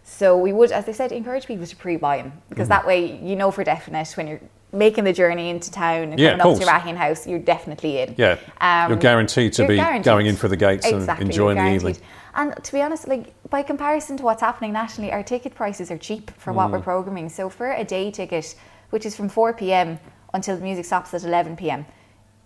so 0.03 0.37
we 0.37 0.51
would, 0.53 0.71
as 0.71 0.87
I 0.89 0.91
said, 0.91 1.11
encourage 1.11 1.45
people 1.45 1.65
to 1.67 1.75
pre-buy 1.75 2.17
them 2.17 2.33
because 2.49 2.65
Mm-hmm. 2.67 2.69
that 2.69 2.87
way 2.87 3.19
you 3.21 3.35
know 3.35 3.51
for 3.51 3.63
definite 3.63 4.09
when 4.17 4.27
you're 4.27 4.41
making 4.73 5.03
the 5.03 5.13
journey 5.13 5.49
into 5.49 5.71
town 5.71 6.11
and 6.11 6.19
Yeah, 6.19 6.37
coming 6.37 6.55
up 6.55 6.59
to. 6.59 6.65
Raheen 6.65 6.95
House, 6.97 7.25
you're 7.27 7.39
definitely 7.39 7.99
in. 7.99 8.15
Yeah, 8.17 8.37
Um, 8.59 8.89
you're 8.91 8.99
guaranteed 8.99 9.53
to 9.53 9.61
you're 9.61 9.69
be 9.69 9.75
guaranteed. 9.77 10.03
going 10.05 10.25
in 10.25 10.35
for 10.35 10.47
the 10.47 10.57
gates 10.57 10.85
Exactly, 10.87 11.23
and 11.23 11.31
enjoying 11.31 11.57
the 11.57 11.73
evening. 11.73 11.97
And 12.33 12.61
to 12.61 12.71
be 12.73 12.81
honest, 12.81 13.07
like 13.07 13.33
by 13.49 13.61
comparison 13.61 14.17
to 14.17 14.23
what's 14.23 14.41
happening 14.41 14.73
nationally, 14.73 15.11
our 15.13 15.23
ticket 15.23 15.55
prices 15.55 15.89
are 15.91 15.97
cheap 15.97 16.29
for 16.37 16.51
what 16.51 16.67
Mm. 16.69 16.71
we're 16.73 16.81
programming. 16.81 17.29
So 17.29 17.49
for 17.49 17.71
a 17.71 17.83
day 17.85 18.11
ticket, 18.11 18.55
which 18.89 19.05
is 19.05 19.15
from 19.15 19.29
4 19.29 19.53
p.m. 19.53 19.99
until 20.33 20.57
the 20.57 20.63
music 20.63 20.85
stops 20.85 21.13
at 21.13 21.23
11 21.23 21.55
p.m., 21.55 21.85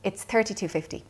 it's 0.04 0.26
32.50. 0.26 1.04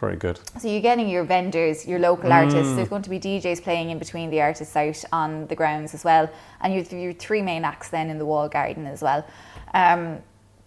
Very 0.00 0.16
good. 0.16 0.38
So 0.60 0.68
you're 0.68 0.82
getting 0.82 1.08
your 1.08 1.24
vendors, 1.24 1.86
your 1.86 1.98
local 1.98 2.30
artists. 2.30 2.74
There's 2.74 2.88
going 2.88 3.02
to 3.02 3.10
be 3.10 3.18
DJs 3.18 3.62
playing 3.62 3.90
in 3.90 3.98
between 3.98 4.28
the 4.28 4.42
artists 4.42 4.76
out 4.76 5.02
on 5.10 5.46
the 5.46 5.56
grounds 5.56 5.94
as 5.94 6.04
well, 6.04 6.30
and 6.60 6.74
your 6.74 7.00
your 7.00 7.14
three 7.14 7.40
main 7.40 7.64
acts 7.64 7.88
then 7.88 8.10
in 8.10 8.18
the 8.18 8.26
wall 8.26 8.46
garden 8.46 8.86
as 8.86 9.00
well. 9.00 9.26
Um, 9.72 10.18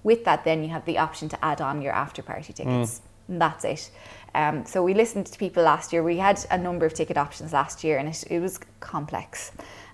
With 0.03 0.23
that, 0.25 0.43
then 0.43 0.63
you 0.63 0.69
have 0.69 0.85
the 0.85 0.97
option 0.97 1.29
to 1.29 1.45
add 1.45 1.61
on 1.61 1.81
your 1.81 1.93
after 1.93 2.21
party 2.21 2.53
tickets. 2.53 3.01
And 3.27 3.41
that's 3.41 3.63
it. 3.65 3.91
Um, 4.35 4.65
so 4.65 4.83
we 4.83 4.93
listened 4.93 5.27
to 5.27 5.37
people 5.37 5.63
last 5.63 5.91
year. 5.93 6.03
We 6.03 6.17
had 6.17 6.43
a 6.51 6.57
number 6.57 6.85
of 6.85 6.93
ticket 6.93 7.17
options 7.17 7.53
last 7.53 7.83
year, 7.83 7.97
and 7.97 8.07
it, 8.09 8.23
it 8.29 8.39
was 8.39 8.59
complex. 8.79 9.51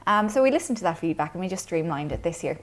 Um, 0.07 0.29
so 0.29 0.43
we 0.43 0.51
listened 0.51 0.77
to 0.77 0.83
that 0.83 0.97
feedback, 0.97 1.33
and 1.33 1.41
we 1.41 1.47
just 1.47 1.63
streamlined 1.63 2.11
it 2.11 2.23
this 2.23 2.43
year. 2.43 2.59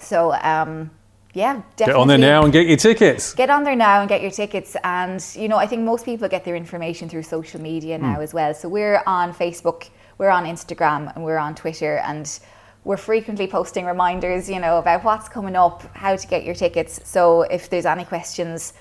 So 0.00 0.32
um, 0.42 0.90
yeah, 1.34 1.62
definitely 1.76 1.92
Get 1.92 1.96
on 2.00 2.08
there 2.08 2.18
now 2.18 2.42
and 2.44 2.52
get 2.52 2.66
your 2.66 2.76
tickets. 2.76 3.34
get 3.34 3.50
on 3.50 3.64
there 3.64 3.76
now 3.76 4.00
and 4.00 4.08
get 4.08 4.20
your 4.20 4.30
tickets 4.30 4.76
and 4.84 5.24
you 5.34 5.48
know 5.48 5.56
i 5.56 5.66
think 5.66 5.82
most 5.82 6.04
people 6.04 6.28
get 6.28 6.44
their 6.44 6.56
information 6.56 7.08
through 7.08 7.22
social 7.22 7.60
media 7.60 7.96
now 7.96 8.20
as 8.20 8.34
well 8.34 8.52
so 8.52 8.68
we're 8.68 9.02
on 9.06 9.32
facebook 9.32 9.88
we're 10.18 10.28
on 10.28 10.44
instagram 10.44 11.14
and 11.14 11.24
we're 11.24 11.38
on 11.38 11.54
twitter 11.54 11.96
and 12.04 12.38
we're 12.84 12.96
frequently 12.96 13.46
posting 13.46 13.86
reminders 13.86 14.48
you 14.48 14.58
know 14.58 14.78
about 14.78 15.04
what's 15.04 15.28
coming 15.28 15.56
up 15.56 15.82
how 15.96 16.16
to 16.16 16.26
get 16.26 16.44
your 16.44 16.54
tickets. 16.54 17.00
So 17.04 17.42
if 17.42 17.70
there's 17.70 17.86
any 17.86 18.04
questions 18.04 18.72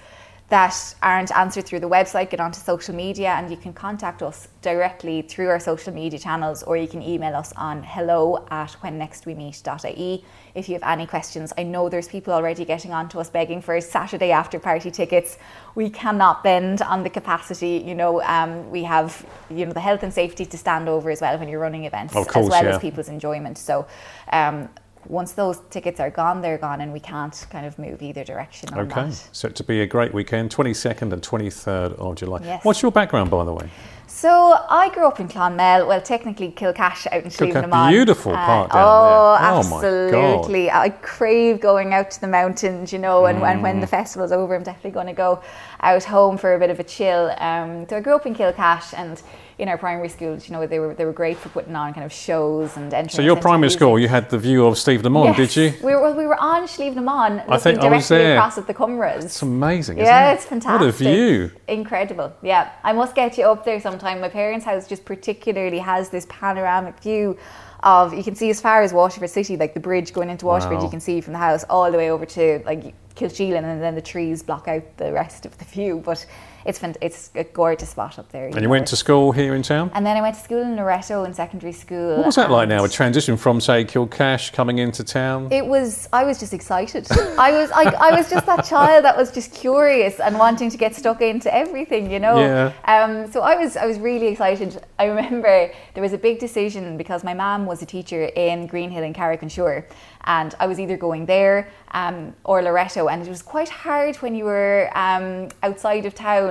that 0.51 0.93
aren't 1.01 1.31
answered 1.31 1.65
through 1.65 1.79
the 1.79 1.87
website 1.87 2.29
get 2.29 2.41
onto 2.41 2.59
social 2.59 2.93
media 2.93 3.29
and 3.29 3.49
you 3.49 3.55
can 3.55 3.71
contact 3.71 4.21
us 4.21 4.49
directly 4.61 5.21
through 5.21 5.47
our 5.47 5.61
social 5.61 5.93
media 5.93 6.19
channels 6.19 6.61
or 6.63 6.75
you 6.75 6.89
can 6.89 7.01
email 7.01 7.33
us 7.33 7.53
on 7.53 7.81
hello 7.83 8.45
at 8.51 8.75
whennextwemeet.ie 8.83 10.25
if 10.53 10.67
you 10.67 10.73
have 10.73 10.83
any 10.83 11.07
questions. 11.07 11.53
I 11.57 11.63
know 11.63 11.87
there's 11.87 12.09
people 12.09 12.33
already 12.33 12.65
getting 12.65 12.91
on 12.91 13.07
to 13.09 13.19
us 13.19 13.29
begging 13.29 13.61
for 13.61 13.79
Saturday 13.79 14.31
after 14.31 14.59
party 14.59 14.91
tickets. 14.91 15.37
We 15.73 15.89
cannot 15.89 16.43
bend 16.43 16.81
on 16.81 17.03
the 17.03 17.09
capacity. 17.09 17.81
You 17.85 17.95
know, 17.95 18.21
um, 18.23 18.69
we 18.69 18.83
have 18.83 19.25
you 19.49 19.65
know 19.65 19.71
the 19.71 19.79
health 19.79 20.03
and 20.03 20.13
safety 20.13 20.45
to 20.45 20.57
stand 20.57 20.89
over 20.89 21.09
as 21.09 21.21
well 21.21 21.37
when 21.39 21.47
you're 21.47 21.61
running 21.61 21.85
events, 21.85 22.13
course, 22.13 22.35
as 22.35 22.49
well 22.49 22.65
yeah. 22.65 22.75
as 22.75 22.79
people's 22.79 23.07
enjoyment. 23.07 23.57
So. 23.57 23.87
Um, 24.33 24.67
once 25.07 25.33
those 25.33 25.59
tickets 25.69 25.99
are 25.99 26.09
gone, 26.09 26.41
they're 26.41 26.57
gone, 26.57 26.81
and 26.81 26.91
we 26.93 26.99
can't 26.99 27.45
kind 27.49 27.65
of 27.65 27.77
move 27.79 28.01
either 28.01 28.23
direction 28.23 28.69
on 28.73 28.79
Okay, 28.79 29.09
that. 29.09 29.29
so 29.31 29.49
to 29.49 29.63
be 29.63 29.81
a 29.81 29.87
great 29.87 30.13
weekend, 30.13 30.49
22nd 30.51 31.13
and 31.13 31.21
23rd 31.21 31.93
of 31.99 32.15
July. 32.15 32.39
Yes. 32.43 32.63
What's 32.65 32.81
your 32.81 32.91
background, 32.91 33.29
by 33.31 33.43
the 33.43 33.53
way? 33.53 33.69
So 34.07 34.29
I 34.69 34.89
grew 34.93 35.07
up 35.07 35.21
in 35.21 35.29
Clonmel, 35.29 35.87
well, 35.87 36.01
technically 36.01 36.51
Kilcash 36.51 37.07
out 37.13 37.23
in 37.23 37.29
Slievenamon. 37.31 37.89
beautiful 37.91 38.33
part 38.33 38.69
down 38.71 38.81
oh, 38.83 39.37
there. 39.39 39.51
Oh, 39.51 40.11
God. 40.11 40.23
absolutely. 40.25 40.69
I 40.69 40.89
crave 40.89 41.61
going 41.61 41.93
out 41.93 42.11
to 42.11 42.21
the 42.21 42.27
mountains, 42.27 42.91
you 42.91 42.99
know, 42.99 43.25
and, 43.27 43.41
and 43.41 43.59
Mm. 43.59 43.63
when 43.63 43.79
the 43.79 43.87
festival's 43.87 44.33
over, 44.33 44.53
I'm 44.53 44.63
definitely 44.63 44.91
going 44.91 45.07
to 45.07 45.13
go 45.13 45.41
out 45.79 46.03
home 46.03 46.37
for 46.37 46.53
a 46.55 46.59
bit 46.59 46.69
of 46.69 46.79
a 46.79 46.83
chill. 46.83 47.33
Um, 47.37 47.87
so 47.87 47.97
I 47.97 47.99
grew 48.01 48.13
up 48.15 48.25
in 48.25 48.35
Kilcash 48.35 48.93
and 48.95 49.21
in 49.62 49.69
our 49.69 49.78
primary 49.78 50.10
schools, 50.10 50.50
you 50.50 50.54
know, 50.56 50.65
they 50.65 50.80
were 50.80 50.95
they 50.95 51.06
were 51.06 51.13
great 51.13 51.38
for 51.38 51.50
putting 51.50 51.76
on 51.76 51.93
kind 51.93 52.04
of 52.04 52.12
shows 52.12 52.76
and 52.78 52.91
entering. 52.91 53.10
So 53.15 53.21
your 53.21 53.36
primary 53.36 53.62
music. 53.69 53.78
school, 53.80 54.00
you 54.00 54.08
had 54.08 54.28
the 54.32 54.39
view 54.39 54.65
of 54.65 54.74
Slievenamon, 54.74 55.38
Yes. 55.38 55.54
did 55.54 55.56
you? 55.56 55.86
We 55.86 55.93
were, 55.93 56.02
well, 56.02 56.15
we 56.15 56.26
were 56.26 56.39
on 56.41 56.63
Slievenamon, 56.63 57.36
looking 57.38 57.54
I 57.54 57.58
think 57.60 57.78
I 57.78 57.82
directly 57.84 57.97
was 57.97 58.08
there. 58.10 58.38
across 58.38 58.58
at 58.58 58.65
the 58.65 58.74
Comeraghs. 58.74 59.24
It's 59.24 59.41
amazing, 59.43 60.00
isn't 60.00 60.08
Yeah, 60.08 60.32
it? 60.32 60.36
it's 60.36 60.45
fantastic. 60.45 60.82
What 60.82 60.89
a 60.89 60.91
view. 60.91 61.52
Incredible. 61.67 62.34
Yeah, 62.41 62.69
I 62.84 62.91
must 62.91 63.13
get 63.13 63.38
you 63.38 63.45
up 63.45 63.63
there 63.63 63.80
sometime. 63.80 64.19
My 64.19 64.30
parents' 64.30 64.65
house 64.65 64.88
just 64.88 65.06
particularly 65.06 65.78
has 65.80 66.10
this 66.10 66.26
panoramic 66.28 67.00
view 67.00 67.38
of 67.84 68.13
you 68.15 68.24
can 68.24 68.36
see 68.36 68.50
as 68.50 68.60
far 68.60 68.82
as 68.82 68.93
Waterford 68.93 69.30
City, 69.30 69.58
like 69.58 69.74
the 69.76 69.80
bridge 69.80 70.12
going 70.13 70.30
into 70.32 70.45
Waterford, 70.47 70.78
Wow. 70.78 70.84
you 70.86 70.89
can 70.89 71.00
see 71.00 71.21
from 71.21 71.34
the 71.34 71.39
house 71.39 71.63
all 71.69 71.91
the 71.91 71.97
way 71.97 72.10
over 72.10 72.26
to 72.26 72.62
like 72.65 72.93
Kilsheelan, 73.15 73.63
and 73.63 73.82
then 73.82 73.93
the 73.93 74.02
trees 74.02 74.41
block 74.41 74.67
out 74.67 74.84
the 74.97 75.12
rest 75.12 75.45
of 75.45 75.56
the 75.60 75.65
view. 75.65 76.02
But 76.04 76.26
it's 76.65 76.80
fant- 76.80 76.97
it's 77.02 77.32
a 77.36 77.43
gorgeous 77.43 77.89
spot 77.89 78.19
up 78.19 78.32
there. 78.32 78.47
And 78.47 78.62
you 78.62 78.69
went 78.69 78.88
to 78.88 78.95
school 78.95 79.32
here 79.32 79.56
in 79.56 79.63
town? 79.63 79.91
And 79.93 80.06
then 80.06 80.17
I 80.17 80.21
went 80.21 80.36
to 80.36 80.41
school 80.41 80.62
in 80.62 80.76
Loreto 80.76 81.24
in 81.24 81.34
secondary 81.34 81.74
school. 81.74 82.17
What 82.17 82.26
was 82.28 82.36
that 82.36 82.52
like 82.52 82.69
now? 82.69 82.84
A 82.84 82.89
transition 82.89 83.38
from, 83.38 83.60
say, 83.62 83.86
Kilcash 83.86 84.54
coming 84.54 84.78
into 84.80 85.04
town? 85.04 85.52
It 85.52 85.65
was. 85.65 86.08
I 86.13 86.24
was 86.24 86.39
just 86.39 86.54
excited. 86.54 87.08
I 87.12 87.52
was. 87.52 87.71
I, 87.71 87.84
I 88.10 88.12
was 88.15 88.30
just 88.30 88.45
that 88.45 88.65
child 88.65 89.06
that 89.06 89.17
was 89.17 89.32
just 89.32 89.54
curious 89.54 90.19
and 90.19 90.38
wanting 90.38 90.69
to 90.69 90.78
get 90.78 90.95
stuck 90.95 91.21
into 91.21 91.54
everything. 91.54 92.12
You 92.12 92.19
know. 92.19 92.39
Yeah. 92.39 92.74
Um. 92.86 93.32
So 93.32 93.41
I 93.41 93.56
was. 93.56 93.78
I 93.78 93.86
was 93.86 94.00
really 94.00 94.28
excited. 94.28 94.82
I 94.99 95.05
remember 95.05 95.72
there 95.93 96.03
was 96.03 96.14
a 96.14 96.18
big 96.18 96.39
decision 96.39 96.97
because 96.97 97.24
my 97.24 97.34
mum 97.34 97.66
was 97.66 97.82
a 97.82 97.86
teacher 97.86 98.26
in 98.36 98.68
Greenhill 98.68 99.03
in 99.03 99.14
Carrick-on-Suir, 99.14 99.88
and 100.26 100.53
I 100.59 100.68
was 100.68 100.80
either 100.80 100.97
going 100.97 101.26
there 101.26 101.70
um, 101.91 102.34
or 102.43 102.62
Loreto, 102.62 103.07
and 103.07 103.22
it 103.22 103.30
was 103.30 103.41
quite 103.41 103.70
hard 103.70 104.16
when 104.18 104.36
you 104.36 104.45
were 104.45 104.89
um, 104.93 105.49
outside 105.64 106.05
of 106.05 106.14
town 106.14 106.51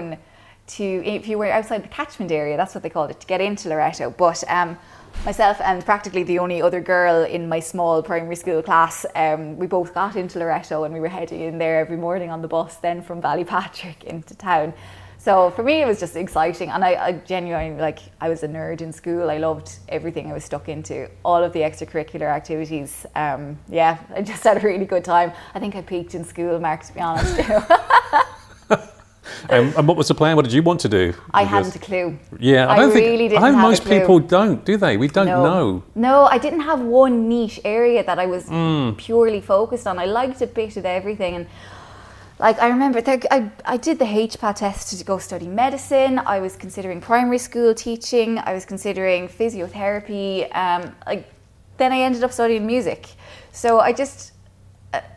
to 0.76 0.82
if 1.04 1.28
you 1.28 1.38
were 1.38 1.50
outside 1.50 1.82
the 1.82 1.88
catchment 1.88 2.30
area. 2.30 2.56
That's 2.56 2.74
what 2.74 2.82
they 2.82 2.90
called 2.90 3.10
it 3.10 3.20
to 3.20 3.26
get 3.26 3.40
into 3.40 3.68
Loreto. 3.68 4.10
But 4.10 4.42
um, 4.48 4.78
myself 5.24 5.60
and 5.60 5.84
practically 5.84 6.22
the 6.22 6.38
only 6.38 6.62
other 6.62 6.80
girl 6.80 7.24
in 7.24 7.48
my 7.48 7.60
small 7.60 8.02
primary 8.02 8.36
school 8.36 8.62
class, 8.62 9.04
um, 9.14 9.56
we 9.58 9.66
both 9.66 9.94
got 9.94 10.16
into 10.16 10.38
Loreto 10.38 10.84
and 10.84 10.94
we 10.94 11.00
were 11.00 11.08
heading 11.08 11.40
in 11.40 11.58
there 11.58 11.80
every 11.80 11.96
morning 11.96 12.30
on 12.30 12.42
the 12.42 12.48
bus 12.48 12.76
then 12.76 13.02
from 13.02 13.20
Ballypatrick 13.20 14.04
into 14.04 14.34
town. 14.34 14.72
So 15.18 15.50
for 15.50 15.62
me, 15.62 15.82
it 15.82 15.86
was 15.86 16.00
just 16.00 16.16
exciting, 16.16 16.70
and 16.70 16.82
I, 16.82 16.94
I 16.94 17.12
genuinely 17.12 17.78
like. 17.78 17.98
I 18.22 18.30
was 18.30 18.42
a 18.42 18.48
nerd 18.48 18.80
in 18.80 18.90
school. 18.90 19.28
I 19.28 19.36
loved 19.36 19.70
everything 19.90 20.30
I 20.30 20.32
was 20.32 20.44
stuck 20.44 20.70
into, 20.70 21.10
all 21.26 21.44
of 21.44 21.52
the 21.52 21.60
extracurricular 21.60 22.34
activities. 22.34 23.04
Um, 23.14 23.58
yeah, 23.68 23.98
I 24.16 24.22
just 24.22 24.42
had 24.42 24.56
a 24.56 24.60
really 24.60 24.86
good 24.86 25.04
time. 25.04 25.32
I 25.54 25.60
think 25.60 25.76
I 25.76 25.82
peaked 25.82 26.14
in 26.14 26.24
school, 26.24 26.58
Mark. 26.58 26.84
To 26.84 26.94
be 26.94 27.00
honest, 27.00 27.36
Um, 29.48 29.72
and 29.76 29.88
what 29.88 29.96
was 29.96 30.08
the 30.08 30.14
plan? 30.14 30.36
What 30.36 30.44
did 30.44 30.52
you 30.54 30.62
want 30.62 30.80
to 30.80 30.88
do? 30.88 31.14
I 31.32 31.44
hadn't 31.44 31.74
a 31.76 31.78
clue. 31.78 32.18
Yeah, 32.38 32.66
I 32.66 32.74
I 32.74 32.76
don't 32.80 32.92
think. 32.92 33.06
really 33.06 33.28
didn't 33.28 33.42
I 33.44 33.50
think 33.50 33.62
most 33.62 33.84
people 33.84 34.18
don't, 34.20 34.64
do 34.64 34.76
they? 34.76 34.96
We 34.96 35.08
don't 35.08 35.26
know. 35.26 35.82
No, 35.94 36.24
I 36.24 36.38
didn't 36.38 36.60
have 36.70 36.80
one 36.80 37.28
niche 37.28 37.60
area 37.64 38.02
that 38.04 38.18
I 38.18 38.26
was 38.26 38.44
Hmm. 38.48 38.90
purely 38.96 39.40
focused 39.40 39.86
on. 39.86 39.98
I 39.98 40.06
liked 40.06 40.40
a 40.42 40.46
bit 40.46 40.76
of 40.76 40.84
everything, 40.84 41.34
and 41.36 41.46
like 42.38 42.58
I 42.62 42.68
remember, 42.68 43.00
there, 43.02 43.20
I 43.30 43.50
I 43.74 43.76
did 43.76 43.98
the 43.98 44.06
HPAT 44.06 44.56
test 44.56 44.98
to 44.98 45.04
go 45.04 45.18
study 45.18 45.46
medicine. 45.46 46.18
I 46.34 46.40
was 46.40 46.56
considering 46.56 47.00
primary 47.00 47.38
school 47.38 47.74
teaching. 47.74 48.38
I 48.38 48.52
was 48.54 48.64
considering 48.64 49.28
physiotherapy. 49.28 50.44
Um, 50.56 50.94
like 51.06 51.24
then 51.76 51.92
I 51.92 52.00
ended 52.00 52.22
up 52.24 52.32
studying 52.32 52.66
music. 52.66 53.06
So 53.52 53.80
I 53.80 53.92
just 53.92 54.32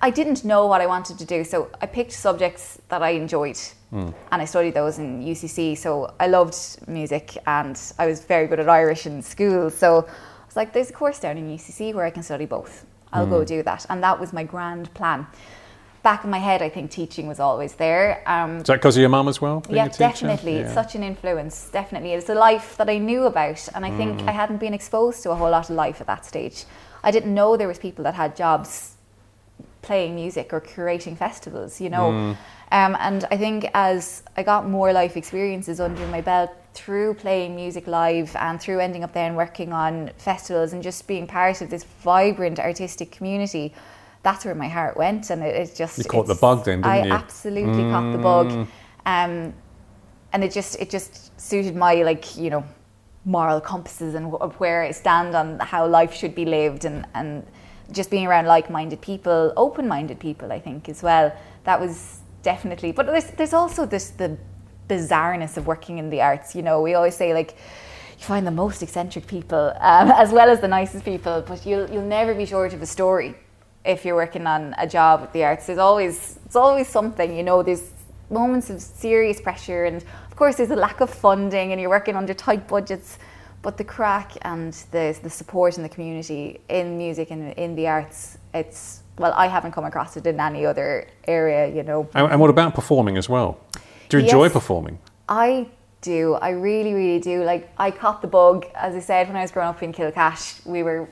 I 0.01 0.11
didn't 0.11 0.43
know 0.45 0.67
what 0.67 0.81
I 0.81 0.85
wanted 0.85 1.17
to 1.19 1.25
do, 1.25 1.43
so 1.43 1.67
I 1.81 1.87
picked 1.87 2.11
subjects 2.11 2.79
that 2.89 3.01
I 3.01 3.09
enjoyed, 3.11 3.57
and 3.91 4.13
I 4.31 4.45
studied 4.45 4.75
those 4.75 4.99
in 4.99 5.23
UCC. 5.23 5.75
So 5.75 6.13
I 6.19 6.27
loved 6.27 6.55
music, 6.87 7.37
and 7.47 7.79
I 7.97 8.05
was 8.05 8.23
very 8.23 8.47
good 8.47 8.59
at 8.59 8.69
Irish 8.69 9.05
in 9.07 9.21
school. 9.23 9.69
So 9.71 10.05
I 10.07 10.45
was 10.45 10.55
like, 10.55 10.73
"There's 10.73 10.89
a 10.91 10.93
course 10.93 11.19
down 11.19 11.37
in 11.37 11.49
UCC 11.49 11.93
where 11.93 12.05
I 12.05 12.11
can 12.11 12.21
study 12.23 12.45
both. 12.45 12.85
I'll 13.11 13.25
go 13.27 13.43
do 13.43 13.63
that," 13.63 13.85
and 13.89 14.03
that 14.03 14.19
was 14.19 14.31
my 14.33 14.43
grand 14.43 14.93
plan. 14.93 15.25
Back 16.03 16.23
in 16.25 16.29
my 16.29 16.39
head, 16.39 16.61
I 16.61 16.67
think 16.69 16.91
teaching 16.91 17.27
was 17.27 17.39
always 17.39 17.75
there. 17.75 18.21
Um, 18.27 18.57
Is 18.57 18.63
that 18.63 18.73
because 18.73 18.97
of 18.97 19.01
your 19.01 19.09
mum 19.09 19.27
as 19.29 19.39
well? 19.41 19.63
yeah, 19.69 19.87
definitely. 19.87 20.57
It's 20.57 20.69
Yeah. 20.69 20.73
such 20.83 20.95
an 20.95 21.03
influence. 21.03 21.69
Definitely, 21.71 22.11
it's 22.13 22.27
a 22.29 22.35
life 22.35 22.75
that 22.77 22.89
I 22.89 22.97
knew 22.97 23.23
about, 23.25 23.69
and 23.73 23.85
I 23.85 23.91
think 23.91 24.19
Mm. 24.21 24.27
I 24.27 24.31
hadn't 24.33 24.57
been 24.57 24.73
exposed 24.73 25.23
to 25.23 25.31
a 25.31 25.35
whole 25.35 25.49
lot 25.49 25.69
of 25.69 25.75
life 25.77 26.01
at 26.01 26.07
that 26.07 26.25
stage. 26.25 26.65
I 27.03 27.09
didn't 27.11 27.33
know 27.33 27.55
there 27.55 27.67
was 27.69 27.79
people 27.79 28.03
that 28.03 28.15
had 28.15 28.35
jobs 28.35 28.92
playing 29.83 30.15
music 30.15 30.53
or 30.53 30.61
curating 30.61 31.15
festivals, 31.15 31.79
you 31.79 31.89
know. 31.89 32.11
Mm. 32.11 32.37
Um, 32.71 32.97
and 32.99 33.25
I 33.29 33.37
think 33.37 33.69
as 33.75 34.23
I 34.35 34.41
got 34.41 34.67
more 34.67 34.91
life 34.91 35.15
experiences 35.15 35.79
under 35.79 36.05
my 36.07 36.21
belt 36.21 36.49
through 36.73 37.13
playing 37.13 37.55
music 37.55 37.85
live 37.85 38.35
and 38.35 38.59
through 38.59 38.79
ending 38.79 39.03
up 39.03 39.13
then 39.13 39.35
working 39.35 39.71
on 39.71 40.09
festivals 40.17 40.73
and 40.73 40.81
just 40.81 41.07
being 41.07 41.27
part 41.27 41.61
of 41.61 41.69
this 41.69 41.83
vibrant 41.83 42.59
artistic 42.59 43.11
community, 43.11 43.73
that's 44.23 44.43
where 44.45 44.55
my 44.55 44.67
heart 44.67 44.97
went. 44.97 45.29
And 45.29 45.43
it, 45.43 45.55
it 45.55 45.75
just 45.75 45.99
You 45.99 46.05
caught 46.05 46.25
the 46.25 46.35
bug 46.35 46.65
then, 46.65 46.81
didn't 46.81 46.91
I 46.91 47.05
you? 47.05 47.11
Mm. 47.11 47.19
absolutely 47.19 47.83
caught 47.91 48.11
the 48.11 48.17
bug. 48.17 48.67
Um, 49.05 49.53
and 50.33 50.43
it 50.43 50.51
just 50.51 50.79
it 50.79 50.89
just 50.89 51.39
suited 51.39 51.75
my 51.75 51.93
like 52.01 52.35
you 52.35 52.49
know 52.49 52.63
moral 53.23 53.61
compasses 53.61 54.15
and 54.15 54.31
wh- 54.31 54.59
where 54.59 54.81
I 54.83 54.91
stand 54.91 55.35
on 55.35 55.59
how 55.59 55.87
life 55.87 56.13
should 56.13 56.35
be 56.35 56.45
lived 56.45 56.85
and 56.85 57.05
and 57.13 57.45
just 57.91 58.09
being 58.09 58.25
around 58.27 58.45
like-minded 58.45 59.01
people, 59.01 59.53
open-minded 59.57 60.19
people. 60.19 60.51
I 60.51 60.59
think 60.59 60.89
as 60.89 61.03
well. 61.03 61.35
That 61.63 61.79
was 61.79 62.19
definitely. 62.41 62.91
But 62.91 63.07
there's 63.07 63.31
there's 63.31 63.53
also 63.53 63.85
this 63.85 64.11
the 64.11 64.37
bizarreness 64.89 65.57
of 65.57 65.67
working 65.67 65.97
in 65.97 66.09
the 66.09 66.21
arts. 66.21 66.55
You 66.55 66.61
know, 66.61 66.81
we 66.81 66.93
always 66.93 67.15
say 67.15 67.33
like. 67.33 67.55
You 68.19 68.27
find 68.27 68.47
the 68.47 68.51
most 68.51 68.81
eccentric 68.81 69.27
people 69.27 69.73
um, 69.81 70.09
as 70.11 70.31
well 70.31 70.49
as 70.49 70.61
the 70.61 70.67
nicest 70.67 71.03
people, 71.03 71.43
but 71.45 71.65
you'll 71.65 71.89
you'll 71.89 72.05
never 72.05 72.33
be 72.33 72.45
short 72.45 72.71
of 72.73 72.81
a 72.81 72.85
story 72.85 73.35
if 73.85 74.05
you're 74.05 74.15
working 74.15 74.47
on 74.47 74.73
a 74.77 74.87
job 74.87 75.21
with 75.21 75.33
the 75.33 75.43
arts. 75.43 75.67
There's 75.67 75.79
always 75.79 76.39
it's 76.45 76.55
always 76.55 76.87
something, 76.87 77.35
you 77.35 77.43
know. 77.43 77.63
There's 77.63 77.91
moments 78.29 78.69
of 78.69 78.81
serious 78.81 79.41
pressure, 79.41 79.85
and 79.85 79.97
of 79.97 80.35
course, 80.35 80.55
there's 80.55 80.71
a 80.71 80.75
lack 80.75 81.01
of 81.01 81.09
funding, 81.09 81.71
and 81.71 81.81
you're 81.81 81.89
working 81.89 82.15
under 82.15 82.33
tight 82.33 82.67
budgets. 82.67 83.17
But 83.63 83.77
the 83.77 83.83
crack 83.83 84.33
and 84.43 84.73
the 84.91 85.17
the 85.23 85.29
support 85.29 85.77
in 85.77 85.83
the 85.83 85.89
community 85.89 86.59
in 86.69 86.97
music 86.97 87.31
and 87.31 87.53
in 87.53 87.75
the 87.75 87.87
arts, 87.87 88.37
it's 88.53 89.01
well, 89.17 89.33
I 89.35 89.47
haven't 89.47 89.71
come 89.71 89.85
across 89.85 90.17
it 90.17 90.25
in 90.27 90.39
any 90.39 90.65
other 90.65 91.07
area, 91.27 91.67
you 91.67 91.83
know. 91.83 92.07
And, 92.13 92.31
and 92.31 92.39
what 92.41 92.49
about 92.49 92.75
performing 92.75 93.17
as 93.17 93.29
well? 93.29 93.59
Do 94.09 94.17
you 94.17 94.23
enjoy 94.23 94.49
performing? 94.49 94.99
I 95.29 95.67
do. 96.01 96.33
I 96.35 96.49
really, 96.49 96.93
really 96.93 97.19
do. 97.19 97.43
Like 97.43 97.71
I 97.77 97.89
caught 97.91 98.21
the 98.21 98.27
bug, 98.27 98.65
as 98.75 98.95
I 98.95 98.99
said, 98.99 99.27
when 99.27 99.37
I 99.37 99.41
was 99.41 99.51
growing 99.51 99.69
up 99.69 99.81
in 99.81 99.93
Kilcash. 99.93 100.65
We 100.65 100.83
were 100.83 101.07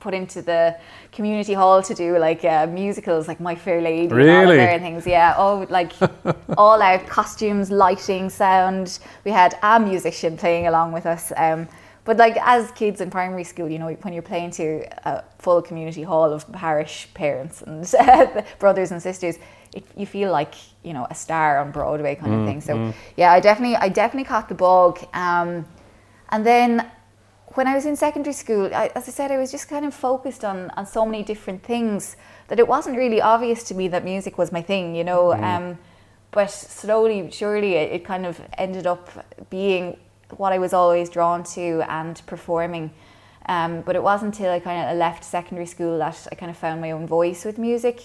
put 0.00 0.12
into 0.12 0.42
the 0.42 0.76
community 1.12 1.54
hall 1.54 1.82
to 1.82 1.94
do 1.94 2.18
like 2.18 2.44
uh, 2.44 2.66
musicals, 2.66 3.26
like 3.28 3.40
My 3.40 3.54
Fair 3.54 3.80
Lady, 3.80 4.02
and 4.02 4.12
all 4.12 4.18
Really? 4.18 4.56
their 4.56 4.78
things. 4.78 5.06
Yeah. 5.06 5.34
Oh, 5.38 5.66
like 5.70 5.92
all 6.58 6.82
out 6.82 7.06
costumes, 7.06 7.70
lighting, 7.70 8.28
sound. 8.28 8.98
We 9.24 9.30
had 9.30 9.56
a 9.62 9.78
musician 9.80 10.36
playing 10.36 10.66
along 10.66 10.92
with 10.92 11.06
us. 11.06 11.32
Um, 11.36 11.68
but 12.04 12.18
like 12.18 12.36
as 12.40 12.70
kids 12.72 13.00
in 13.00 13.10
primary 13.10 13.44
school, 13.44 13.68
you 13.68 13.78
know, 13.78 13.90
when 13.90 14.12
you're 14.12 14.22
playing 14.22 14.50
to 14.52 14.86
a 15.08 15.24
full 15.38 15.62
community 15.62 16.02
hall 16.02 16.32
of 16.32 16.50
parish 16.52 17.08
parents 17.14 17.62
and 17.62 17.90
brothers 18.58 18.92
and 18.92 19.02
sisters, 19.02 19.38
it, 19.74 19.84
you 19.96 20.06
feel 20.06 20.30
like 20.30 20.54
you 20.82 20.92
know 20.92 21.06
a 21.10 21.14
star 21.14 21.58
on 21.58 21.72
Broadway 21.72 22.14
kind 22.14 22.34
of 22.34 22.46
thing. 22.46 22.60
So 22.60 22.92
yeah, 23.16 23.32
I 23.32 23.40
definitely, 23.40 23.76
I 23.76 23.88
definitely 23.88 24.28
caught 24.28 24.48
the 24.48 24.54
bug. 24.54 24.98
Um, 25.14 25.66
and 26.28 26.44
then 26.44 26.90
when 27.54 27.66
I 27.66 27.74
was 27.74 27.86
in 27.86 27.96
secondary 27.96 28.34
school, 28.34 28.66
I, 28.74 28.90
as 28.94 29.08
I 29.08 29.12
said, 29.12 29.30
I 29.30 29.38
was 29.38 29.50
just 29.50 29.68
kind 29.68 29.86
of 29.86 29.94
focused 29.94 30.44
on 30.44 30.70
on 30.76 30.86
so 30.86 31.06
many 31.06 31.22
different 31.22 31.62
things 31.62 32.16
that 32.48 32.58
it 32.58 32.68
wasn't 32.68 32.98
really 32.98 33.22
obvious 33.22 33.64
to 33.64 33.74
me 33.74 33.88
that 33.88 34.04
music 34.04 34.36
was 34.36 34.52
my 34.52 34.60
thing. 34.62 34.94
You 34.94 35.04
know. 35.04 35.32
Um, 35.32 35.78
but 36.30 36.50
slowly, 36.50 37.30
surely, 37.30 37.74
it, 37.74 37.92
it 37.92 38.04
kind 38.04 38.26
of 38.26 38.40
ended 38.58 38.88
up 38.88 39.08
being 39.50 39.96
what 40.36 40.52
I 40.52 40.58
was 40.58 40.72
always 40.72 41.08
drawn 41.08 41.44
to 41.54 41.84
and 41.88 42.20
performing. 42.26 42.90
Um, 43.46 43.82
but 43.82 43.94
it 43.94 44.02
wasn't 44.02 44.34
until 44.34 44.50
I 44.52 44.60
kind 44.60 44.90
of 44.90 44.96
left 44.96 45.24
secondary 45.24 45.66
school 45.66 45.98
that 45.98 46.26
I 46.32 46.34
kind 46.34 46.50
of 46.50 46.56
found 46.56 46.80
my 46.80 46.92
own 46.92 47.06
voice 47.06 47.44
with 47.44 47.58
music. 47.58 48.00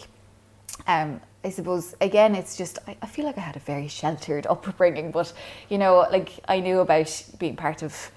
Um, 0.88 1.22
I 1.44 1.50
suppose 1.50 1.96
again, 2.02 2.36
it's 2.36 2.58
just 2.58 2.80
I, 2.88 2.98
I 3.02 3.06
feel 3.06 3.26
like 3.26 3.38
I 3.38 3.42
had 3.42 3.56
a 3.56 3.60
very 3.60 3.88
sheltered 3.88 4.46
upbringing, 4.50 5.12
but 5.12 5.32
you 5.70 5.78
know, 5.78 6.06
like 6.12 6.34
I 6.48 6.60
knew 6.60 6.80
about 6.80 7.26
being 7.40 7.56
part 7.56 7.84
of 7.84 8.12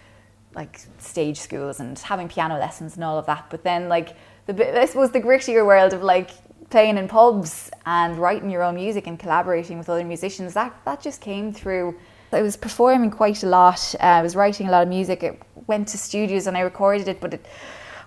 like 0.55 0.81
stage 0.99 1.39
schools 1.39 1.81
and 1.81 1.99
having 1.99 2.29
piano 2.29 2.59
lessons 2.59 2.97
and 2.97 3.05
all 3.05 3.19
of 3.19 3.27
that. 3.27 3.47
But 3.51 3.63
then, 3.63 3.89
like 3.89 4.17
the 4.47 4.81
I 4.81 4.87
suppose 4.87 5.13
the 5.13 5.21
grittier 5.21 5.65
world 5.65 5.93
of 5.93 6.03
like 6.03 6.31
playing 6.71 6.99
in 6.99 7.07
pubs 7.07 7.71
and 7.87 8.17
writing 8.19 8.51
your 8.51 8.63
own 8.63 8.75
music 8.75 9.07
and 9.07 9.19
collaborating 9.19 9.79
with 9.79 9.89
other 9.89 10.05
musicians 10.05 10.55
that 10.55 10.75
that 10.85 11.01
just 11.01 11.21
came 11.21 11.53
through. 11.53 11.95
I 12.35 12.43
was 12.43 12.57
performing 12.57 13.11
quite 13.11 13.43
a 13.43 13.47
lot. 13.49 13.95
Uh, 14.01 14.05
I 14.05 14.23
was 14.23 14.35
writing 14.37 14.69
a 14.69 14.71
lot 14.71 14.83
of 14.83 14.89
music. 14.89 15.23
I 15.25 15.37
went 15.67 15.89
to 15.89 15.99
studios 15.99 16.47
and 16.47 16.57
I 16.57 16.61
recorded 16.61 17.09
it, 17.09 17.21
but 17.21 17.35
it, 17.35 17.47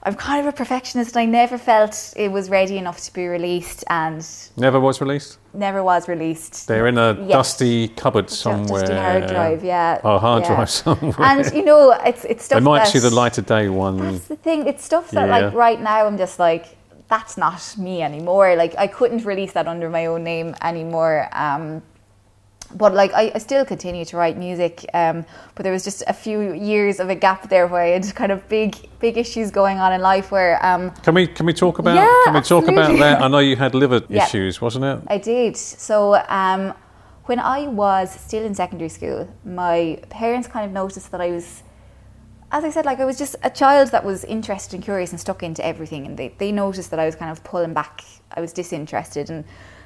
I'm 0.04 0.14
kind 0.16 0.46
of 0.48 0.54
a 0.54 0.56
perfectionist. 0.56 1.16
and 1.16 1.22
I 1.24 1.26
never 1.26 1.58
felt 1.58 2.14
it 2.16 2.32
was 2.32 2.50
ready 2.50 2.78
enough 2.78 3.00
to 3.02 3.14
be 3.14 3.26
released, 3.28 3.84
and 3.90 4.24
Never 4.56 4.80
was 4.80 5.02
released. 5.02 5.40
never 5.54 5.84
was 5.84 6.08
released. 6.08 6.68
They're 6.68 6.86
in 6.88 6.98
a 6.98 7.14
Yes. 7.22 7.30
dusty 7.30 7.88
cupboard 7.88 8.30
somewhere. 8.30 8.82
Dusty 8.82 8.96
hard 8.96 9.28
drive, 9.28 9.64
yeah. 9.64 10.02
Oh, 10.04 10.20
hard 10.20 10.44
yeah. 10.44 10.56
drive 10.56 10.70
somewhere. 10.84 11.16
And 11.20 11.52
you 11.54 11.66
know, 11.66 11.92
it's 12.06 12.24
it's 12.26 12.46
stuff 12.46 12.60
they 12.60 12.64
might 12.66 12.80
that, 12.84 12.88
see 12.90 13.00
the 13.00 13.10
light 13.10 13.38
of 13.40 13.46
day 13.48 13.68
one. 13.70 13.98
That's 13.98 14.28
the 14.28 14.36
thing. 14.36 14.68
It's 14.68 14.84
stuff 14.84 15.10
that 15.12 15.28
Yeah. 15.28 15.38
like 15.48 15.54
right 15.56 15.82
now 15.82 16.06
I'm 16.06 16.18
just 16.18 16.38
like 16.40 16.66
that's 17.08 17.36
not 17.38 17.76
me 17.78 18.02
anymore. 18.04 18.56
Like 18.56 18.76
I 18.78 18.88
couldn't 18.88 19.26
release 19.26 19.54
that 19.54 19.68
under 19.68 19.90
my 19.90 20.06
own 20.06 20.24
name 20.24 20.56
anymore. 20.62 21.30
Um, 21.34 21.82
but 22.74 22.94
like 22.94 23.14
I, 23.14 23.32
I 23.36 23.38
still 23.40 23.66
continue 23.66 24.06
to 24.06 24.18
write 24.18 24.38
music. 24.38 24.86
Um, 24.94 25.26
but 25.56 25.64
there 25.64 25.72
was 25.74 25.84
just 25.84 26.04
a 26.08 26.14
few 26.14 26.54
years 26.54 27.00
of 27.00 27.10
a 27.10 27.16
gap 27.16 27.50
there 27.50 27.68
where 27.68 27.82
I 27.84 27.88
had 27.90 28.16
kind 28.16 28.32
of 28.32 28.48
big 28.50 28.76
big 29.00 29.18
issues 29.18 29.52
going 29.52 29.78
on 29.80 29.94
in 29.94 30.02
life 30.02 30.32
where 30.32 30.64
um, 30.66 30.92
Can 31.04 31.14
we 31.16 31.28
can 31.28 31.46
we 31.46 31.54
talk 31.54 31.80
about 31.80 31.96
Yeah, 31.96 32.14
can 32.24 32.34
we 32.34 32.42
talk 32.42 32.68
about 32.68 32.98
that? 32.98 33.22
I 33.22 33.28
know 33.28 33.40
you 33.40 33.56
had 33.56 33.76
liver 33.76 34.02
Yeah. 34.10 34.26
issues, 34.26 34.62
wasn't 34.62 34.86
it? 34.86 35.00
I 35.08 35.18
did. 35.18 35.56
So 35.58 36.16
um, 36.28 36.74
when 37.26 37.40
I 37.40 37.68
was 37.68 38.12
still 38.20 38.44
in 38.44 38.54
secondary 38.56 38.90
school, 38.90 39.28
my 39.44 40.00
parents 40.10 40.48
kind 40.48 40.66
of 40.66 40.72
noticed 40.72 41.12
that 41.12 41.22
I 41.22 41.32
was, 41.32 41.64
as 42.52 42.64
I 42.64 42.70
said, 42.70 42.86
like 42.86 43.00
I 43.00 43.06
was 43.06 43.18
just 43.18 43.36
a 43.44 43.50
child 43.50 43.90
that 43.92 44.04
was 44.06 44.24
interested 44.26 44.76
and 44.76 44.84
curious 44.84 45.12
and 45.12 45.20
stuck 45.20 45.42
into 45.44 45.66
everything. 45.66 46.06
And 46.06 46.18
they, 46.18 46.36
they 46.38 46.52
noticed 46.52 46.92
that 46.92 47.00
I 47.00 47.06
was 47.06 47.16
kind 47.16 47.32
of 47.32 47.44
pulling 47.44 47.74
back. 47.74 48.04
I 48.36 48.42
was 48.42 48.54
disinterested. 48.54 49.30
And 49.32 49.44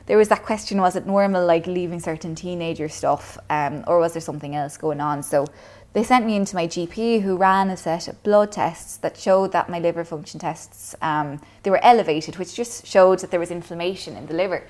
there 0.09 0.17
was 0.17 0.27
that 0.29 0.41
question, 0.41 0.81
was 0.81 0.95
it 0.95 1.05
normal, 1.05 1.45
like 1.45 1.67
leaving 1.67 1.99
certain 1.99 2.33
teenager 2.33 2.89
stuff? 2.89 3.37
Um, 3.51 3.83
or 3.85 3.99
was 3.99 4.13
there 4.13 4.21
something 4.21 4.55
else 4.55 4.75
going 4.75 4.99
on? 4.99 5.21
So 5.21 5.45
they 5.93 6.01
sent 6.01 6.25
me 6.25 6.35
into 6.35 6.55
my 6.55 6.65
GP 6.65 7.21
who 7.21 7.37
ran 7.37 7.69
a 7.69 7.77
set 7.77 8.07
of 8.07 8.21
blood 8.23 8.51
tests 8.51 8.97
that 8.97 9.15
showed 9.17 9.51
that 9.51 9.69
my 9.69 9.77
liver 9.77 10.03
function 10.03 10.39
tests, 10.39 10.95
um, 11.03 11.39
they 11.61 11.69
were 11.69 11.83
elevated, 11.83 12.37
which 12.37 12.55
just 12.55 12.87
showed 12.87 13.19
that 13.19 13.29
there 13.29 13.39
was 13.39 13.51
inflammation 13.51 14.17
in 14.17 14.25
the 14.25 14.33
liver. 14.33 14.63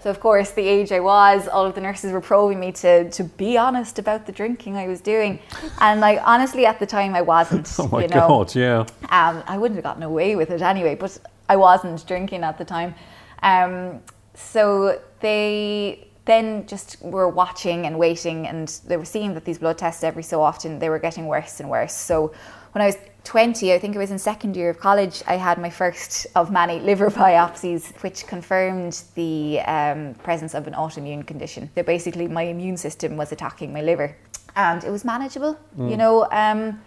So 0.00 0.08
of 0.08 0.18
course, 0.18 0.52
the 0.52 0.66
age 0.66 0.90
I 0.92 1.00
was, 1.00 1.46
all 1.46 1.66
of 1.66 1.74
the 1.74 1.82
nurses 1.82 2.10
were 2.10 2.22
probing 2.22 2.58
me 2.58 2.72
to 2.72 3.10
to 3.10 3.24
be 3.24 3.58
honest 3.58 3.98
about 3.98 4.24
the 4.24 4.32
drinking 4.32 4.78
I 4.78 4.88
was 4.88 5.02
doing, 5.02 5.40
and 5.80 6.00
like 6.00 6.20
honestly, 6.24 6.64
at 6.64 6.78
the 6.78 6.86
time 6.86 7.14
I 7.14 7.22
wasn't. 7.22 7.70
Oh 7.78 7.88
my 7.88 8.02
you 8.02 8.08
know? 8.08 8.28
god, 8.28 8.54
yeah. 8.54 8.86
Um, 9.10 9.42
I 9.46 9.58
wouldn't 9.58 9.76
have 9.76 9.84
gotten 9.84 10.02
away 10.02 10.36
with 10.36 10.50
it 10.50 10.62
anyway, 10.62 10.94
but 10.94 11.18
I 11.50 11.56
wasn't 11.56 12.06
drinking 12.06 12.44
at 12.44 12.56
the 12.56 12.64
time. 12.64 12.94
Um, 13.42 14.00
so 14.36 15.00
they 15.20 16.06
then 16.26 16.66
just 16.66 17.00
were 17.00 17.28
watching 17.28 17.86
and 17.86 17.98
waiting, 17.98 18.46
and 18.46 18.68
they 18.86 18.96
were 18.96 19.04
seeing 19.04 19.34
that 19.34 19.44
these 19.44 19.58
blood 19.58 19.78
tests 19.78 20.04
every 20.04 20.22
so 20.22 20.42
often 20.42 20.78
they 20.78 20.88
were 20.88 20.98
getting 20.98 21.26
worse 21.26 21.60
and 21.60 21.70
worse. 21.70 21.94
So 21.94 22.34
when 22.72 22.82
I 22.82 22.86
was 22.86 22.96
20, 23.24 23.72
I 23.72 23.78
think 23.78 23.94
it 23.94 23.98
was 23.98 24.10
in 24.10 24.18
second 24.18 24.56
year 24.56 24.70
of 24.70 24.78
college, 24.78 25.22
I 25.26 25.36
had 25.36 25.58
my 25.58 25.70
first 25.70 26.26
of 26.34 26.50
many 26.50 26.80
liver 26.90 27.10
biopsies, 27.10 28.02
which 28.02 28.26
confirmed 28.26 29.02
the 29.14 29.60
um, 29.60 30.14
presence 30.14 30.54
of 30.54 30.66
an 30.66 30.74
autoimmune 30.74 31.26
condition. 31.26 31.70
That 31.74 31.86
basically 31.86 32.28
my 32.28 32.42
immune 32.42 32.76
system 32.76 33.16
was 33.16 33.32
attacking 33.32 33.72
my 33.72 33.82
liver, 33.82 34.16
and 34.56 34.84
it 34.84 34.90
was 34.90 35.04
manageable. 35.04 35.58
You 35.78 35.96
know. 35.96 36.28
Um, 36.30 36.80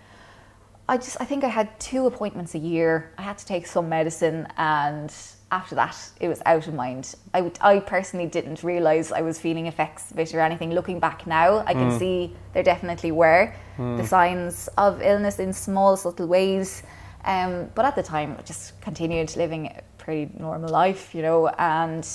I 0.88 0.97
just 0.97 1.18
I 1.22 1.26
think 1.26 1.43
I 1.43 1.50
had 1.50 1.80
two 1.80 2.08
appointments 2.08 2.56
a 2.56 2.58
year. 2.58 3.14
I 3.16 3.22
had 3.22 3.38
to 3.38 3.45
take 3.45 3.68
some 3.68 3.89
medicine 3.89 4.47
and 4.58 5.14
after 5.52 5.76
that 5.76 5.97
it 6.20 6.28
was 6.28 6.41
out 6.45 6.68
of 6.68 6.74
mind. 6.74 7.16
I 7.34 7.41
would, 7.41 7.58
I 7.62 7.80
personally 7.80 8.28
didn't 8.28 8.64
realize 8.64 9.12
I 9.12 9.22
was 9.22 9.39
feeling 9.39 9.68
effects 9.68 10.12
of 10.12 10.20
it 10.20 10.34
or 10.34 10.39
anything. 10.39 10.72
Looking 10.72 11.00
back 11.00 11.26
now, 11.26 11.64
I 11.66 11.74
can 11.74 11.97
see 11.97 12.36
there 12.54 12.64
definitely 12.64 13.12
were 13.12 13.54
the 13.97 14.06
signs 14.06 14.70
of 14.78 15.02
illness 15.02 15.39
in 15.39 15.54
small 15.54 15.97
subtle 15.97 16.28
ways. 16.28 16.84
Um, 17.26 17.70
but 17.76 17.86
at 17.86 17.95
the 17.95 18.04
time, 18.04 18.36
I 18.38 18.41
just 18.43 18.80
continued 18.82 19.36
living 19.36 19.68
a 19.68 19.82
pretty 19.97 20.32
normal 20.38 20.70
life, 20.70 21.14
you 21.16 21.22
know, 21.22 21.47
and 21.47 22.08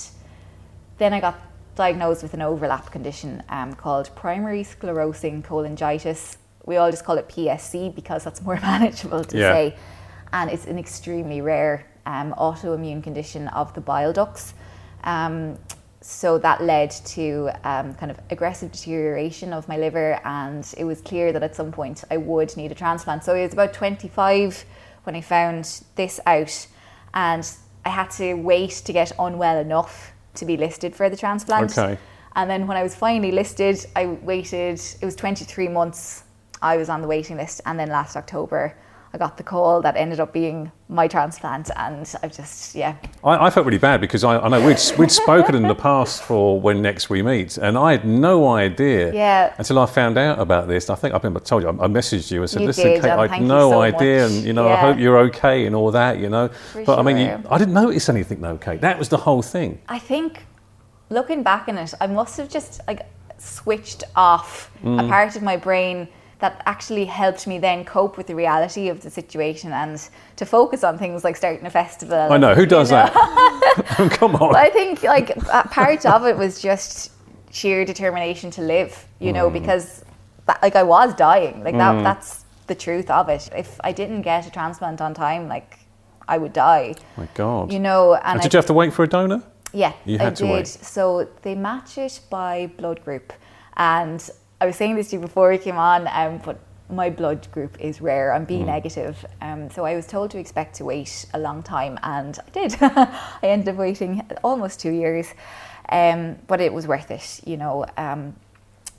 then 0.97 1.13
I 1.13 1.19
got 1.19 1.35
diagnosed 1.75 2.23
with 2.23 2.33
an 2.33 2.41
overlap 2.41 2.91
condition 2.91 3.43
um, 3.49 3.73
called 3.73 4.09
primary 4.15 4.63
sclerosing 4.63 5.43
cholangitis. 5.43 6.37
We 6.65 6.77
all 6.77 6.89
just 6.89 7.03
call 7.03 7.17
it 7.17 7.27
PSC 7.27 7.93
because 7.93 8.23
that's 8.23 8.41
more 8.41 8.55
manageable 8.61 9.23
to 9.25 9.37
Yeah. 9.37 9.51
say. 9.51 9.75
And 10.31 10.49
it's 10.49 10.65
an 10.65 10.79
extremely 10.79 11.41
rare 11.41 11.85
um, 12.05 12.33
autoimmune 12.37 13.03
condition 13.03 13.47
of 13.49 13.73
the 13.73 13.81
bile 13.81 14.13
ducts. 14.13 14.53
Um, 15.03 15.57
so 16.01 16.37
that 16.37 16.61
led 16.61 16.91
to 16.91 17.49
um, 17.63 17.95
kind 17.95 18.11
of 18.11 18.19
aggressive 18.29 18.71
deterioration 18.71 19.53
of 19.53 19.67
my 19.67 19.77
liver, 19.77 20.19
and 20.23 20.71
it 20.77 20.83
was 20.83 21.01
clear 21.01 21.31
that 21.33 21.41
at 21.41 21.55
some 21.55 21.71
point 21.71 22.03
I 22.11 22.17
would 22.17 22.55
need 22.55 22.71
a 22.71 22.75
transplant. 22.75 23.23
So 23.23 23.33
it 23.33 23.41
was 23.41 23.53
about 23.53 23.73
25 23.73 24.65
when 25.03 25.15
I 25.15 25.21
found 25.21 25.81
this 25.95 26.19
out, 26.27 26.67
and 27.13 27.49
I 27.85 27.89
had 27.89 28.11
to 28.11 28.35
wait 28.35 28.71
to 28.85 28.93
get 28.93 29.11
unwell 29.17 29.57
enough 29.57 30.11
to 30.35 30.45
be 30.45 30.57
listed 30.57 30.95
for 30.95 31.09
the 31.09 31.17
transplant. 31.17 31.75
Okay. 31.77 31.97
And 32.35 32.49
then 32.49 32.67
when 32.67 32.77
I 32.77 32.83
was 32.83 32.95
finally 32.95 33.31
listed, 33.31 33.85
I 33.95 34.05
waited, 34.05 34.79
it 35.01 35.05
was 35.05 35.15
23 35.15 35.69
months 35.69 36.23
I 36.61 36.77
was 36.77 36.89
on 36.89 37.01
the 37.01 37.07
waiting 37.07 37.37
list. 37.37 37.61
And 37.65 37.79
then 37.79 37.89
last 37.89 38.15
October, 38.15 38.75
I 39.15 39.17
got 39.17 39.37
the 39.37 39.43
call 39.43 39.81
that 39.83 39.95
ended 39.95 40.19
up 40.19 40.33
being 40.33 40.69
my 40.89 41.07
transplant. 41.07 41.71
And 41.77 42.13
I've 42.21 42.35
just, 42.35 42.75
yeah, 42.75 42.97
I, 43.23 43.45
I 43.45 43.49
felt 43.49 43.65
really 43.65 43.77
bad 43.77 44.01
because 44.01 44.25
I, 44.25 44.37
I 44.37 44.49
know 44.49 44.59
we'd, 44.67 44.77
we'd 44.99 45.09
spoken 45.09 45.55
in 45.55 45.63
the 45.69 45.73
past 45.73 46.21
for 46.21 46.59
when 46.59 46.81
next 46.81 47.09
we 47.09 47.21
meet, 47.21 47.57
and 47.57 47.77
I 47.77 47.93
had 47.93 48.03
no 48.05 48.49
idea 48.49 49.13
Yeah. 49.13 49.53
until 49.57 49.79
I 49.79 49.85
found 49.85 50.17
out 50.17 50.37
about 50.39 50.67
this. 50.67 50.89
I 50.89 50.95
think 50.95 51.13
I 51.13 51.17
remember 51.17 51.39
I 51.39 51.43
told 51.45 51.63
you, 51.63 51.69
I, 51.69 51.87
messaged 51.87 52.29
you 52.29 52.41
and 52.41 52.49
said, 52.49 52.59
You 52.63 52.67
"Listen, 52.67 52.83
did, 52.87 53.01
Kate, 53.03 53.09
I 53.09 53.27
had 53.27 53.41
no 53.41 53.69
so 53.71 53.81
idea, 53.81 54.23
much. 54.23 54.31
and 54.33 54.43
you 54.43 54.51
know, 54.51 54.67
I 54.67 54.75
hope 54.75 54.99
you're 54.99 55.17
okay 55.29 55.65
and 55.65 55.73
all 55.77 55.91
that, 55.91 56.19
you 56.19 56.27
know." 56.29 56.49
For 56.73 56.83
but 56.83 56.99
I 56.99 57.01
mean, 57.01 57.17
you. 57.17 57.41
I 57.49 57.57
didn't 57.57 57.73
notice 57.73 58.09
anything, 58.09 58.41
though, 58.41 58.57
Kate. 58.57 58.81
That 58.81 58.99
was 58.99 59.07
the 59.07 59.17
whole 59.17 59.41
thing. 59.41 59.79
I 59.87 59.97
think 59.97 60.45
looking 61.09 61.41
back 61.41 61.69
on 61.69 61.77
it, 61.77 61.93
I 62.01 62.07
must 62.07 62.35
have 62.35 62.49
just 62.49 62.81
like 62.85 63.03
switched 63.37 64.03
off 64.17 64.71
Mm. 64.83 65.05
a 65.05 65.07
part 65.07 65.37
of 65.37 65.41
my 65.41 65.55
brain 65.55 66.09
that 66.45 66.61
actually 66.67 67.05
helped 67.05 67.47
me 67.47 67.57
then 67.57 67.83
cope 67.83 68.17
with 68.17 68.27
the 68.27 68.35
reality 68.35 68.87
of 68.89 69.01
the 69.01 69.09
situation 69.09 69.71
and 69.73 70.09
to 70.35 70.45
focus 70.45 70.83
on 70.83 70.95
things 71.03 71.23
like 71.23 71.35
starting 71.35 71.65
a 71.65 71.71
festival. 71.71 72.27
I 72.35 72.37
know 72.37 72.53
who 72.53 72.67
does 72.67 72.89
that. 72.89 73.11
Come 74.19 74.35
on. 74.35 74.51
But 74.53 74.61
I 74.67 74.69
think 74.69 75.01
like 75.01 75.35
part 75.79 76.05
of 76.05 76.25
it 76.27 76.37
was 76.37 76.61
just 76.61 77.11
sheer 77.49 77.83
determination 77.83 78.51
to 78.51 78.61
live, 78.61 79.07
you 79.19 79.33
know, 79.33 79.49
mm. 79.49 79.53
because 79.53 80.05
that, 80.45 80.61
like 80.61 80.75
I 80.75 80.83
was 80.83 81.15
dying. 81.15 81.63
Like 81.63 81.77
that 81.77 81.95
mm. 81.95 82.03
that's 82.03 82.45
the 82.67 82.75
truth 82.75 83.09
of 83.09 83.27
it. 83.29 83.49
If 83.63 83.79
I 83.83 83.91
didn't 83.91 84.21
get 84.21 84.45
a 84.45 84.51
transplant 84.51 85.01
on 85.01 85.15
time, 85.15 85.47
like 85.47 85.79
I 86.27 86.37
would 86.37 86.53
die. 86.53 86.93
My 87.17 87.27
God. 87.33 87.73
You 87.73 87.79
know, 87.79 88.13
and 88.13 88.23
And 88.25 88.39
I, 88.39 88.43
did 88.43 88.53
you 88.53 88.57
have 88.57 88.67
to 88.67 88.77
wait 88.81 88.93
for 88.93 89.03
a 89.03 89.07
donor? 89.07 89.41
yeah, 89.73 89.93
You 90.05 90.19
I 90.19 90.25
had 90.25 90.35
to 90.37 90.43
did. 90.43 90.53
wait. 90.53 90.67
So 90.67 91.27
they 91.41 91.55
match 91.55 91.97
it 91.97 92.19
by 92.29 92.67
blood 92.77 93.03
group, 93.03 93.33
and 93.75 94.19
I 94.65 94.67
was 94.69 94.77
saying 94.77 94.95
this 94.95 95.11
to 95.11 95.17
you 95.17 95.21
before 95.21 95.51
we 95.51 95.59
came 95.59 95.77
on, 95.77 96.07
um, 96.07 96.41
but 96.43 96.57
my 96.89 97.11
blood 97.11 97.47
group 97.51 97.79
is 97.79 98.01
rare. 98.01 98.33
I'm 98.33 98.45
Mm. 98.45 98.47
B 98.47 98.63
negative, 98.63 99.23
um, 99.39 99.69
so 99.69 99.85
I 99.85 99.95
was 99.95 100.07
told 100.07 100.31
to 100.31 100.39
expect 100.39 100.75
to 100.77 100.85
wait 100.85 101.27
a 101.35 101.39
long 101.39 101.61
time, 101.61 101.99
and 102.01 102.39
I 102.47 102.49
did. 102.49 102.75
I 102.81 103.43
ended 103.43 103.69
up 103.69 103.75
waiting 103.75 104.23
almost 104.43 104.79
two 104.79 104.89
years, 104.89 105.27
um, 105.89 106.37
but 106.47 106.61
it 106.61 106.73
was 106.73 106.87
worth 106.87 107.11
it, 107.11 107.41
you 107.45 107.57
know. 107.57 107.85
Um, 107.95 108.35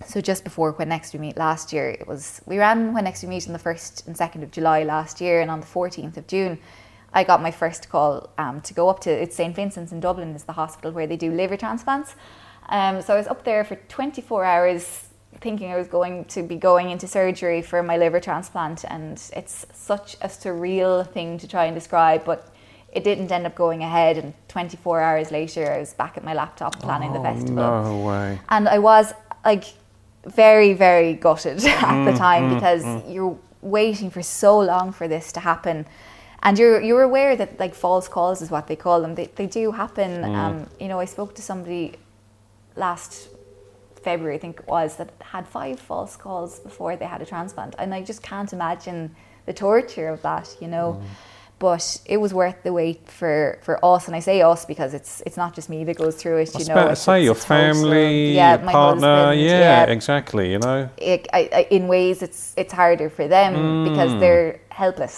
so 0.07 0.21
just 0.21 0.45
before 0.45 0.71
when 0.71 0.89
next 0.89 1.13
we 1.15 1.19
meet 1.19 1.37
last 1.37 1.73
year, 1.73 1.89
it 1.91 2.07
was 2.07 2.41
we 2.47 2.59
ran 2.59 2.95
when 2.95 3.03
next 3.03 3.25
we 3.25 3.29
meet 3.29 3.49
on 3.49 3.53
the 3.53 3.59
first 3.59 4.07
and 4.07 4.17
second 4.17 4.45
of 4.45 4.53
July 4.53 4.85
last 4.85 5.21
year, 5.21 5.41
and 5.41 5.51
on 5.51 5.59
the 5.59 5.67
fourteenth 5.67 6.17
of 6.17 6.29
June, 6.29 6.61
I 7.13 7.25
got 7.25 7.43
my 7.43 7.51
first 7.51 7.89
call 7.89 8.31
um, 8.39 8.61
to 8.61 8.73
go 8.73 8.89
up 8.89 9.01
to 9.01 9.11
it's 9.11 9.35
St 9.35 9.57
Vincent's 9.57 9.91
in 9.91 9.99
Dublin 9.99 10.33
is 10.37 10.45
the 10.45 10.53
hospital 10.53 10.93
where 10.93 11.09
they 11.09 11.17
do 11.17 11.33
liver 11.33 11.57
transplants. 11.57 12.15
Um, 12.69 13.03
so 13.03 13.15
I 13.15 13.17
was 13.17 13.27
up 13.27 13.43
there 13.43 13.65
for 13.65 13.75
twenty 13.89 14.23
four 14.23 14.45
hours, 14.45 15.07
thinking 15.41 15.73
I 15.73 15.77
was 15.77 15.89
going 15.89 16.25
to 16.27 16.43
be 16.43 16.57
going 16.57 16.91
into 16.91 17.07
surgery 17.07 17.63
for 17.63 17.83
my 17.83 17.97
liver 17.97 18.21
transplant, 18.21 18.85
and 18.85 19.13
it's 19.35 19.67
such 19.73 20.15
a 20.21 20.29
surreal 20.29 21.07
thing 21.07 21.39
to 21.39 21.47
try 21.49 21.65
and 21.67 21.75
describe, 21.75 22.25
but. 22.25 22.53
It 22.93 23.05
didn't 23.05 23.31
end 23.31 23.45
up 23.47 23.55
going 23.55 23.83
ahead, 23.83 24.17
and 24.17 24.33
24 24.49 25.03
hours 25.03 25.31
later, 25.31 25.71
I 25.71 25.81
was 25.81 25.93
back 25.93 26.17
at 26.17 26.25
my 26.25 26.33
laptop 26.33 26.81
planning 26.81 27.13
the 27.13 27.21
festival 27.21 27.63
Oh, 27.63 27.83
No 27.83 28.07
way. 28.09 28.41
and 28.49 28.67
I 28.67 28.79
was 28.79 29.13
like 29.45 29.65
very 30.25 30.73
very 30.73 31.13
gutted 31.13 31.63
at 31.67 31.85
Mm, 31.85 32.05
the 32.07 32.17
time 32.17 32.55
because 32.55 32.85
you're 33.07 33.37
waiting 33.61 34.09
for 34.11 34.23
so 34.23 34.59
long 34.59 34.93
for 34.93 35.09
this 35.09 35.31
to 35.33 35.41
happen 35.41 35.85
and 36.43 36.59
you're 36.59 36.81
you're 36.81 37.03
aware 37.03 37.37
that 37.37 37.61
like 37.61 37.75
false 37.75 38.09
calls 38.09 38.41
is 38.41 38.51
what 38.51 38.67
they 38.67 38.77
call 38.77 39.03
them 39.03 39.15
they, 39.15 39.27
they 39.37 39.47
do 39.47 39.73
happen 39.73 40.23
Mm. 40.23 40.35
um, 40.35 40.67
you 40.81 40.89
know 40.89 40.99
I 40.99 41.05
spoke 41.05 41.35
to 41.35 41.43
somebody 41.43 41.97
last 42.77 43.29
February 44.11 44.37
I 44.39 44.41
think 44.45 44.55
it 44.63 44.69
was 44.79 44.91
that 45.01 45.11
had 45.35 45.45
five 45.59 45.77
false 45.91 46.15
calls 46.25 46.51
before 46.69 46.93
they 47.01 47.09
had 47.15 47.21
a 47.27 47.29
transplant 47.35 47.73
and 47.81 47.89
I 47.99 48.01
just 48.11 48.21
can't 48.31 48.51
imagine 48.59 49.01
the 49.49 49.55
torture 49.67 50.09
of 50.15 50.21
that 50.29 50.47
you 50.63 50.69
know 50.75 50.89
Mm. 51.01 51.05
but 51.67 51.87
it 52.15 52.19
was 52.25 52.33
worth 52.41 52.59
the 52.67 52.73
wait 52.81 53.01
for, 53.19 53.35
for 53.67 53.75
us, 53.93 54.03
and 54.09 54.15
I 54.21 54.21
say 54.29 54.37
us 54.53 54.63
because 54.73 54.93
it's 54.99 55.13
it's 55.27 55.39
not 55.43 55.51
just 55.59 55.67
me 55.75 55.79
that 55.89 55.97
goes 56.05 56.15
through 56.21 56.39
it. 56.43 56.49
I 56.55 56.59
You 56.61 56.67
know, 56.69 56.75
about 56.77 56.91
to 56.97 56.97
say 57.09 57.19
your 57.29 57.39
family, 57.55 58.11
yeah, 58.41 58.57
your 58.57 58.65
my 58.69 58.73
partner. 58.73 59.15
husband, 59.17 59.41
yeah, 59.41 59.97
exactly. 59.99 60.47
You 60.55 60.59
know. 60.67 60.79
it, 61.13 61.21
I, 61.39 61.43
I, 61.61 61.63
in 61.77 61.85
ways 61.95 62.17
it's 62.27 62.41
it's 62.63 62.75
harder 62.83 63.09
for 63.17 63.25
them 63.37 63.51
Mm. 63.57 63.85
because 63.89 64.13
they're 64.23 64.51
helpless. 64.83 65.17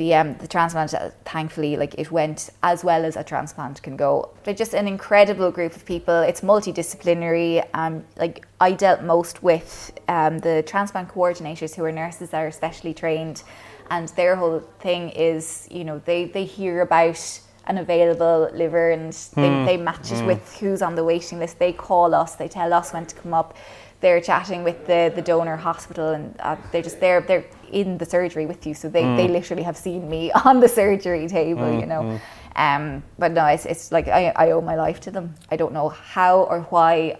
The 0.00 0.14
um 0.14 0.34
the 0.38 0.48
transplant, 0.48 0.94
uh, 0.94 1.10
thankfully, 1.26 1.76
like 1.76 1.94
it 1.98 2.10
went 2.10 2.48
as 2.62 2.82
well 2.82 3.04
as 3.04 3.16
a 3.16 3.22
transplant 3.22 3.82
can 3.82 3.96
go. 3.98 4.30
They're 4.44 4.54
just 4.54 4.72
an 4.72 4.88
incredible 4.88 5.50
group 5.50 5.76
of 5.76 5.84
people. 5.84 6.20
It's 6.20 6.40
multidisciplinary. 6.40 7.68
Um, 7.74 8.04
like 8.16 8.46
I 8.62 8.72
dealt 8.72 9.02
most 9.02 9.42
with 9.42 9.92
um 10.08 10.38
the 10.38 10.62
transplant 10.66 11.10
coordinators 11.10 11.74
who 11.74 11.84
are 11.84 11.92
nurses 11.92 12.30
that 12.30 12.40
are 12.40 12.50
specially 12.50 12.94
trained, 12.94 13.42
and 13.90 14.08
their 14.20 14.36
whole 14.36 14.60
thing 14.78 15.10
is 15.10 15.68
you 15.70 15.84
know 15.84 15.98
they 16.06 16.24
they 16.24 16.46
hear 16.46 16.80
about 16.80 17.20
an 17.66 17.76
available 17.76 18.48
liver 18.54 18.92
and 18.92 19.12
they, 19.34 19.50
they 19.66 19.76
match 19.76 20.10
it 20.12 20.24
with 20.24 20.56
who's 20.60 20.80
on 20.80 20.94
the 20.94 21.04
waiting 21.04 21.38
list. 21.38 21.58
They 21.58 21.74
call 21.74 22.14
us, 22.14 22.36
they 22.36 22.48
tell 22.48 22.72
us 22.72 22.94
when 22.94 23.04
to 23.04 23.14
come 23.14 23.34
up. 23.34 23.54
They're 24.00 24.22
chatting 24.22 24.64
with 24.64 24.86
the, 24.86 25.12
the 25.14 25.20
donor 25.20 25.56
hospital 25.56 26.08
and 26.08 26.34
uh, 26.40 26.56
they're 26.72 26.82
just 26.82 27.00
there, 27.00 27.20
they're 27.20 27.44
in 27.72 27.98
the 27.98 28.04
surgery 28.04 28.46
with 28.46 28.66
you. 28.66 28.74
So 28.74 28.88
they, 28.88 29.02
they 29.16 29.28
literally 29.28 29.62
have 29.62 29.76
seen 29.76 30.08
me 30.08 30.30
on 30.44 30.60
the 30.60 30.68
surgery 30.68 31.28
table, 31.28 31.68
you 31.80 31.86
know. 31.86 32.20
Um, 32.56 33.02
but 33.18 33.32
no, 33.32 33.46
it's, 33.46 33.66
it's 33.66 33.92
like 33.92 34.08
I, 34.08 34.32
I 34.36 34.50
owe 34.50 34.60
my 34.60 34.74
life 34.74 35.00
to 35.00 35.10
them. 35.10 35.34
I 35.50 35.56
don't 35.56 35.72
know 35.72 35.88
how 35.88 36.42
or 36.42 36.62
why 36.62 37.18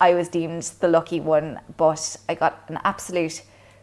I 0.00 0.14
was 0.14 0.28
deemed 0.28 0.62
the 0.80 0.88
lucky 0.88 1.20
one, 1.20 1.60
but 1.76 2.16
I 2.28 2.34
got 2.34 2.64
an 2.68 2.78
absolute 2.84 3.42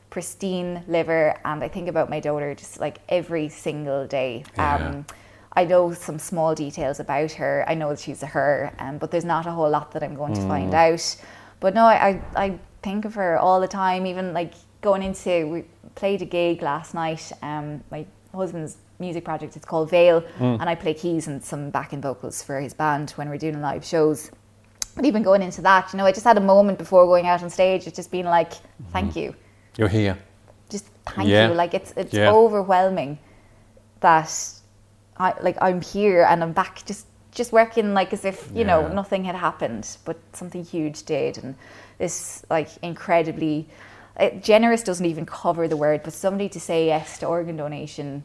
pristine 0.09 0.83
liver 0.87 1.37
and 1.43 1.63
I 1.63 1.67
think 1.67 1.87
about 1.87 2.09
my 2.09 2.19
daughter 2.19 2.55
just 2.55 2.79
like 2.79 2.99
every 3.09 3.49
single 3.49 4.07
day. 4.07 4.43
Um, 4.57 5.05
I 5.53 5.65
know 5.65 5.91
some 5.93 6.19
small 6.19 6.55
details 6.55 6.99
about 6.99 7.31
her. 7.33 7.65
I 7.67 7.73
know 7.73 7.89
that 7.89 7.99
she's 7.99 8.23
a 8.23 8.27
her, 8.27 8.71
um, 8.79 8.99
but 8.99 9.11
there's 9.11 9.25
not 9.25 9.45
a 9.47 9.51
whole 9.51 9.69
lot 9.69 9.91
that 9.93 10.03
I'm 10.03 10.15
going 10.15 10.33
to 10.35 10.41
find 10.47 10.73
out. 10.73 11.17
But 11.59 11.73
no, 11.73 11.85
I, 11.85 12.09
I, 12.09 12.21
I 12.35 12.59
think 12.83 13.05
of 13.05 13.15
her 13.15 13.37
all 13.37 13.59
the 13.59 13.67
time, 13.67 14.05
even 14.05 14.33
like 14.33 14.53
going 14.81 15.01
into, 15.01 15.47
we 15.47 15.63
played 15.97 16.21
a 16.21 16.25
gig 16.25 16.61
last 16.61 16.93
night. 16.93 17.31
Um, 17.41 17.83
my 17.91 18.05
husband's 18.33 18.77
music 18.99 19.25
project, 19.25 19.55
it's 19.57 19.65
called 19.65 19.89
Veil, 19.89 20.23
and 20.39 20.63
I 20.63 20.75
play 20.75 20.93
keys 20.93 21.27
and 21.27 21.43
some 21.43 21.69
backing 21.71 22.01
vocals 22.01 22.41
for 22.41 22.59
his 22.61 22.73
band 22.73 23.11
when 23.17 23.27
we're 23.29 23.37
doing 23.37 23.59
live 23.61 23.83
shows. 23.83 24.31
But 24.95 25.05
even 25.05 25.21
going 25.23 25.41
into 25.41 25.61
that, 25.63 25.91
you 25.91 25.97
know, 25.97 26.05
I 26.05 26.11
just 26.11 26.23
had 26.23 26.37
a 26.37 26.41
moment 26.53 26.77
before 26.77 27.05
going 27.05 27.27
out 27.27 27.43
on 27.43 27.49
stage, 27.49 27.85
it's 27.87 27.95
just 27.95 28.11
been 28.11 28.25
like, 28.25 28.53
thank 28.93 29.15
you 29.15 29.35
You're 29.77 29.89
here. 29.89 30.17
just 30.69 30.85
thank 31.15 31.27
Yeah. 31.29 31.49
you. 31.49 31.53
Like 31.55 31.73
it's 31.73 31.91
it's 31.97 32.13
Yeah. 32.13 32.31
overwhelming 32.31 33.17
that 33.99 34.31
I 35.17 35.33
like 35.41 35.57
I'm 35.61 35.81
here 35.81 36.23
and 36.29 36.43
I'm 36.43 36.53
back 36.53 36.83
just 36.85 37.05
just 37.31 37.51
working 37.51 37.93
like 37.93 38.13
as 38.13 38.25
if 38.25 38.49
you 38.55 38.63
know 38.65 38.87
nothing 38.87 39.23
had 39.25 39.35
happened, 39.35 39.85
but 40.05 40.17
something 40.33 40.63
huge 40.63 41.03
did, 41.03 41.37
and 41.43 41.55
this 41.99 42.43
like 42.49 42.69
incredibly 42.81 43.67
uh, 44.19 44.29
generous 44.41 44.83
doesn't 44.83 45.05
even 45.05 45.25
cover 45.25 45.67
the 45.67 45.77
word, 45.77 46.01
but 46.03 46.13
somebody 46.13 46.49
to 46.49 46.59
say 46.59 46.87
yes 46.87 47.19
to 47.19 47.25
organ 47.25 47.55
donation 47.57 48.23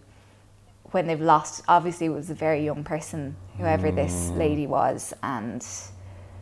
when 0.93 1.07
they've 1.07 1.20
lost. 1.20 1.62
Obviously, 1.68 2.07
it 2.07 2.11
was 2.11 2.30
a 2.30 2.34
very 2.34 2.64
young 2.64 2.84
person, 2.84 3.36
whoever 3.59 3.90
this 3.90 4.30
Mm. 4.30 4.38
lady 4.38 4.66
was, 4.66 5.12
and 5.22 5.66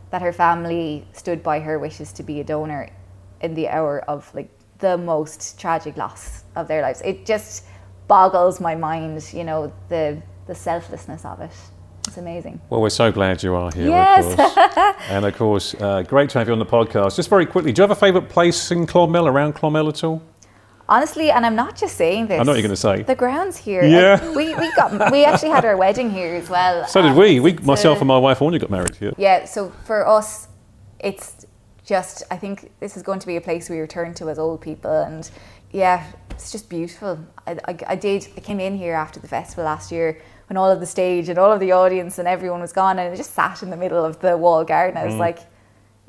that 0.09 0.21
her 0.21 0.33
family 0.33 1.07
stood 1.13 1.41
by 1.43 1.59
her 1.59 1.79
wishes 1.79 2.11
to 2.13 2.23
be 2.23 2.39
a 2.39 2.43
donor 2.43 2.89
in 3.41 3.53
the 3.53 3.67
hour 3.69 3.99
of 4.07 4.29
like 4.33 4.49
the 4.79 4.97
most 4.97 5.59
tragic 5.59 5.95
loss 5.97 6.43
of 6.55 6.67
their 6.67 6.81
lives. 6.81 7.01
It 7.01 7.25
just 7.25 7.65
boggles 8.07 8.59
my 8.59 8.75
mind, 8.75 9.33
you 9.33 9.43
know, 9.43 9.71
the 9.89 10.21
the 10.47 10.55
selflessness 10.55 11.23
of 11.23 11.39
it. 11.39 11.51
It's 12.07 12.17
amazing. 12.17 12.59
Well, 12.69 12.81
we're 12.81 12.89
so 12.89 13.11
glad 13.11 13.41
you 13.43 13.55
are 13.55 13.71
here, 13.71 13.87
Yes. 13.89 14.25
of 14.33 15.09
and 15.09 15.25
of 15.25 15.35
course, 15.35 15.75
uh, 15.75 16.01
great 16.03 16.29
to 16.31 16.39
have 16.39 16.47
you 16.47 16.53
on 16.53 16.59
the 16.59 16.65
podcast. 16.65 17.15
Just 17.15 17.29
very 17.29 17.45
quickly, 17.45 17.71
do 17.71 17.79
you 17.79 17.83
have 17.83 17.91
a 17.91 17.99
favourite 17.99 18.29
place 18.29 18.71
in 18.71 18.85
Clonmel, 18.85 19.27
around 19.27 19.53
Clonmel 19.55 19.87
at 19.89 20.03
all? 20.03 20.21
Honestly, 20.89 21.31
and 21.31 21.45
I'm 21.45 21.55
not 21.55 21.77
just 21.77 21.95
saying 21.95 22.27
this. 22.27 22.39
I 22.39 22.43
know 22.43 22.51
what 22.51 22.57
you're 22.57 22.63
gonna 22.63 22.75
say. 22.75 23.03
The 23.03 23.15
grounds 23.15 23.55
here. 23.55 23.83
Yeah. 23.83 24.19
like, 24.21 24.35
we, 24.35 24.53
we 24.55 24.75
got 24.75 25.11
we 25.11 25.23
actually 25.23 25.51
had 25.51 25.63
our 25.63 25.77
wedding 25.77 26.09
here 26.09 26.35
as 26.35 26.49
well. 26.49 26.85
So 26.87 27.01
did 27.01 27.15
we. 27.15 27.39
We, 27.39 27.53
myself 27.53 27.99
and 27.99 28.07
my 28.09 28.17
wife, 28.17 28.41
Anya, 28.41 28.59
got 28.59 28.71
married 28.71 28.95
here. 28.95 29.13
Yeah, 29.17 29.45
so 29.45 29.69
for 29.85 30.05
us, 30.05 30.49
it's 30.99 31.45
just, 31.85 32.23
I 32.29 32.37
think 32.37 32.71
this 32.79 32.97
is 32.97 33.03
going 33.03 33.19
to 33.19 33.27
be 33.27 33.37
a 33.37 33.41
place 33.41 33.69
we 33.69 33.79
return 33.79 34.13
to 34.15 34.29
as 34.29 34.37
old 34.37 34.61
people. 34.61 34.91
And 34.91 35.29
yeah, 35.71 36.05
it's 36.31 36.51
just 36.51 36.69
beautiful. 36.69 37.19
I, 37.47 37.57
I, 37.65 37.77
I 37.87 37.95
did, 37.95 38.27
I 38.35 38.39
came 38.41 38.59
in 38.59 38.77
here 38.77 38.93
after 38.93 39.19
the 39.19 39.27
festival 39.27 39.63
last 39.65 39.91
year 39.91 40.21
when 40.51 40.57
all 40.57 40.69
of 40.69 40.81
the 40.81 40.85
stage 40.85 41.29
and 41.29 41.39
all 41.39 41.49
of 41.49 41.61
the 41.61 41.71
audience 41.71 42.19
and 42.19 42.27
everyone 42.27 42.59
was 42.59 42.73
gone. 42.73 42.99
And 42.99 43.13
I 43.13 43.15
just 43.15 43.33
sat 43.33 43.63
in 43.63 43.69
the 43.69 43.77
middle 43.77 44.03
of 44.03 44.19
the 44.19 44.35
wall 44.35 44.65
garden. 44.65 44.97
I 44.97 45.05
was 45.05 45.13
mm. 45.13 45.19
like, 45.19 45.39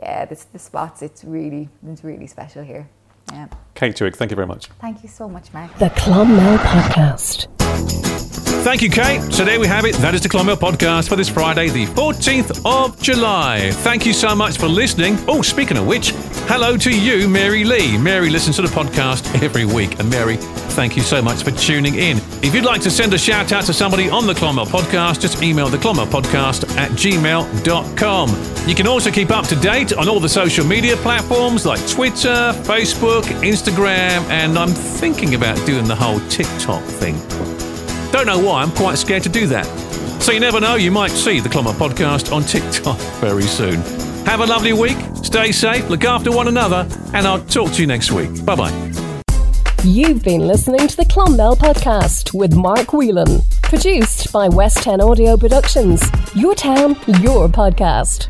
yeah, 0.01 0.25
this, 0.25 0.47
this 0.47 0.65
spot's, 0.65 1.01
it's 1.01 1.23
really, 1.23 1.69
it's 1.87 2.03
really 2.03 2.27
special 2.27 2.65
here. 2.65 2.89
Yeah. 3.33 3.47
Kate 3.77 3.95
Twohig, 3.95 4.17
thank 4.17 4.33
you 4.33 4.35
very 4.35 4.49
much. 4.49 4.67
Thank 4.81 5.05
you 5.05 5.09
so 5.09 5.29
much, 5.29 5.53
Mark. 5.55 5.73
The 5.79 5.91
Clonmel 5.91 6.57
Podcast. 6.59 8.32
Thank 8.61 8.81
you, 8.81 8.91
Kate. 8.91 9.21
So 9.33 9.45
there 9.45 9.59
we 9.59 9.67
have 9.67 9.85
it. 9.85 9.97
That 9.97 10.15
is 10.15 10.21
the 10.21 10.29
Clonmel 10.29 10.57
podcast 10.57 11.09
for 11.09 11.17
this 11.17 11.29
Friday, 11.29 11.69
the 11.69 11.87
14th 11.87 12.63
of 12.65 13.01
July. 13.03 13.73
Thank 13.73 14.07
you 14.07 14.13
so 14.13 14.37
much 14.37 14.57
for 14.57 14.69
listening. 14.69 15.17
Oh, 15.27 15.43
speaking 15.43 15.77
of 15.77 15.87
which, 15.87 16.11
hello 16.47 16.77
to 16.77 16.91
you, 16.91 17.29
Mary 17.29 17.65
Lee. 17.65 17.99
Mary 17.99 18.31
listens 18.31 18.57
to 18.57 18.63
the 18.63 18.69
podcast 18.69 19.43
every 19.43 19.65
week. 19.65 19.99
And 19.99 20.09
Mary, 20.09 20.37
thank 20.37 20.97
you 20.97 21.03
so 21.03 21.21
much 21.21 21.43
for 21.43 21.51
tuning 21.51 21.97
in. 21.97 22.19
If 22.43 22.55
you'd 22.55 22.65
like 22.65 22.81
to 22.83 22.91
send 22.91 23.13
a 23.15 23.19
shout 23.19 23.53
out 23.53 23.65
to 23.65 23.73
somebody 23.73 24.09
on 24.09 24.29
the 24.29 24.35
Clonmel 24.35 24.67
podcast, 24.67 25.21
just 25.21 25.43
email 25.43 25.69
the 25.69 25.79
Clonmel 25.79 26.07
podcast 26.07 26.77
at 26.77 26.93
gmail.com. 26.93 28.69
You 28.69 28.75
can 28.77 28.87
also 28.87 29.11
keep 29.11 29.31
up 29.33 29.47
to 29.49 29.57
date 29.57 29.93
on 29.93 30.09
all 30.09 30.21
the 30.21 30.29
social 30.29 30.65
media 30.65 30.97
platforms 30.99 31.67
like 31.67 31.85
Twitter, 31.89 32.53
Facebook, 32.63 33.25
Instagram, 33.43 34.23
and 34.31 34.57
I'm 34.57 34.71
thinking 34.73 35.35
about 35.35 35.57
doing 35.67 35.85
the 35.85 35.97
whole 35.97 36.21
TikTok 36.29 36.85
thing. 36.85 37.17
Don't 38.13 38.27
know 38.27 38.39
why, 38.39 38.63
I'm 38.63 38.71
quite 38.73 38.99
scared 38.99 39.23
to 39.25 39.29
do 39.29 39.47
that. 39.49 39.65
So 40.23 40.33
you 40.33 40.39
never 40.41 40.61
know, 40.61 40.77
you 40.77 40.91
might 40.93 41.11
see 41.11 41.41
the 41.41 41.49
Clonmel 41.49 41.73
podcast 41.73 42.33
on 42.33 42.43
TikTok 42.45 42.99
very 43.21 43.43
soon. 43.43 43.81
Have 44.27 44.41
a 44.41 44.47
lovely 44.47 44.73
week, 44.73 44.97
stay 45.23 45.51
safe, 45.51 45.89
look 45.89 46.05
after 46.05 46.31
one 46.31 46.47
another, 46.47 46.87
and 47.15 47.27
I'll 47.27 47.45
talk 47.47 47.73
to 47.73 47.81
you 47.81 47.87
next 47.87 48.13
week. 48.13 48.45
Bye 48.45 48.55
bye. 48.55 48.93
You've 49.83 50.23
been 50.23 50.47
listening 50.47 50.87
to 50.87 50.97
the 50.97 51.05
Clonmel 51.07 51.57
Podcast 51.57 52.33
with 52.39 52.55
Mark 52.55 52.93
Whelan. 52.93 53.41
Produced 53.63 54.33
by 54.33 54.49
West 54.49 54.77
10 54.85 55.01
Audio 55.01 55.37
Productions. 55.37 56.03
Your 56.37 56.55
town, 56.55 56.91
your 57.21 57.49
podcast. 57.49 58.29